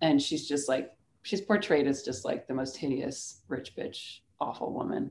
and 0.00 0.20
she's 0.22 0.46
just 0.46 0.68
like 0.68 0.92
she's 1.22 1.40
portrayed 1.40 1.86
as 1.86 2.02
just 2.02 2.24
like 2.24 2.46
the 2.46 2.54
most 2.54 2.76
hideous 2.76 3.40
rich 3.48 3.74
bitch, 3.76 4.18
awful 4.40 4.72
woman. 4.72 5.10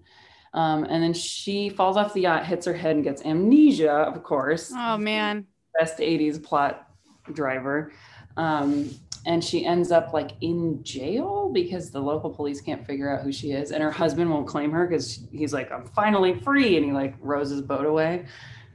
Um, 0.53 0.85
and 0.85 1.03
then 1.03 1.13
she 1.13 1.69
falls 1.69 1.97
off 1.97 2.13
the 2.13 2.21
yacht, 2.21 2.45
hits 2.45 2.65
her 2.65 2.73
head, 2.73 2.95
and 2.95 3.03
gets 3.03 3.23
amnesia. 3.23 3.91
Of 3.91 4.23
course, 4.23 4.71
Oh 4.75 4.97
man. 4.97 5.45
best 5.79 5.99
80s 5.99 6.41
plot 6.41 6.87
driver. 7.33 7.91
Um, 8.37 8.89
and 9.25 9.43
she 9.43 9.65
ends 9.65 9.91
up 9.91 10.13
like 10.13 10.31
in 10.41 10.81
jail 10.83 11.51
because 11.53 11.91
the 11.91 11.99
local 11.99 12.29
police 12.29 12.61
can't 12.61 12.85
figure 12.87 13.09
out 13.13 13.23
who 13.23 13.31
she 13.31 13.51
is. 13.51 13.71
And 13.71 13.83
her 13.83 13.91
husband 13.91 14.31
won't 14.31 14.47
claim 14.47 14.71
her 14.71 14.87
because 14.87 15.19
he's 15.31 15.53
like, 15.53 15.69
I'm 15.71 15.85
finally 15.87 16.39
free. 16.39 16.77
And 16.77 16.85
he 16.85 16.91
like 16.93 17.15
rows 17.19 17.49
his 17.49 17.61
boat 17.61 17.85
away. 17.85 18.25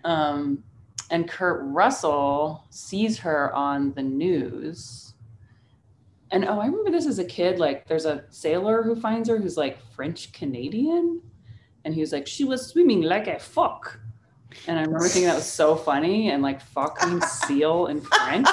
Um, 0.05 0.63
and 1.11 1.27
Kurt 1.29 1.61
Russell 1.65 2.65
sees 2.71 3.19
her 3.21 3.53
on 3.55 3.93
the 3.95 4.03
news. 4.03 5.15
And 6.33 6.45
oh, 6.47 6.59
I 6.59 6.67
remember 6.67 6.91
this 6.91 7.07
as 7.07 7.19
a 7.19 7.25
kid. 7.25 7.59
Like, 7.59 7.87
there's 7.87 8.07
a 8.07 8.25
sailor 8.31 8.83
who 8.83 8.97
finds 8.97 9.29
her 9.29 9.39
who's 9.39 9.57
like 9.57 9.79
French 9.95 10.33
Canadian. 10.33 11.21
And 11.85 11.95
he 11.95 12.01
was 12.01 12.13
like, 12.13 12.27
she 12.27 12.45
was 12.45 12.67
swimming 12.67 13.03
like 13.03 13.27
a 13.29 13.39
fuck. 13.39 14.01
And 14.67 14.79
I 14.79 14.83
remember 14.83 15.07
thinking 15.09 15.29
that 15.29 15.35
was 15.37 15.45
so 15.51 15.75
funny 15.77 16.31
and 16.31 16.43
like 16.43 16.61
fuck 16.61 16.99
means 17.07 17.25
seal 17.27 17.87
in 17.87 18.01
French. 18.01 18.47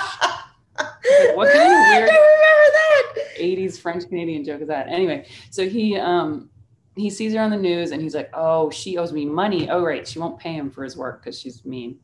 Like, 0.77 1.35
what 1.35 1.51
kind 1.53 1.63
of 1.63 1.69
weird- 1.89 2.09
I 2.09 2.15
remember 2.15 2.69
that. 2.73 3.15
80s 3.39 3.79
French 3.79 4.07
Canadian 4.07 4.43
joke 4.43 4.61
is 4.61 4.67
that? 4.67 4.87
Anyway, 4.87 5.25
so 5.49 5.67
he 5.67 5.97
um 5.97 6.49
he 6.95 7.09
sees 7.09 7.33
her 7.33 7.39
on 7.41 7.49
the 7.51 7.57
news 7.57 7.91
and 7.91 8.01
he's 8.01 8.15
like, 8.15 8.29
Oh, 8.33 8.69
she 8.69 8.97
owes 8.97 9.13
me 9.13 9.25
money. 9.25 9.69
Oh, 9.69 9.83
right. 9.83 10.05
She 10.07 10.19
won't 10.19 10.37
pay 10.39 10.53
him 10.53 10.69
for 10.69 10.83
his 10.83 10.97
work 10.97 11.21
because 11.23 11.39
she's 11.39 11.63
mean. 11.65 11.97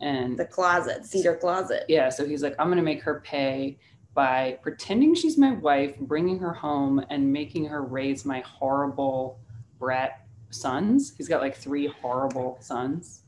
And 0.00 0.38
The 0.38 0.46
closet, 0.46 1.04
cedar 1.04 1.36
closet. 1.36 1.84
yeah, 1.88 2.08
so 2.08 2.24
he's 2.26 2.42
like, 2.42 2.54
I'm 2.58 2.68
gonna 2.68 2.82
make 2.82 3.02
her 3.02 3.20
pay 3.24 3.78
by 4.14 4.58
pretending 4.62 5.14
she's 5.14 5.38
my 5.38 5.52
wife, 5.52 5.96
bringing 6.00 6.38
her 6.38 6.52
home 6.52 7.04
and 7.10 7.32
making 7.32 7.66
her 7.66 7.82
raise 7.82 8.24
my 8.24 8.40
horrible 8.40 9.38
brat 9.78 10.24
sons. 10.50 11.14
He's 11.16 11.28
got 11.28 11.40
like 11.40 11.56
three 11.56 11.86
horrible 11.86 12.58
sons. 12.60 13.22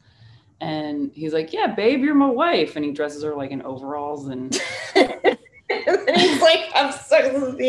And 0.61 1.11
he's 1.15 1.33
like, 1.33 1.53
Yeah, 1.53 1.69
babe, 1.69 2.03
you're 2.03 2.15
my 2.15 2.31
wife. 2.31 2.77
And 2.77 2.85
he 2.85 2.93
dresses 2.93 3.23
her 3.25 3.35
like 3.35 3.51
in 3.51 3.63
overalls 3.63 4.29
and 4.29 4.61
and 4.95 6.17
he's 6.17 6.43
like, 6.43 6.71
I'm 6.75 6.93
with 7.35 7.61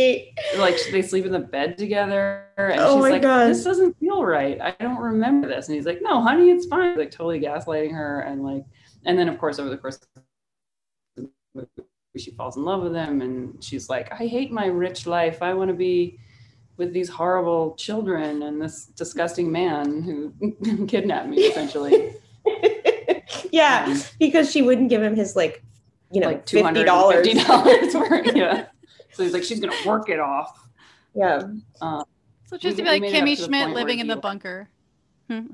like 0.57 0.77
they 0.91 1.01
sleep 1.01 1.25
in 1.25 1.31
the 1.31 1.39
bed 1.39 1.77
together 1.77 2.45
and 2.57 2.79
Oh 2.79 2.95
she's 2.95 3.01
my 3.01 3.09
like 3.09 3.21
God. 3.21 3.47
this 3.49 3.63
doesn't 3.63 3.97
feel 3.99 4.23
right 4.23 4.59
i 4.61 4.71
don't 4.79 4.99
remember 4.99 5.47
this 5.47 5.67
and 5.67 5.75
he's 5.75 5.85
like 5.85 5.99
no 6.01 6.21
honey 6.21 6.49
it's 6.49 6.65
fine 6.65 6.97
like 6.97 7.11
totally 7.11 7.39
gaslighting 7.39 7.91
her 7.91 8.21
and 8.21 8.43
like 8.43 8.63
and 9.05 9.17
then 9.17 9.29
of 9.29 9.37
course 9.37 9.59
over 9.59 9.69
the 9.69 9.77
course 9.77 9.99
of 10.15 10.23
the 11.15 11.29
movie, 11.53 11.67
she 12.19 12.31
falls 12.31 12.57
in 12.57 12.63
love 12.63 12.83
with 12.83 12.93
him 12.93 13.21
and 13.21 13.63
she's 13.63 13.89
like 13.89 14.11
i 14.13 14.25
hate 14.27 14.51
my 14.51 14.65
rich 14.67 15.07
life 15.07 15.41
i 15.41 15.53
want 15.53 15.67
to 15.67 15.73
be 15.73 16.19
with 16.77 16.93
these 16.93 17.09
horrible 17.09 17.75
children 17.75 18.43
and 18.43 18.61
this 18.61 18.85
disgusting 18.95 19.51
man 19.51 20.01
who 20.03 20.85
kidnapped 20.87 21.27
me 21.29 21.37
essentially 21.37 22.13
yeah, 23.51 23.85
Um, 23.87 24.01
because 24.19 24.51
she 24.51 24.61
wouldn't 24.61 24.89
give 24.89 25.01
him 25.01 25.15
his 25.15 25.33
like, 25.35 25.63
you 26.11 26.19
know, 26.19 26.27
like 26.27 26.47
fifty 26.49 26.83
dollars. 26.83 27.25
$250 27.25 28.31
yeah 28.35 28.65
so 29.13 29.23
he's 29.23 29.31
like 29.33 29.43
she's 29.43 29.59
gonna 29.59 29.73
work 29.85 30.09
it 30.09 30.19
off 30.19 30.67
yeah, 31.15 31.41
um, 31.81 32.03
So 32.47 32.57
just 32.57 32.77
to 32.77 32.83
be 32.83 32.89
like 32.89 33.01
made 33.01 33.13
it 33.13 33.21
up 33.21 33.27
Kimmy 33.27 33.45
Schmidt 33.45 33.69
living 33.69 33.99
in 33.99 34.07
the 34.07 34.15
he- 34.15 34.19
bunker. 34.21 34.67
Hmm. 35.29 35.51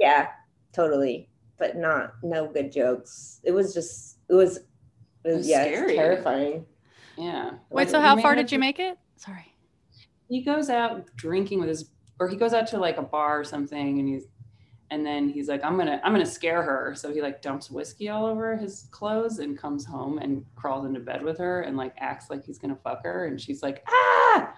yeah, 0.00 0.28
totally, 0.72 1.28
but 1.58 1.76
not 1.76 2.14
no 2.24 2.48
good 2.48 2.72
jokes. 2.72 3.40
It 3.44 3.52
was 3.52 3.72
just, 3.72 4.18
it 4.28 4.34
was, 4.34 4.58
it 5.24 5.28
was, 5.28 5.36
was 5.38 5.48
yeah, 5.48 5.62
it's 5.62 5.76
scary. 5.78 5.96
terrifying. 5.96 6.66
yeah 7.16 7.52
Wait, 7.70 7.90
so 7.90 8.00
how 8.00 8.20
far 8.20 8.34
did 8.34 8.46
up 8.46 8.52
you 8.52 8.58
make 8.58 8.78
it? 8.78 8.98
Sorry. 9.16 9.54
he 10.28 10.42
goes 10.42 10.68
out 10.70 11.06
drinking 11.16 11.60
with 11.60 11.68
his 11.68 11.90
or 12.18 12.28
he 12.28 12.36
goes 12.36 12.52
out 12.52 12.66
to 12.68 12.78
like 12.78 12.98
a 12.98 13.02
bar 13.02 13.40
or 13.40 13.44
something 13.44 13.98
and 13.98 14.08
he's 14.08 14.26
and 14.90 15.06
then 15.06 15.28
he's 15.28 15.48
like 15.48 15.64
i'm 15.64 15.76
gonna 15.78 16.00
i'm 16.04 16.12
gonna 16.12 16.26
scare 16.26 16.62
her 16.62 16.94
so 16.94 17.12
he 17.12 17.22
like 17.22 17.40
dumps 17.40 17.70
whiskey 17.70 18.08
all 18.10 18.26
over 18.26 18.56
his 18.56 18.88
clothes 18.90 19.38
and 19.38 19.56
comes 19.58 19.84
home 19.84 20.18
and 20.18 20.44
crawls 20.54 20.84
into 20.84 21.00
bed 21.00 21.22
with 21.22 21.38
her 21.38 21.62
and 21.62 21.76
like 21.76 21.94
acts 21.98 22.28
like 22.30 22.44
he's 22.44 22.58
gonna 22.58 22.76
fuck 22.84 23.02
her 23.02 23.26
and 23.26 23.40
she's 23.40 23.62
like 23.62 23.82
ah 23.88 24.54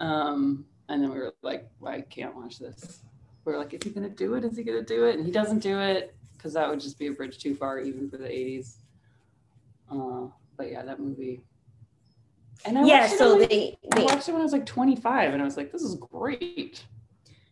um 0.00 0.64
and 0.88 1.02
then 1.02 1.10
we 1.10 1.18
were 1.18 1.32
like 1.42 1.68
well, 1.80 1.92
i 1.92 2.00
can't 2.00 2.36
watch 2.36 2.58
this 2.58 3.00
we 3.44 3.52
are 3.52 3.58
like 3.58 3.72
is 3.72 3.80
he 3.82 3.90
gonna 3.90 4.08
do 4.08 4.34
it 4.34 4.44
is 4.44 4.56
he 4.56 4.62
gonna 4.62 4.82
do 4.82 5.06
it 5.06 5.16
and 5.16 5.24
he 5.24 5.32
doesn't 5.32 5.60
do 5.60 5.78
it 5.80 6.14
because 6.36 6.52
that 6.52 6.68
would 6.68 6.80
just 6.80 6.98
be 6.98 7.06
a 7.06 7.12
bridge 7.12 7.38
too 7.38 7.54
far 7.54 7.78
even 7.78 8.08
for 8.10 8.18
the 8.18 8.28
80s 8.28 8.76
uh 9.90 10.26
but 10.56 10.70
yeah 10.70 10.82
that 10.82 10.98
movie 11.00 11.42
and 12.66 12.78
I 12.78 12.84
Yeah, 12.84 13.00
watched 13.02 13.12
it 13.14 13.18
so 13.18 13.32
on, 13.34 13.40
like, 13.40 13.50
they, 13.50 13.76
I 13.94 14.02
watched 14.04 14.28
it 14.28 14.32
when 14.32 14.40
I 14.40 14.44
was 14.44 14.52
like 14.52 14.64
25 14.64 15.32
and 15.34 15.42
I 15.42 15.44
was 15.44 15.56
like, 15.58 15.70
this 15.70 15.82
is 15.82 15.96
great. 15.96 16.84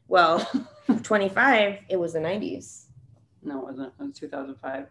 well, 0.09 0.39
twenty 1.03 1.29
five. 1.29 1.81
It 1.91 1.97
was 1.99 2.15
the 2.15 2.21
nineties. 2.21 2.87
No, 3.43 3.59
it 3.61 3.65
wasn't. 3.65 3.93
It 4.01 4.03
was 4.03 4.13
2005. 4.19 4.87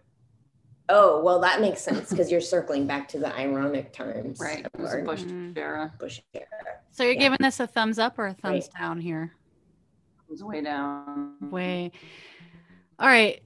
Oh 0.89 1.21
well, 1.23 1.39
that 1.39 1.59
makes 1.61 1.81
sense 1.81 2.09
because 2.11 2.29
you're 2.29 2.41
circling 2.41 2.85
back 2.85 3.07
to 3.09 3.19
the 3.19 3.33
ironic 3.35 3.93
times. 3.93 4.39
Right. 4.39 4.65
It 4.65 4.79
was 4.79 4.93
Bush 5.05 5.21
Mm. 5.23 5.57
era. 5.57 5.91
Bush 5.97 6.19
era. 6.35 6.45
So 6.91 7.03
you're 7.03 7.13
Yeah. 7.13 7.19
giving 7.19 7.37
this 7.41 7.59
a 7.59 7.65
thumbs 7.65 7.97
up 7.97 8.19
or 8.19 8.27
a 8.27 8.33
thumbs 8.33 8.69
Right. 8.75 8.79
down 8.81 8.99
here? 8.99 9.31
It 10.29 10.45
way 10.45 10.61
down. 10.61 11.35
Way. 11.49 11.91
All 12.99 13.07
right. 13.07 13.41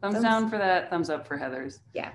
Thumbs, 0.00 0.14
Thumbs- 0.14 0.24
down 0.24 0.48
for 0.48 0.56
that. 0.58 0.88
Thumbs 0.88 1.10
up 1.10 1.26
for 1.26 1.36
Heathers. 1.36 1.80
Yeah. 1.92 2.12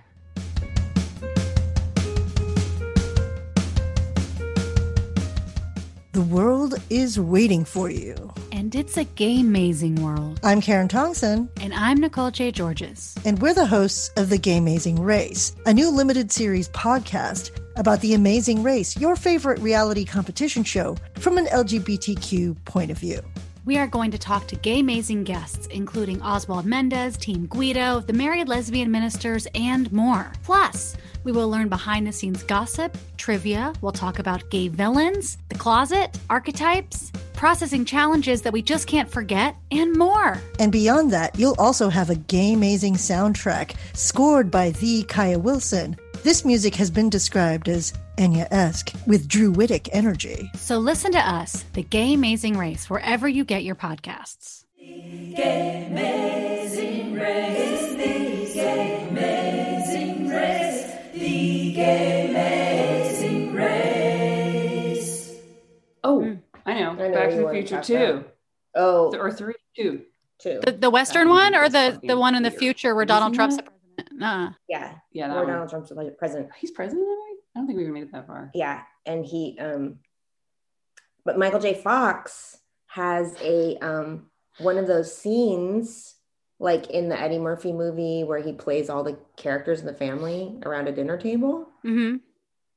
The 6.13 6.21
world 6.21 6.75
is 6.91 7.19
waiting 7.19 7.65
for 7.65 7.89
you. 7.89 8.31
And 8.51 8.75
it's 8.75 8.97
a 8.97 9.03
game-mazing 9.03 9.95
world. 9.95 10.39
I'm 10.43 10.61
Karen 10.61 10.87
Tongson, 10.87 11.49
And 11.59 11.73
I'm 11.73 11.97
Nicole 11.97 12.29
J. 12.29 12.51
Georges. 12.51 13.15
and 13.25 13.41
we're 13.41 13.55
the 13.55 13.65
hosts 13.65 14.09
of 14.15 14.29
The 14.29 14.37
Gay 14.37 14.57
Amazing 14.57 15.01
Race, 15.01 15.55
a 15.65 15.73
new 15.73 15.89
limited 15.89 16.31
series 16.31 16.69
podcast 16.69 17.49
about 17.77 17.99
the 18.01 18.13
amazing 18.13 18.61
race, 18.61 18.95
your 18.95 19.15
favorite 19.15 19.59
reality 19.59 20.05
competition 20.05 20.63
show 20.63 20.95
from 21.15 21.39
an 21.39 21.47
LGBTQ 21.47 22.63
point 22.65 22.91
of 22.91 22.99
view. 22.99 23.19
We 23.65 23.77
are 23.77 23.87
going 23.87 24.11
to 24.11 24.17
talk 24.17 24.45
to 24.47 24.57
gay 24.57 24.81
amazing 24.81 25.23
guests, 25.23 25.67
including 25.67 26.21
Oswald 26.21 26.65
Mendez, 26.65 27.15
Team 27.15 27.45
Guido, 27.45 28.01
the 28.01 28.11
married 28.11 28.49
lesbian 28.49 28.91
ministers, 28.91 29.47
and 29.55 29.89
more. 29.93 30.33
Plus, 30.43 30.97
we 31.23 31.31
will 31.31 31.49
learn 31.49 31.69
behind 31.69 32.05
the 32.05 32.11
scenes 32.11 32.43
gossip, 32.43 32.97
trivia, 33.15 33.71
we'll 33.79 33.93
talk 33.93 34.19
about 34.19 34.49
gay 34.49 34.67
villains, 34.67 35.37
the 35.47 35.55
closet, 35.55 36.19
archetypes, 36.29 37.13
processing 37.35 37.85
challenges 37.85 38.41
that 38.41 38.51
we 38.51 38.61
just 38.61 38.85
can't 38.85 39.09
forget, 39.09 39.55
and 39.71 39.95
more. 39.95 40.41
And 40.59 40.69
beyond 40.69 41.11
that, 41.11 41.39
you'll 41.39 41.55
also 41.57 41.87
have 41.87 42.09
a 42.09 42.15
gay 42.15 42.51
amazing 42.51 42.95
soundtrack 42.95 43.77
scored 43.93 44.51
by 44.51 44.71
the 44.71 45.03
Kaya 45.03 45.39
Wilson. 45.39 45.95
This 46.21 46.43
music 46.43 46.75
has 46.75 46.91
been 46.91 47.09
described 47.09 47.69
as 47.69 47.93
Enya 48.17 48.47
esque 48.51 48.93
with 49.07 49.27
Druidic 49.27 49.89
energy. 49.93 50.51
So 50.55 50.77
listen 50.77 51.11
to 51.13 51.19
us, 51.19 51.63
The 51.73 51.83
Gay 51.83 52.13
Amazing 52.13 52.57
Race, 52.57 52.89
wherever 52.89 53.27
you 53.27 53.43
get 53.43 53.63
your 53.63 53.75
podcasts. 53.75 54.65
The 54.77 55.33
Gay 55.35 55.87
Amazing 55.89 57.13
Race, 57.15 57.91
The 57.93 58.53
Gay 58.53 59.07
Amazing 59.09 60.29
Race, 60.29 60.93
The 61.13 61.73
Gay 61.73 62.29
Amazing 62.29 63.53
Race. 63.55 65.31
Oh, 66.03 66.21
hmm. 66.21 66.33
I 66.65 66.73
know. 66.75 66.91
I 66.91 66.95
know 67.07 67.13
Back 67.13 67.29
to 67.31 67.35
the 67.37 67.43
wanna 67.45 67.57
Future 67.57 67.75
talk 67.77 67.83
two 67.85 67.95
about. 67.95 68.33
oh, 68.75 69.15
or 69.17 69.31
three 69.31 69.55
two. 69.75 70.03
two. 70.39 70.59
The, 70.63 70.73
the 70.73 70.89
Western 70.91 71.27
That 71.27 71.33
one 71.33 71.55
or 71.55 71.67
the, 71.69 71.99
the 72.03 72.17
one 72.17 72.35
in 72.35 72.43
the 72.43 72.51
future 72.51 72.93
where 72.93 73.05
Donald 73.05 73.33
Trump's 73.33 73.57
the 73.57 73.63
president? 73.63 73.79
Nah. 74.19 74.51
yeah, 74.69 74.95
Yeah, 75.11 75.27
that 75.29 75.35
where 75.35 75.43
one. 75.45 75.53
Donald 75.53 75.69
Trump's 75.69 75.89
the 75.89 76.15
president. 76.19 76.49
He's 76.59 76.71
president. 76.71 77.07
I 77.55 77.59
don't 77.59 77.67
think 77.67 77.77
we 77.77 77.83
even 77.83 77.93
made 77.93 78.03
it 78.03 78.11
that 78.11 78.27
far. 78.27 78.51
Yeah, 78.53 78.81
and 79.05 79.25
he 79.25 79.57
um, 79.59 79.99
but 81.25 81.37
Michael 81.37 81.59
J. 81.59 81.73
Fox 81.75 82.57
has 82.87 83.35
a 83.41 83.77
um 83.77 84.27
one 84.59 84.77
of 84.77 84.87
those 84.87 85.15
scenes 85.15 86.15
like 86.59 86.87
in 86.91 87.09
the 87.09 87.19
Eddie 87.19 87.39
Murphy 87.39 87.73
movie 87.73 88.23
where 88.23 88.39
he 88.39 88.53
plays 88.53 88.89
all 88.89 89.03
the 89.03 89.17
characters 89.37 89.79
in 89.81 89.85
the 89.85 89.93
family 89.93 90.57
around 90.65 90.87
a 90.87 90.91
dinner 90.91 91.17
table. 91.17 91.67
hmm 91.81 92.15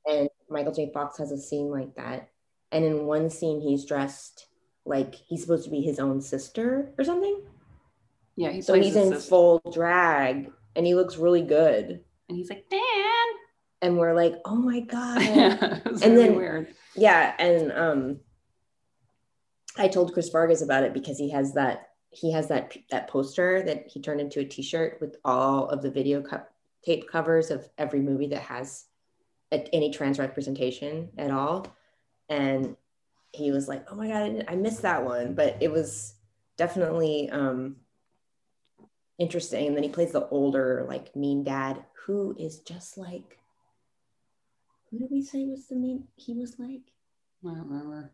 and 0.09 0.29
Michael 0.49 0.71
J. 0.73 0.89
Fox 0.93 1.17
has 1.17 1.31
a 1.31 1.37
scene 1.37 1.69
like 1.69 1.93
that. 1.95 2.29
And 2.71 2.85
in 2.85 3.05
one 3.05 3.29
scene, 3.29 3.59
he's 3.59 3.83
dressed 3.85 4.47
like 4.85 5.13
he's 5.15 5.41
supposed 5.41 5.65
to 5.65 5.69
be 5.69 5.81
his 5.81 5.99
own 5.99 6.21
sister 6.21 6.93
or 6.97 7.03
something. 7.03 7.41
Yeah, 8.37 8.51
he 8.51 8.61
So 8.61 8.73
he's 8.75 8.95
in 8.95 9.09
sister. 9.11 9.29
full 9.29 9.61
drag 9.73 10.49
and 10.77 10.85
he 10.85 10.95
looks 10.95 11.17
really 11.17 11.41
good. 11.41 12.01
and 12.29 12.37
he's 12.37 12.49
like, 12.49 12.69
Dan. 12.69 12.79
And 13.81 13.97
we're 13.97 14.13
like, 14.13 14.33
oh 14.45 14.55
my 14.55 14.79
God. 14.81 15.21
yeah, 15.21 15.79
And 15.85 16.01
really 16.01 16.15
then- 16.15 16.35
weird. 16.35 16.73
yeah. 16.95 17.33
And 17.37 17.71
um, 17.71 18.19
I 19.77 19.87
told 19.87 20.13
Chris 20.13 20.29
Vargas 20.29 20.61
about 20.61 20.83
it 20.83 20.93
because 20.93 21.17
he 21.17 21.29
has 21.31 21.53
that 21.53 21.89
he 22.09 22.31
has 22.31 22.47
that 22.47 22.75
that 22.89 23.07
poster 23.09 23.61
that 23.63 23.85
he 23.87 24.01
turned 24.01 24.21
into 24.21 24.39
a 24.39 24.45
t-shirt 24.45 24.97
with 25.01 25.17
all 25.25 25.67
of 25.69 25.81
the 25.81 25.91
video 25.91 26.21
co- 26.21 26.41
tape 26.83 27.07
covers 27.09 27.51
of 27.51 27.69
every 27.77 27.99
movie 28.01 28.27
that 28.27 28.41
has 28.41 28.85
a, 29.51 29.57
any 29.75 29.91
trans 29.91 30.17
representation 30.17 31.09
at 31.17 31.29
all 31.31 31.67
and 32.29 32.75
he 33.33 33.51
was 33.51 33.67
like 33.67 33.85
oh 33.91 33.95
my 33.95 34.07
god 34.07 34.45
I, 34.47 34.53
I 34.53 34.55
missed 34.55 34.81
that 34.83 35.03
one 35.05 35.35
but 35.35 35.57
it 35.59 35.69
was 35.71 36.15
definitely 36.57 37.29
um 37.29 37.75
interesting 39.19 39.67
and 39.67 39.75
then 39.75 39.83
he 39.83 39.89
plays 39.89 40.11
the 40.13 40.27
older 40.29 40.85
like 40.87 41.15
mean 41.15 41.43
dad 41.43 41.83
who 42.05 42.35
is 42.39 42.59
just 42.59 42.97
like 42.97 43.37
who 44.89 44.99
did 44.99 45.09
we 45.11 45.21
say 45.21 45.45
was 45.45 45.67
the 45.67 45.75
mean 45.75 46.05
he 46.15 46.33
was 46.33 46.57
like 46.59 46.81
I 47.45 47.49
don't 47.49 47.69
remember. 47.69 48.11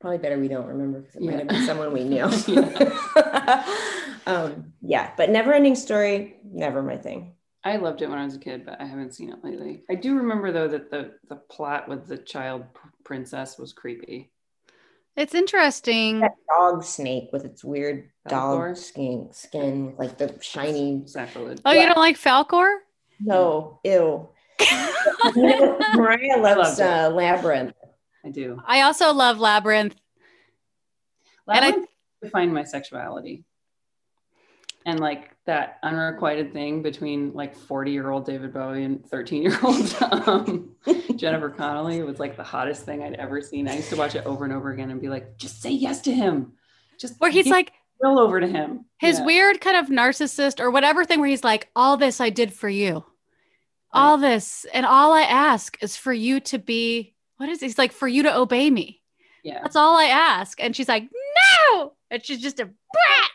Probably 0.00 0.18
better 0.18 0.38
we 0.38 0.48
don't 0.48 0.66
remember 0.66 1.00
because 1.00 1.16
it 1.16 1.22
might 1.22 1.38
have 1.38 1.48
been 1.48 1.66
someone 1.66 1.92
we 1.92 2.04
knew. 2.04 2.28
Yeah. 2.46 3.76
um, 4.26 4.72
yeah, 4.80 5.12
but 5.16 5.30
never 5.30 5.52
ending 5.52 5.74
story, 5.74 6.36
never 6.44 6.82
my 6.82 6.96
thing. 6.96 7.34
I 7.62 7.76
loved 7.76 8.00
it 8.00 8.08
when 8.08 8.18
I 8.18 8.24
was 8.24 8.34
a 8.34 8.38
kid, 8.38 8.64
but 8.64 8.80
I 8.80 8.86
haven't 8.86 9.14
seen 9.14 9.30
it 9.30 9.44
lately. 9.44 9.82
I 9.90 9.94
do 9.94 10.16
remember 10.16 10.52
though 10.52 10.68
that 10.68 10.90
the 10.90 11.14
the 11.28 11.36
plot 11.36 11.88
with 11.88 12.06
the 12.06 12.16
child 12.16 12.64
p- 12.74 12.88
princess 13.04 13.58
was 13.58 13.72
creepy. 13.72 14.30
It's 15.16 15.34
interesting. 15.34 16.20
That 16.20 16.36
dog 16.48 16.82
snake 16.82 17.28
with 17.32 17.44
its 17.44 17.62
weird 17.62 18.10
Falkor? 18.26 18.68
dog 18.68 18.76
skin, 18.76 19.28
skin, 19.32 19.94
like 19.98 20.16
the 20.16 20.34
shiny. 20.40 21.02
Sacrilege. 21.06 21.60
Oh, 21.64 21.72
you 21.72 21.86
don't 21.86 21.98
like 21.98 22.16
Falkor? 22.16 22.78
No, 23.20 23.80
ew. 23.84 24.30
You 25.36 25.42
know, 25.46 25.78
Mariah 25.94 26.38
loves 26.40 26.80
uh, 26.80 27.10
Labyrinth. 27.10 27.74
I 28.24 28.30
do. 28.30 28.58
I 28.66 28.82
also 28.82 29.12
love 29.12 29.38
Labyrinth. 29.38 29.94
And 31.46 31.58
I- 31.64 31.68
Labyrinth 31.68 31.88
defined 32.22 32.54
my 32.54 32.64
sexuality. 32.64 33.44
And 34.86 34.98
like 34.98 35.30
that 35.44 35.78
unrequited 35.82 36.52
thing 36.54 36.80
between 36.82 37.32
like 37.34 37.54
40 37.54 37.90
year 37.90 38.10
old 38.10 38.24
David 38.24 38.54
Bowie 38.54 38.84
and 38.84 39.04
13 39.06 39.42
year 39.42 39.58
old 39.62 39.94
um, 40.10 40.70
Jennifer 41.16 41.50
Connelly 41.50 42.02
was 42.02 42.18
like 42.18 42.36
the 42.36 42.42
hottest 42.42 42.84
thing 42.86 43.02
I'd 43.02 43.14
ever 43.14 43.42
seen. 43.42 43.68
I 43.68 43.76
used 43.76 43.90
to 43.90 43.96
watch 43.96 44.14
it 44.14 44.24
over 44.24 44.44
and 44.44 44.54
over 44.54 44.70
again 44.70 44.90
and 44.90 45.00
be 45.00 45.08
like, 45.08 45.36
just 45.36 45.60
say 45.60 45.70
yes 45.70 46.00
to 46.02 46.12
him. 46.14 46.52
Just 46.98 47.20
Where 47.20 47.30
he's 47.30 47.46
like 47.46 47.72
will 48.00 48.18
over 48.18 48.40
to 48.40 48.46
him. 48.46 48.86
his 48.98 49.18
Yeah. 49.18 49.26
weird 49.26 49.60
kind 49.60 49.76
of 49.76 49.86
narcissist 49.88 50.60
or 50.60 50.70
whatever 50.70 51.04
thing 51.04 51.20
where 51.20 51.28
he's 51.28 51.44
like, 51.44 51.68
all 51.76 51.98
this 51.98 52.18
I 52.20 52.30
did 52.30 52.52
for 52.54 52.68
you. 52.70 53.04
All 53.92 54.18
this. 54.18 54.66
And 54.72 54.86
all 54.86 55.12
I 55.12 55.22
ask 55.22 55.76
is 55.82 55.96
for 55.96 56.12
you 56.12 56.40
to 56.40 56.58
be, 56.58 57.14
what 57.38 57.48
is 57.48 57.62
it? 57.62 57.66
He's 57.66 57.78
like, 57.78 57.92
for 57.92 58.06
you 58.08 58.22
to 58.24 58.36
obey 58.36 58.70
me. 58.70 59.00
Yeah. 59.42 59.60
That's 59.62 59.76
all 59.76 59.96
I 59.96 60.04
ask. 60.04 60.62
And 60.62 60.74
she's 60.76 60.88
like, 60.88 61.08
no. 61.72 61.92
And 62.10 62.24
she's 62.24 62.40
just 62.40 62.60
a 62.60 62.64
brat. 62.66 63.30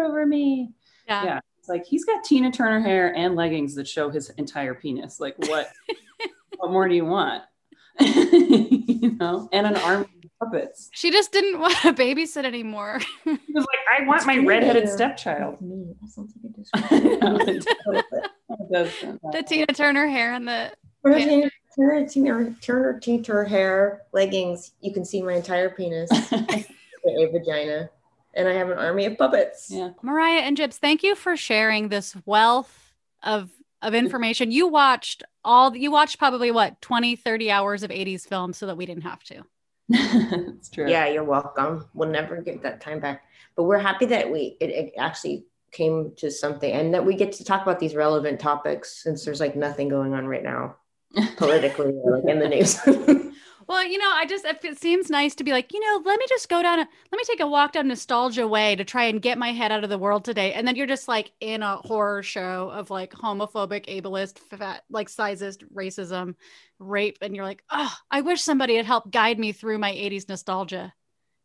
over 0.00 0.26
me. 0.26 0.70
Yeah. 1.06 1.24
Yeah. 1.24 1.40
It's 1.58 1.68
like 1.68 1.84
he's 1.84 2.04
got 2.04 2.24
Tina 2.24 2.50
Turner 2.50 2.80
hair 2.80 3.14
and 3.14 3.36
leggings 3.36 3.74
that 3.74 3.86
show 3.86 4.08
his 4.10 4.30
entire 4.30 4.74
penis. 4.74 5.20
Like 5.20 5.36
what 5.38 5.68
what 6.56 6.70
more 6.70 6.88
do 6.88 6.94
you 6.94 7.04
want? 7.04 7.42
you 8.00 9.16
know, 9.20 9.48
and 9.52 9.66
an 9.66 9.76
army 9.76 10.06
of 10.24 10.30
puppets. 10.40 10.88
She 10.92 11.10
just 11.10 11.32
didn't 11.32 11.60
want 11.60 11.76
to 11.78 11.92
babysit 11.92 12.44
anymore. 12.44 13.00
He 13.24 13.30
was 13.30 13.66
like, 13.66 14.00
I 14.00 14.04
want 14.06 14.26
my 14.26 14.36
It's 14.38 14.46
redheaded 14.46 14.88
stepchild. 14.88 15.60
Me, 15.60 15.92
that 16.00 16.08
sounds 16.08 16.32
like 16.42 16.54
a 16.72 18.30
I 18.70 18.78
know, 18.78 18.84
disrespect. 18.84 18.84
it 18.84 18.84
It 18.84 18.84
does 18.84 19.00
sound 19.00 19.20
the 19.22 19.28
bad. 19.30 19.46
Tina 19.46 19.66
Turner 19.66 20.06
hair 20.08 20.32
and 20.32 20.48
the 20.48 20.72
Turner, 21.04 21.50
Turner, 21.76 22.08
Turner, 22.08 22.56
Turner, 22.60 23.00
Turner, 23.00 23.22
Turner 23.22 23.44
hair, 23.44 24.02
leggings. 24.12 24.72
You 24.80 24.92
can 24.92 25.04
see 25.04 25.22
my 25.22 25.34
entire 25.34 25.70
penis, 25.70 26.10
a 26.32 27.26
vagina, 27.32 27.90
and 28.34 28.48
I 28.48 28.52
have 28.52 28.70
an 28.70 28.78
army 28.78 29.06
of 29.06 29.16
puppets. 29.16 29.68
yeah. 29.70 29.90
Mariah 30.02 30.40
and 30.40 30.56
Jibz, 30.56 30.74
thank 30.74 31.02
you 31.02 31.14
for 31.14 31.36
sharing 31.36 31.88
this 31.88 32.16
wealth 32.26 32.94
of 33.22 33.50
of 33.82 33.94
information. 33.94 34.50
You 34.50 34.68
watched 34.68 35.22
all 35.44 35.74
you 35.74 35.90
watched 35.90 36.18
probably 36.18 36.50
what 36.50 36.80
20, 36.82 37.16
30 37.16 37.50
hours 37.50 37.82
of 37.82 37.90
80s 37.90 38.26
films 38.26 38.58
so 38.58 38.66
that 38.66 38.76
we 38.76 38.86
didn't 38.86 39.04
have 39.04 39.22
to. 39.24 39.42
it's 39.88 40.68
true. 40.68 40.88
Yeah, 40.88 41.08
you're 41.08 41.24
welcome. 41.24 41.88
We'll 41.94 42.10
never 42.10 42.40
get 42.42 42.62
that 42.62 42.80
time 42.80 43.00
back. 43.00 43.24
But 43.56 43.64
we're 43.64 43.78
happy 43.78 44.06
that 44.06 44.30
we 44.30 44.56
it, 44.60 44.70
it 44.70 44.92
actually 44.98 45.46
came 45.72 46.12
to 46.16 46.30
something 46.30 46.72
and 46.72 46.94
that 46.94 47.04
we 47.04 47.14
get 47.14 47.32
to 47.32 47.44
talk 47.44 47.62
about 47.62 47.78
these 47.78 47.94
relevant 47.94 48.40
topics 48.40 49.02
since 49.02 49.24
there's 49.24 49.40
like 49.40 49.56
nothing 49.56 49.88
going 49.88 50.14
on 50.14 50.26
right 50.26 50.42
now 50.42 50.76
politically 51.36 51.92
or 52.02 52.18
like 52.18 52.28
in 52.28 52.38
the 52.38 52.48
news. 52.48 52.78
Well, 53.70 53.86
you 53.86 53.98
know, 53.98 54.10
I 54.12 54.26
just 54.26 54.44
if 54.44 54.64
it 54.64 54.80
seems 54.80 55.10
nice 55.10 55.36
to 55.36 55.44
be 55.44 55.52
like, 55.52 55.72
you 55.72 55.78
know, 55.78 56.02
let 56.04 56.18
me 56.18 56.26
just 56.28 56.48
go 56.48 56.60
down 56.60 56.80
a 56.80 56.88
let 57.12 57.16
me 57.16 57.22
take 57.24 57.38
a 57.38 57.46
walk 57.46 57.70
down 57.70 57.86
nostalgia 57.86 58.48
way 58.48 58.74
to 58.74 58.82
try 58.82 59.04
and 59.04 59.22
get 59.22 59.38
my 59.38 59.52
head 59.52 59.70
out 59.70 59.84
of 59.84 59.90
the 59.90 59.96
world 59.96 60.24
today. 60.24 60.52
And 60.54 60.66
then 60.66 60.74
you're 60.74 60.88
just 60.88 61.06
like 61.06 61.30
in 61.38 61.62
a 61.62 61.76
horror 61.76 62.24
show 62.24 62.68
of 62.70 62.90
like 62.90 63.12
homophobic, 63.12 63.86
ableist, 63.86 64.40
fat, 64.40 64.82
like 64.90 65.06
sizist 65.06 65.62
racism, 65.72 66.34
rape, 66.80 67.18
and 67.22 67.36
you're 67.36 67.44
like, 67.44 67.62
oh, 67.70 67.94
I 68.10 68.22
wish 68.22 68.42
somebody 68.42 68.74
had 68.74 68.86
helped 68.86 69.12
guide 69.12 69.38
me 69.38 69.52
through 69.52 69.78
my 69.78 69.92
80s 69.92 70.28
nostalgia. 70.28 70.92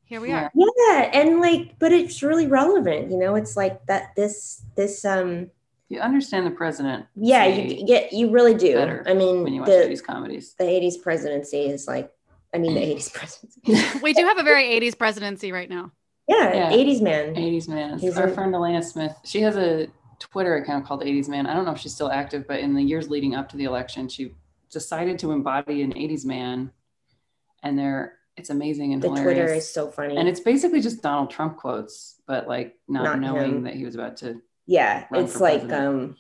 Here 0.06 0.22
we 0.22 0.32
are. 0.32 0.52
yeah, 0.54 1.10
and 1.14 1.40
like 1.42 1.78
but 1.80 1.92
it's 1.92 2.22
really 2.22 2.48
relevant, 2.48 3.10
you 3.12 3.18
know, 3.18 3.36
it's 3.36 3.58
like 3.58 3.86
that 3.88 4.16
this 4.16 4.64
this 4.76 5.04
um 5.06 5.50
You 5.90 6.00
understand 6.00 6.46
the 6.46 6.52
president. 6.52 7.06
yeah, 7.16 7.46
you 7.46 7.86
get 7.86 8.14
you 8.14 8.30
really 8.30 8.54
do. 8.54 8.78
I 9.06 9.14
mean 9.14 9.44
when 9.44 9.54
you 9.54 9.62
watch 9.62 9.70
the, 9.70 9.86
these 9.88 10.02
comedies. 10.02 10.54
the 10.58 10.64
80s 10.66 11.02
presidency 11.02 11.62
is 11.70 11.88
like 11.88 12.12
I 12.54 12.58
mean 12.60 12.76
the 12.76 12.82
80s 12.96 13.12
presidency. 13.14 14.00
We 14.04 14.14
do 14.14 14.24
have 14.26 14.38
a 14.38 14.44
very 14.44 14.66
80s 14.80 14.98
presidency 14.98 15.52
right 15.52 15.70
now. 15.70 15.92
Yeah, 16.28 16.54
Yeah. 16.54 16.72
80s 16.72 17.02
man. 17.02 17.36
80s 17.36 17.68
man. 17.68 18.00
He's 18.00 18.18
Our 18.18 18.28
a- 18.28 18.34
friend 18.34 18.54
Elena 18.54 18.82
Smith, 18.84 19.16
she 19.24 19.42
has 19.42 19.58
a 19.58 19.88
Twitter 20.20 20.56
account 20.58 20.86
called 20.86 21.02
80s 21.02 21.28
man. 21.28 21.46
I 21.48 21.54
don't 21.54 21.66
know 21.66 21.72
if 21.72 21.80
she's 21.80 21.94
still 21.94 22.12
active, 22.12 22.48
but 22.48 22.60
in 22.62 22.74
the 22.74 22.82
years 22.82 23.10
leading 23.10 23.36
up 23.36 23.50
to 23.50 23.58
the 23.58 23.66
election, 23.66 24.08
she 24.08 24.34
decided 24.72 25.20
to 25.20 25.32
embody 25.32 25.82
an 25.82 25.94
80s 25.94 26.26
man. 26.26 26.72
And 27.64 27.78
they're 27.78 28.14
it's 28.38 28.50
amazing 28.50 28.94
and 28.94 29.02
The 29.02 29.08
hilarious. 29.10 29.24
Twitter 29.38 29.54
is 29.54 29.72
so 29.74 29.88
funny. 29.90 30.18
and 30.18 30.28
it's 30.28 30.40
basically 30.42 30.82
just 30.82 31.02
Donald 31.02 31.30
Trump 31.32 31.58
quotes, 31.58 32.22
but 32.28 32.48
like 32.48 32.76
not, 32.88 33.04
Not 33.04 33.20
knowing 33.20 33.52
him. 33.58 33.64
that 33.64 33.76
he 33.76 33.86
was 33.86 33.96
about 33.96 34.18
to 34.18 34.42
yeah, 34.68 35.06
it's 35.14 35.40
like 35.40 35.62
president. 35.62 35.88
um 35.88 36.18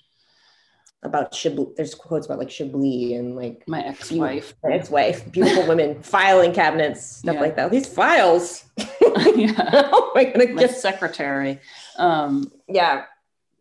about 1.03 1.33
Chablis. 1.33 1.69
There's 1.75 1.93
quotes 1.93 2.25
about 2.25 2.39
like 2.39 2.49
Chablis 2.49 3.13
and 3.13 3.35
like 3.35 3.63
my 3.67 3.81
ex-wife. 3.83 4.55
my 4.63 4.71
ex-wife, 4.73 5.31
beautiful 5.31 5.67
women, 5.67 6.01
filing 6.01 6.51
cabinets, 6.53 7.05
stuff 7.05 7.35
Yeah. 7.35 7.41
like 7.41 7.55
that. 7.57 7.69
These 7.71 7.87
files. 7.87 8.65
yeah. 8.77 8.85
oh 9.93 10.11
my 10.15 10.25
god, 10.25 10.53
My 10.53 10.61
just 10.61 10.81
secretary. 10.81 11.59
Um 11.97 12.51
yeah. 12.67 13.03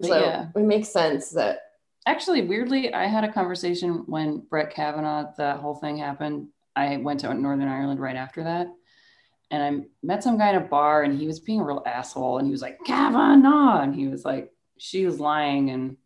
So 0.02 0.18
yeah. 0.18 0.46
it 0.54 0.58
makes 0.60 0.88
sense 0.88 1.30
that 1.30 1.60
actually 2.06 2.42
weirdly 2.42 2.92
i 2.92 3.06
had 3.06 3.24
a 3.24 3.32
conversation 3.32 4.02
when 4.06 4.38
brett 4.50 4.68
kavanaugh 4.74 5.24
that 5.38 5.58
whole 5.60 5.74
thing 5.76 5.96
happened 5.96 6.48
i 6.76 6.96
went 6.96 7.20
to 7.20 7.32
northern 7.34 7.68
ireland 7.68 8.00
right 8.00 8.16
after 8.16 8.44
that 8.44 8.68
and 9.50 9.62
i 9.62 9.86
met 10.02 10.22
some 10.22 10.38
guy 10.38 10.50
in 10.50 10.56
a 10.56 10.60
bar 10.60 11.02
and 11.02 11.18
he 11.18 11.26
was 11.26 11.40
being 11.40 11.60
a 11.60 11.64
real 11.64 11.82
asshole 11.86 12.38
and 12.38 12.46
he 12.46 12.52
was 12.52 12.62
like 12.62 12.78
kavanaugh 12.84 13.80
and 13.80 13.94
he 13.94 14.08
was 14.08 14.24
like 14.24 14.50
she 14.78 15.06
was 15.06 15.20
lying 15.20 15.70
and 15.70 15.96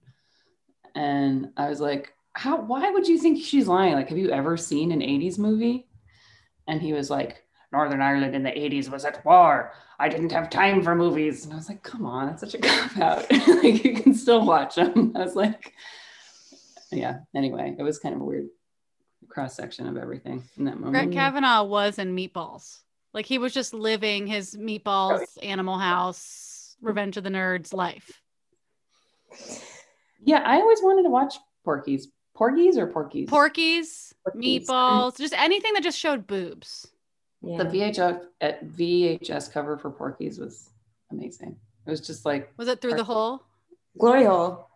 and 0.94 1.50
i 1.56 1.68
was 1.68 1.80
like 1.80 2.12
how 2.38 2.60
why 2.60 2.88
would 2.90 3.08
you 3.08 3.18
think 3.18 3.42
she's 3.42 3.66
lying? 3.66 3.94
Like 3.94 4.08
have 4.10 4.18
you 4.18 4.30
ever 4.30 4.56
seen 4.56 4.92
an 4.92 5.00
80s 5.00 5.38
movie? 5.38 5.88
And 6.68 6.80
he 6.80 6.92
was 6.92 7.10
like 7.10 7.42
northern 7.72 8.00
ireland 8.00 8.34
in 8.34 8.44
the 8.44 8.50
80s 8.50 8.88
was 8.88 9.04
at 9.04 9.24
war. 9.24 9.72
I 9.98 10.08
didn't 10.08 10.30
have 10.30 10.48
time 10.48 10.80
for 10.82 10.94
movies. 10.94 11.44
And 11.44 11.52
i 11.52 11.56
was 11.56 11.68
like 11.68 11.82
come 11.82 12.06
on 12.06 12.28
that's 12.28 12.40
such 12.40 12.54
a 12.54 12.58
cop 12.62 12.96
out. 12.98 13.26
Like 13.48 13.84
you 13.84 13.94
can 13.94 14.14
still 14.14 14.46
watch 14.46 14.76
them 14.76 15.12
i 15.16 15.24
was 15.24 15.34
like 15.34 15.72
yeah 16.92 17.18
anyway 17.34 17.74
it 17.76 17.82
was 17.82 17.98
kind 17.98 18.14
of 18.14 18.20
weird 18.20 18.46
cross 19.28 19.54
section 19.54 19.86
of 19.86 19.96
everything 19.96 20.42
in 20.56 20.64
that 20.64 20.78
moment 20.80 20.92
Brett 20.92 21.12
Kavanaugh 21.12 21.64
was 21.64 21.98
in 21.98 22.14
Meatballs. 22.14 22.80
Like 23.14 23.26
he 23.26 23.38
was 23.38 23.52
just 23.54 23.72
living 23.74 24.26
his 24.26 24.54
Meatballs, 24.54 25.22
Animal 25.42 25.78
House, 25.78 26.76
Revenge 26.80 27.16
of 27.16 27.24
the 27.24 27.30
Nerds 27.30 27.72
life. 27.72 28.20
yeah 30.24 30.42
i 30.46 30.56
always 30.56 30.80
wanted 30.82 31.02
to 31.02 31.10
watch 31.10 31.34
Porky's 31.64 32.08
Porky's 32.34 32.78
or 32.78 32.86
Porky's 32.86 33.28
Porky's, 33.28 34.14
Porky's. 34.24 34.68
Meatballs, 34.68 35.18
just 35.18 35.34
anything 35.34 35.74
that 35.74 35.82
just 35.82 35.98
showed 35.98 36.26
boobs. 36.26 36.88
yeah. 37.42 37.58
the 37.58 37.64
vhs 37.64 38.22
at 38.40 38.66
vhs 38.66 39.52
cover 39.52 39.76
for 39.76 39.90
Porky's 39.90 40.38
was 40.38 40.70
amazing 41.10 41.56
it 41.86 41.90
was 41.90 42.00
just 42.00 42.24
like 42.24 42.52
Was 42.56 42.68
it 42.68 42.80
through 42.80 42.94
the 42.94 43.04
hole? 43.04 43.42
Glory 43.98 44.24
Hole. 44.24 44.67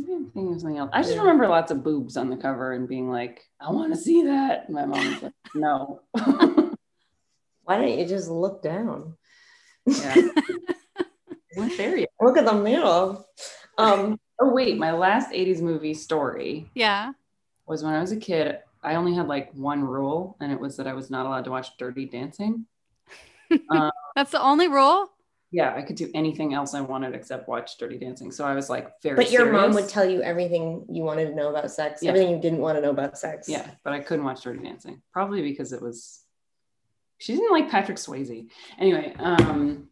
Maybe 0.00 0.12
i'm 0.14 0.30
thinking 0.30 0.54
of 0.54 0.60
something 0.60 0.78
else 0.78 0.90
i 0.92 1.02
just 1.02 1.14
Yeah. 1.14 1.20
remember 1.20 1.48
lots 1.48 1.70
of 1.72 1.82
boobs 1.82 2.16
on 2.16 2.30
the 2.30 2.36
cover 2.36 2.72
and 2.72 2.88
being 2.88 3.10
like 3.10 3.42
i 3.60 3.70
want 3.70 3.92
to 3.92 3.98
see 3.98 4.22
that 4.24 4.70
my 4.70 4.84
mom's 4.86 5.22
like 5.22 5.32
no 5.54 6.00
Why 7.64 7.76
don't 7.76 7.98
you 7.98 8.06
just 8.06 8.30
look 8.30 8.62
down? 8.62 9.14
yeah 9.86 10.14
there 11.76 11.96
yet 11.98 12.08
Look 12.20 12.38
at 12.38 12.44
the 12.46 12.54
middle. 12.54 13.26
Um, 13.76 14.18
oh 14.40 14.52
wait 14.52 14.78
my 14.78 14.92
last 14.92 15.30
80s 15.32 15.60
movie 15.60 15.92
story 15.94 16.70
Yeah. 16.74 17.12
was 17.66 17.82
when 17.84 17.92
I 17.94 18.00
was 18.00 18.12
a 18.12 18.16
kid, 18.16 18.58
I 18.82 18.94
only 18.94 19.14
had 19.14 19.26
like 19.28 19.52
one 19.54 19.82
rule, 19.84 20.36
and 20.40 20.50
it 20.52 20.58
was 20.58 20.76
that 20.78 20.86
I 20.86 20.94
was 20.94 21.10
not 21.10 21.26
allowed 21.26 21.44
to 21.44 21.50
watch 21.50 21.76
Dirty 21.78 22.06
Dancing. 22.06 22.64
That's 24.16 24.30
the 24.30 24.40
only 24.42 24.68
rule. 24.68 25.10
Yeah, 25.50 25.74
I 25.74 25.80
could 25.82 25.96
do 25.96 26.10
anything 26.14 26.52
else 26.52 26.74
I 26.74 26.82
wanted 26.82 27.14
except 27.14 27.48
watch 27.48 27.78
Dirty 27.78 27.96
Dancing. 27.98 28.30
So 28.30 28.44
I 28.44 28.54
was 28.54 28.68
like 28.68 29.00
very. 29.02 29.16
but 29.16 29.30
your 29.32 29.50
mom 29.50 29.72
would 29.74 29.88
tell 29.88 30.04
you 30.04 30.20
everything 30.22 30.84
you 30.90 31.02
wanted 31.04 31.26
to 31.30 31.34
know 31.34 31.48
about 31.48 31.70
sex, 31.70 32.02
Yeah. 32.02 32.10
everything 32.10 32.30
you 32.34 32.40
didn't 32.40 32.58
want 32.58 32.76
to 32.76 32.82
know 32.82 32.90
about 32.90 33.16
sex. 33.18 33.48
Yeah, 33.48 33.66
but 33.82 33.94
I 33.94 34.00
couldn't 34.00 34.24
watch 34.26 34.42
Dirty 34.42 34.62
Dancing, 34.62 35.00
probably 35.12 35.40
because 35.42 35.72
it 35.72 35.80
was. 35.80 36.20
She 37.16 37.32
didn't 37.34 37.50
like 37.50 37.70
Patrick 37.70 37.96
Swayze. 37.96 38.46
Anyway, 38.78 39.14
um, 39.18 39.88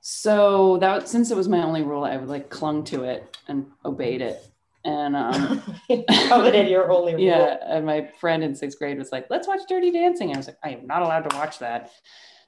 so 0.00 0.76
that 0.78 1.08
since 1.08 1.30
it 1.30 1.36
was 1.36 1.48
my 1.48 1.62
only 1.62 1.82
rule, 1.82 2.04
I 2.04 2.16
would 2.16 2.28
like 2.28 2.50
clung 2.50 2.84
to 2.84 3.04
it 3.04 3.36
and 3.48 3.66
obeyed 3.84 4.20
it, 4.20 4.44
and 4.84 5.16
um, 5.16 5.62
Coveted 6.28 6.68
your 6.68 6.90
only 6.90 7.14
rule. 7.14 7.22
Yeah, 7.24 7.56
and 7.64 7.86
my 7.86 8.10
friend 8.20 8.42
in 8.44 8.54
sixth 8.54 8.78
grade 8.78 8.98
was 8.98 9.12
like, 9.12 9.26
"Let's 9.30 9.48
watch 9.48 9.60
Dirty 9.68 9.90
Dancing." 9.90 10.32
I 10.34 10.36
was 10.36 10.46
like, 10.48 10.58
"I 10.64 10.70
am 10.70 10.86
not 10.86 11.02
allowed 11.02 11.30
to 11.30 11.36
watch 11.36 11.58
that." 11.60 11.90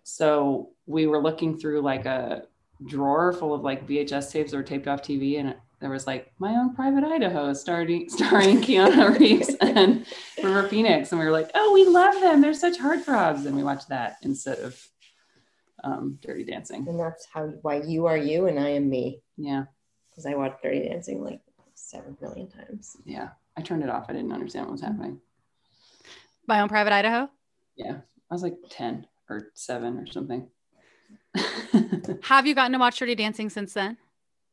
So 0.08 0.70
we 0.86 1.06
were 1.06 1.20
looking 1.20 1.58
through 1.58 1.82
like 1.82 2.06
a 2.06 2.44
drawer 2.86 3.32
full 3.32 3.52
of 3.52 3.60
like 3.62 3.86
VHS 3.86 4.32
tapes 4.32 4.50
that 4.50 4.56
were 4.56 4.62
taped 4.62 4.88
off 4.88 5.02
TV, 5.02 5.38
and 5.38 5.54
there 5.80 5.90
was 5.90 6.06
like 6.06 6.32
My 6.38 6.54
Own 6.54 6.74
Private 6.74 7.04
Idaho, 7.04 7.52
starring 7.52 8.08
starring 8.08 8.62
Keanu 8.62 9.18
Reeves 9.18 9.54
and 9.60 10.06
River 10.42 10.66
Phoenix, 10.68 11.12
and 11.12 11.18
we 11.18 11.26
were 11.26 11.32
like, 11.32 11.50
"Oh, 11.54 11.72
we 11.74 11.84
love 11.84 12.14
them! 12.22 12.40
They're 12.40 12.54
such 12.54 12.78
heartthrobs!" 12.78 13.44
And 13.44 13.54
we 13.54 13.62
watched 13.62 13.90
that 13.90 14.16
instead 14.22 14.58
of 14.60 14.82
um, 15.84 16.18
Dirty 16.22 16.44
Dancing. 16.44 16.88
And 16.88 16.98
that's 16.98 17.26
how 17.26 17.48
why 17.60 17.82
you 17.82 18.06
are 18.06 18.16
you 18.16 18.46
and 18.46 18.58
I 18.58 18.70
am 18.70 18.88
me. 18.88 19.20
Yeah, 19.36 19.64
Because 20.10 20.24
I 20.24 20.34
watched 20.34 20.62
Dirty 20.62 20.88
Dancing 20.88 21.22
like 21.22 21.40
seven 21.74 22.16
million 22.20 22.48
times. 22.48 22.96
yeah. 23.04 23.28
I 23.56 23.60
turned 23.60 23.82
it 23.82 23.90
off. 23.90 24.06
I 24.08 24.12
didn't 24.12 24.32
understand 24.32 24.66
what 24.66 24.72
was 24.72 24.80
happening. 24.80 25.20
My 26.46 26.60
own 26.60 26.68
private 26.68 26.92
Idaho. 26.92 27.28
Yeah, 27.76 27.96
I 28.30 28.34
was 28.34 28.42
like 28.42 28.56
ten 28.70 29.06
or 29.28 29.50
seven 29.54 29.98
or 29.98 30.06
something. 30.06 30.48
Have 32.22 32.46
you 32.46 32.54
gotten 32.54 32.72
to 32.72 32.78
watch 32.78 32.98
Dirty 32.98 33.14
Dancing 33.14 33.50
since 33.50 33.72
then? 33.74 33.96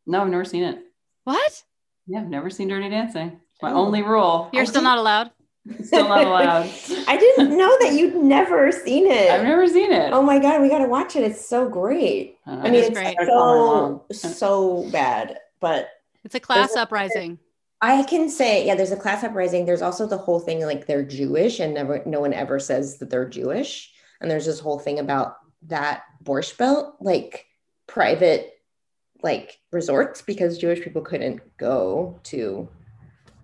No, 0.06 0.22
I've 0.22 0.30
never 0.30 0.46
seen 0.46 0.64
it. 0.64 0.80
What? 1.24 1.64
Yeah, 2.08 2.20
I've 2.22 2.28
never 2.30 2.50
seen 2.50 2.68
Dirty 2.68 2.90
Dancing. 2.90 3.40
It's 3.54 3.62
my 3.62 3.72
Oh. 3.72 3.78
only 3.86 4.02
rule. 4.04 4.50
You're 4.54 4.64
I 4.64 4.66
still 4.66 4.82
did- 4.82 4.86
not 4.86 4.98
allowed. 4.98 5.32
Still 5.84 6.08
not 6.08 6.24
allowed. 6.28 6.70
I 7.08 7.18
didn't 7.18 7.58
know 7.58 7.76
that 7.80 7.94
you'd 7.94 8.16
never 8.18 8.72
seen 8.72 9.08
it. 9.08 9.32
I've 9.32 9.42
never 9.42 9.68
seen 9.68 9.92
it. 9.92 10.14
Oh 10.14 10.22
my 10.22 10.38
god, 10.38 10.62
we 10.62 10.70
gotta 10.70 10.88
watch 10.88 11.16
it. 11.16 11.24
It's 11.24 11.44
so 11.44 11.68
great. 11.68 12.38
Uh, 12.46 12.52
I 12.52 12.64
mean, 12.66 12.76
is 12.76 12.90
it's 12.90 13.00
great. 13.00 13.18
so 13.26 14.06
so 14.12 14.88
bad, 14.92 15.40
but 15.60 15.90
It's 16.24 16.36
a 16.36 16.40
class 16.40 16.76
uprising. 16.76 17.40
I 17.82 18.04
can 18.04 18.30
say, 18.30 18.64
yeah, 18.68 18.76
there's 18.76 18.92
a 18.92 18.96
class 18.96 19.24
uprising. 19.24 19.66
There's 19.66 19.82
also 19.82 20.06
the 20.06 20.20
whole 20.20 20.40
thing 20.40 20.64
like 20.64 20.86
they're 20.86 21.04
Jewish 21.04 21.60
and 21.60 21.74
never 21.74 22.04
no 22.06 22.20
one 22.22 22.34
ever 22.34 22.60
says 22.60 23.00
that 23.00 23.10
they're 23.10 23.28
Jewish. 23.28 23.92
And 24.22 24.30
there's 24.32 24.45
this 24.45 24.59
whole 24.59 24.80
thing 24.80 24.99
about 24.99 25.38
that 25.68 26.03
Borscht 26.24 26.57
Belt, 26.57 26.95
like 26.99 27.45
private 27.88 28.51
like 29.24 29.59
resorts 29.72 30.22
because 30.22 30.57
Jewish 30.57 30.82
people 30.82 31.01
couldn't 31.01 31.41
go 31.57 32.20
to 32.24 32.70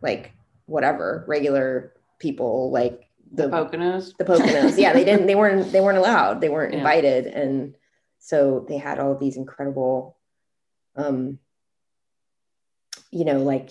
like 0.02 0.32
whatever 0.66 1.24
regular 1.28 1.94
people 2.20 2.72
like 2.72 3.08
the 3.34 3.48
Poconos. 3.50 4.16
the 4.18 4.26
Poconos. 4.26 4.78
yeah, 4.78 4.94
they 4.94 5.04
didn't 5.06 5.26
they 5.26 5.36
weren't 5.36 5.72
they 5.72 5.82
weren't 5.82 5.98
allowed. 5.98 6.42
They 6.42 6.50
weren't 6.50 6.74
Yeah. 6.74 6.80
invited. 6.80 7.26
And 7.28 7.76
so 8.20 8.66
they 8.68 8.78
had 8.78 9.00
all 9.00 9.18
these 9.18 9.38
incredible 9.38 10.18
um 10.96 11.40
you 13.12 13.26
know, 13.26 13.40
like 13.40 13.70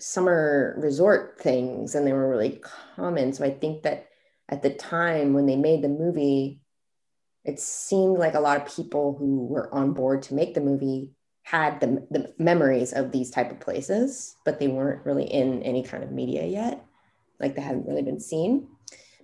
summer 0.00 0.74
resort 0.78 1.40
things 1.40 1.94
and 1.94 2.06
they 2.06 2.12
were 2.12 2.28
really 2.28 2.60
common. 2.96 3.32
So 3.32 3.44
I 3.44 3.50
think 3.50 3.82
that 3.84 4.08
at 4.48 4.62
the 4.62 4.70
time 4.70 5.32
when 5.32 5.46
they 5.46 5.56
made 5.56 5.82
the 5.82 5.88
movie, 5.88 6.60
it 7.44 7.60
seemed 7.60 8.18
like 8.18 8.34
a 8.34 8.40
lot 8.40 8.56
of 8.56 8.74
people 8.74 9.16
who 9.18 9.46
were 9.46 9.72
on 9.74 9.92
board 9.92 10.22
to 10.22 10.34
make 10.34 10.54
the 10.54 10.60
movie 10.60 11.10
had 11.42 11.78
the, 11.80 12.06
the 12.10 12.34
memories 12.38 12.92
of 12.92 13.12
these 13.12 13.30
type 13.30 13.50
of 13.50 13.60
places, 13.60 14.36
but 14.44 14.58
they 14.58 14.68
weren't 14.68 15.04
really 15.04 15.24
in 15.24 15.62
any 15.62 15.82
kind 15.82 16.02
of 16.02 16.10
media 16.10 16.46
yet. 16.46 16.84
Like 17.38 17.54
they 17.54 17.60
hadn't 17.60 17.86
really 17.86 18.02
been 18.02 18.20
seen. 18.20 18.68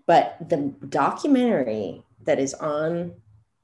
But 0.07 0.37
the 0.49 0.75
documentary 0.89 2.03
that 2.25 2.39
is 2.39 2.53
on 2.55 3.15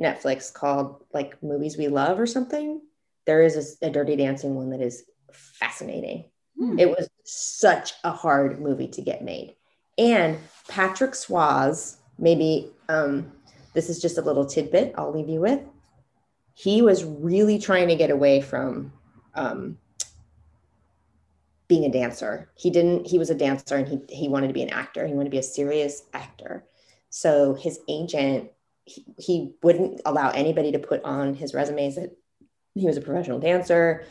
Netflix 0.00 0.52
called 0.52 1.04
like 1.12 1.42
Movies 1.42 1.76
We 1.76 1.88
Love 1.88 2.18
or 2.18 2.26
something, 2.26 2.80
there 3.26 3.42
is 3.42 3.78
a, 3.82 3.86
a 3.88 3.90
Dirty 3.90 4.16
Dancing 4.16 4.54
one 4.54 4.70
that 4.70 4.80
is 4.80 5.04
fascinating. 5.32 6.30
Hmm. 6.58 6.78
It 6.78 6.88
was 6.88 7.10
such 7.24 7.92
a 8.04 8.10
hard 8.10 8.60
movie 8.60 8.88
to 8.88 9.02
get 9.02 9.22
made. 9.22 9.56
And 9.98 10.38
Patrick 10.68 11.12
Swayze, 11.12 11.96
maybe 12.18 12.70
um, 12.88 13.32
this 13.74 13.88
is 13.88 14.00
just 14.00 14.18
a 14.18 14.22
little 14.22 14.46
tidbit 14.46 14.94
I'll 14.96 15.12
leave 15.12 15.28
you 15.28 15.40
with. 15.40 15.60
He 16.54 16.82
was 16.82 17.04
really 17.04 17.58
trying 17.58 17.88
to 17.88 17.96
get 17.96 18.10
away 18.10 18.40
from 18.40 18.92
um, 19.34 19.78
being 21.68 21.84
a 21.84 21.90
dancer. 21.90 22.50
He 22.54 22.70
didn't, 22.70 23.06
he 23.06 23.18
was 23.18 23.30
a 23.30 23.34
dancer 23.34 23.76
and 23.76 23.88
he, 23.88 24.00
he 24.08 24.28
wanted 24.28 24.48
to 24.48 24.54
be 24.54 24.62
an 24.62 24.70
actor. 24.70 25.06
He 25.06 25.12
wanted 25.12 25.26
to 25.26 25.34
be 25.34 25.38
a 25.38 25.42
serious 25.42 26.04
actor. 26.12 26.64
So 27.10 27.54
his 27.54 27.80
agent, 27.88 28.50
he, 28.84 29.04
he 29.18 29.54
wouldn't 29.62 30.00
allow 30.04 30.30
anybody 30.30 30.72
to 30.72 30.78
put 30.78 31.02
on 31.04 31.34
his 31.34 31.54
resumes 31.54 31.96
that 31.96 32.16
he 32.74 32.86
was 32.86 32.96
a 32.96 33.00
professional 33.00 33.38
dancer. 33.38 34.04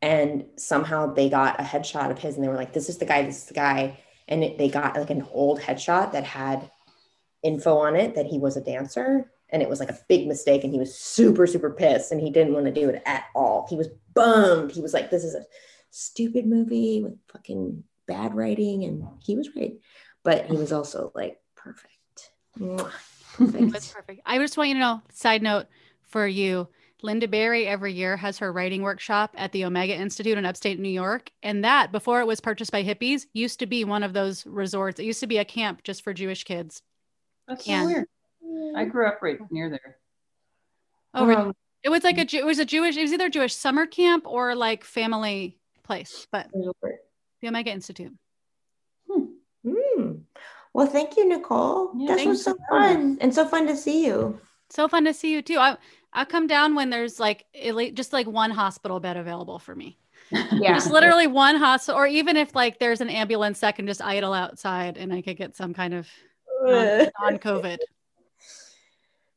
And 0.00 0.44
somehow 0.56 1.14
they 1.14 1.28
got 1.28 1.60
a 1.60 1.64
headshot 1.64 2.10
of 2.10 2.18
his 2.18 2.34
and 2.34 2.44
they 2.44 2.48
were 2.48 2.56
like, 2.56 2.72
this 2.72 2.88
is 2.88 2.98
the 2.98 3.06
guy, 3.06 3.22
this 3.22 3.38
is 3.38 3.46
the 3.46 3.54
guy. 3.54 3.98
And 4.28 4.42
it, 4.42 4.58
they 4.58 4.68
got 4.68 4.96
like 4.96 5.10
an 5.10 5.26
old 5.32 5.60
headshot 5.60 6.12
that 6.12 6.24
had 6.24 6.70
info 7.42 7.76
on 7.76 7.94
it 7.96 8.14
that 8.14 8.26
he 8.26 8.38
was 8.38 8.56
a 8.56 8.60
dancer. 8.60 9.30
and 9.50 9.62
it 9.62 9.68
was 9.68 9.78
like 9.78 9.90
a 9.90 9.98
big 10.08 10.26
mistake 10.26 10.64
and 10.64 10.72
he 10.72 10.78
was 10.78 10.94
super 10.98 11.46
super 11.46 11.70
pissed 11.70 12.10
and 12.10 12.20
he 12.20 12.30
didn't 12.30 12.54
want 12.54 12.64
to 12.64 12.72
do 12.72 12.88
it 12.88 13.02
at 13.06 13.24
all 13.34 13.66
he 13.68 13.76
was 13.76 13.88
bummed 14.14 14.70
he 14.72 14.80
was 14.80 14.94
like 14.94 15.10
this 15.10 15.22
is 15.22 15.34
a 15.34 15.44
stupid 15.90 16.46
movie 16.46 17.02
with 17.02 17.14
fucking 17.28 17.84
bad 18.06 18.34
writing 18.34 18.84
and 18.84 19.04
he 19.22 19.36
was 19.36 19.50
right 19.54 19.74
but 20.22 20.46
he 20.46 20.56
was 20.56 20.72
also 20.72 21.12
like 21.14 21.38
perfect 21.54 22.30
Mwah. 22.58 22.90
It 23.38 23.52
was 23.52 23.52
perfect 23.52 23.94
perfect. 23.94 24.20
I 24.24 24.38
just 24.38 24.56
want 24.56 24.68
you 24.68 24.74
to 24.76 24.80
know, 24.80 25.02
side 25.12 25.42
note 25.42 25.66
for 26.08 26.26
you, 26.26 26.68
Lynda 27.04 27.30
Barry 27.30 27.66
every 27.66 27.92
year 27.92 28.16
has 28.16 28.38
her 28.38 28.50
writing 28.52 28.82
workshop 28.82 29.34
at 29.36 29.52
the 29.52 29.64
Omega 29.66 29.94
Institute 29.94 30.38
in 30.38 30.46
upstate 30.46 30.80
New 30.80 30.88
York. 30.88 31.30
And 31.42 31.62
that, 31.64 31.92
before 31.92 32.20
it 32.20 32.26
was 32.26 32.40
purchased 32.40 32.72
by 32.72 32.82
hippies, 32.82 33.26
used 33.34 33.58
to 33.58 33.66
be 33.66 33.84
one 33.84 34.02
of 34.02 34.14
those 34.14 34.46
resorts. 34.46 34.98
It 34.98 35.04
used 35.04 35.20
to 35.20 35.26
be 35.26 35.38
a 35.38 35.44
camp 35.44 35.82
just 35.82 36.02
for 36.02 36.14
Jewish 36.14 36.44
kids. 36.44 36.82
That's 37.46 37.66
Yeah. 37.66 37.82
so 37.82 37.86
weird. 37.86 38.06
I 38.76 38.84
grew 38.86 39.06
up 39.06 39.20
right 39.22 39.38
near 39.50 39.68
there. 39.68 39.98
Oh. 41.12 41.30
Um, 41.30 41.54
it 41.82 41.90
was 41.90 42.02
like 42.04 42.16
a 42.18 42.24
Jew- 42.24 42.38
it 42.38 42.46
was 42.46 42.58
a 42.58 42.64
Jewish, 42.64 42.96
it 42.96 43.02
was 43.02 43.12
either 43.12 43.28
Jewish 43.28 43.54
summer 43.54 43.86
camp 43.86 44.26
or 44.26 44.54
like 44.54 44.82
family 44.82 45.58
place, 45.82 46.26
but 46.32 46.50
the 46.52 47.48
Omega 47.48 47.70
Institute. 47.70 48.14
Hmm. 49.08 50.12
Well, 50.72 50.86
thank 50.86 51.16
you, 51.16 51.28
Nicole. 51.28 51.92
Yeah, 51.96 52.16
this 52.16 52.26
was 52.26 52.44
so 52.44 52.54
for 52.54 52.60
fun 52.70 53.18
and 53.20 53.32
so 53.34 53.46
fun 53.46 53.66
to 53.66 53.76
see 53.76 54.04
you. 54.06 54.40
So 54.70 54.88
fun 54.88 55.04
to 55.04 55.14
see 55.14 55.30
you 55.32 55.40
too. 55.42 55.58
I 55.58 55.76
I 56.14 56.24
come 56.24 56.46
down 56.46 56.74
when 56.74 56.90
there's 56.90 57.18
like 57.18 57.44
at 57.60 57.74
least- 57.74 57.94
just 57.96 58.12
like 58.12 58.26
one 58.26 58.50
hospital 58.50 59.00
bed 59.00 59.16
available 59.16 59.58
for 59.58 59.74
me. 59.74 59.98
Yeah. 60.30 60.74
Just 60.74 60.90
literally 60.90 61.26
one 61.26 61.56
hospital, 61.56 62.00
or 62.00 62.06
even 62.06 62.36
if 62.36 62.54
like 62.54 62.78
there's 62.78 63.00
an 63.00 63.10
ambulance 63.10 63.60
that 63.60 63.76
can 63.76 63.86
just 63.86 64.00
idle 64.00 64.32
outside 64.32 64.96
and 64.96 65.12
I 65.12 65.20
could 65.20 65.36
get 65.36 65.56
some 65.56 65.74
kind 65.74 65.92
of 65.92 66.08
non 66.64 67.38
COVID. 67.38 67.78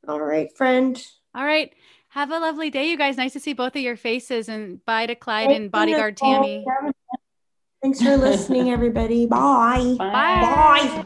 All 0.08 0.22
right, 0.22 0.56
friend. 0.56 1.02
All 1.36 1.44
right. 1.44 1.74
Have 2.10 2.32
a 2.32 2.40
lovely 2.40 2.70
day, 2.70 2.90
you 2.90 2.98
guys. 2.98 3.18
Nice 3.18 3.34
to 3.34 3.40
see 3.40 3.54
both 3.54 3.76
of 3.76 3.82
your 3.82 3.98
faces. 3.98 4.48
And 4.48 4.84
bye 4.86 5.06
to 5.06 5.16
Clyde 5.16 5.50
Thank 5.50 5.60
and 5.60 5.72
bodyguard 5.72 6.16
Tammy. 6.18 6.66
Thanks 7.82 8.02
for 8.02 8.18
listening, 8.18 8.72
everybody. 8.72 9.26
Bye. 9.26 9.96
Bye. 9.98 10.12
Bye. 10.12 11.06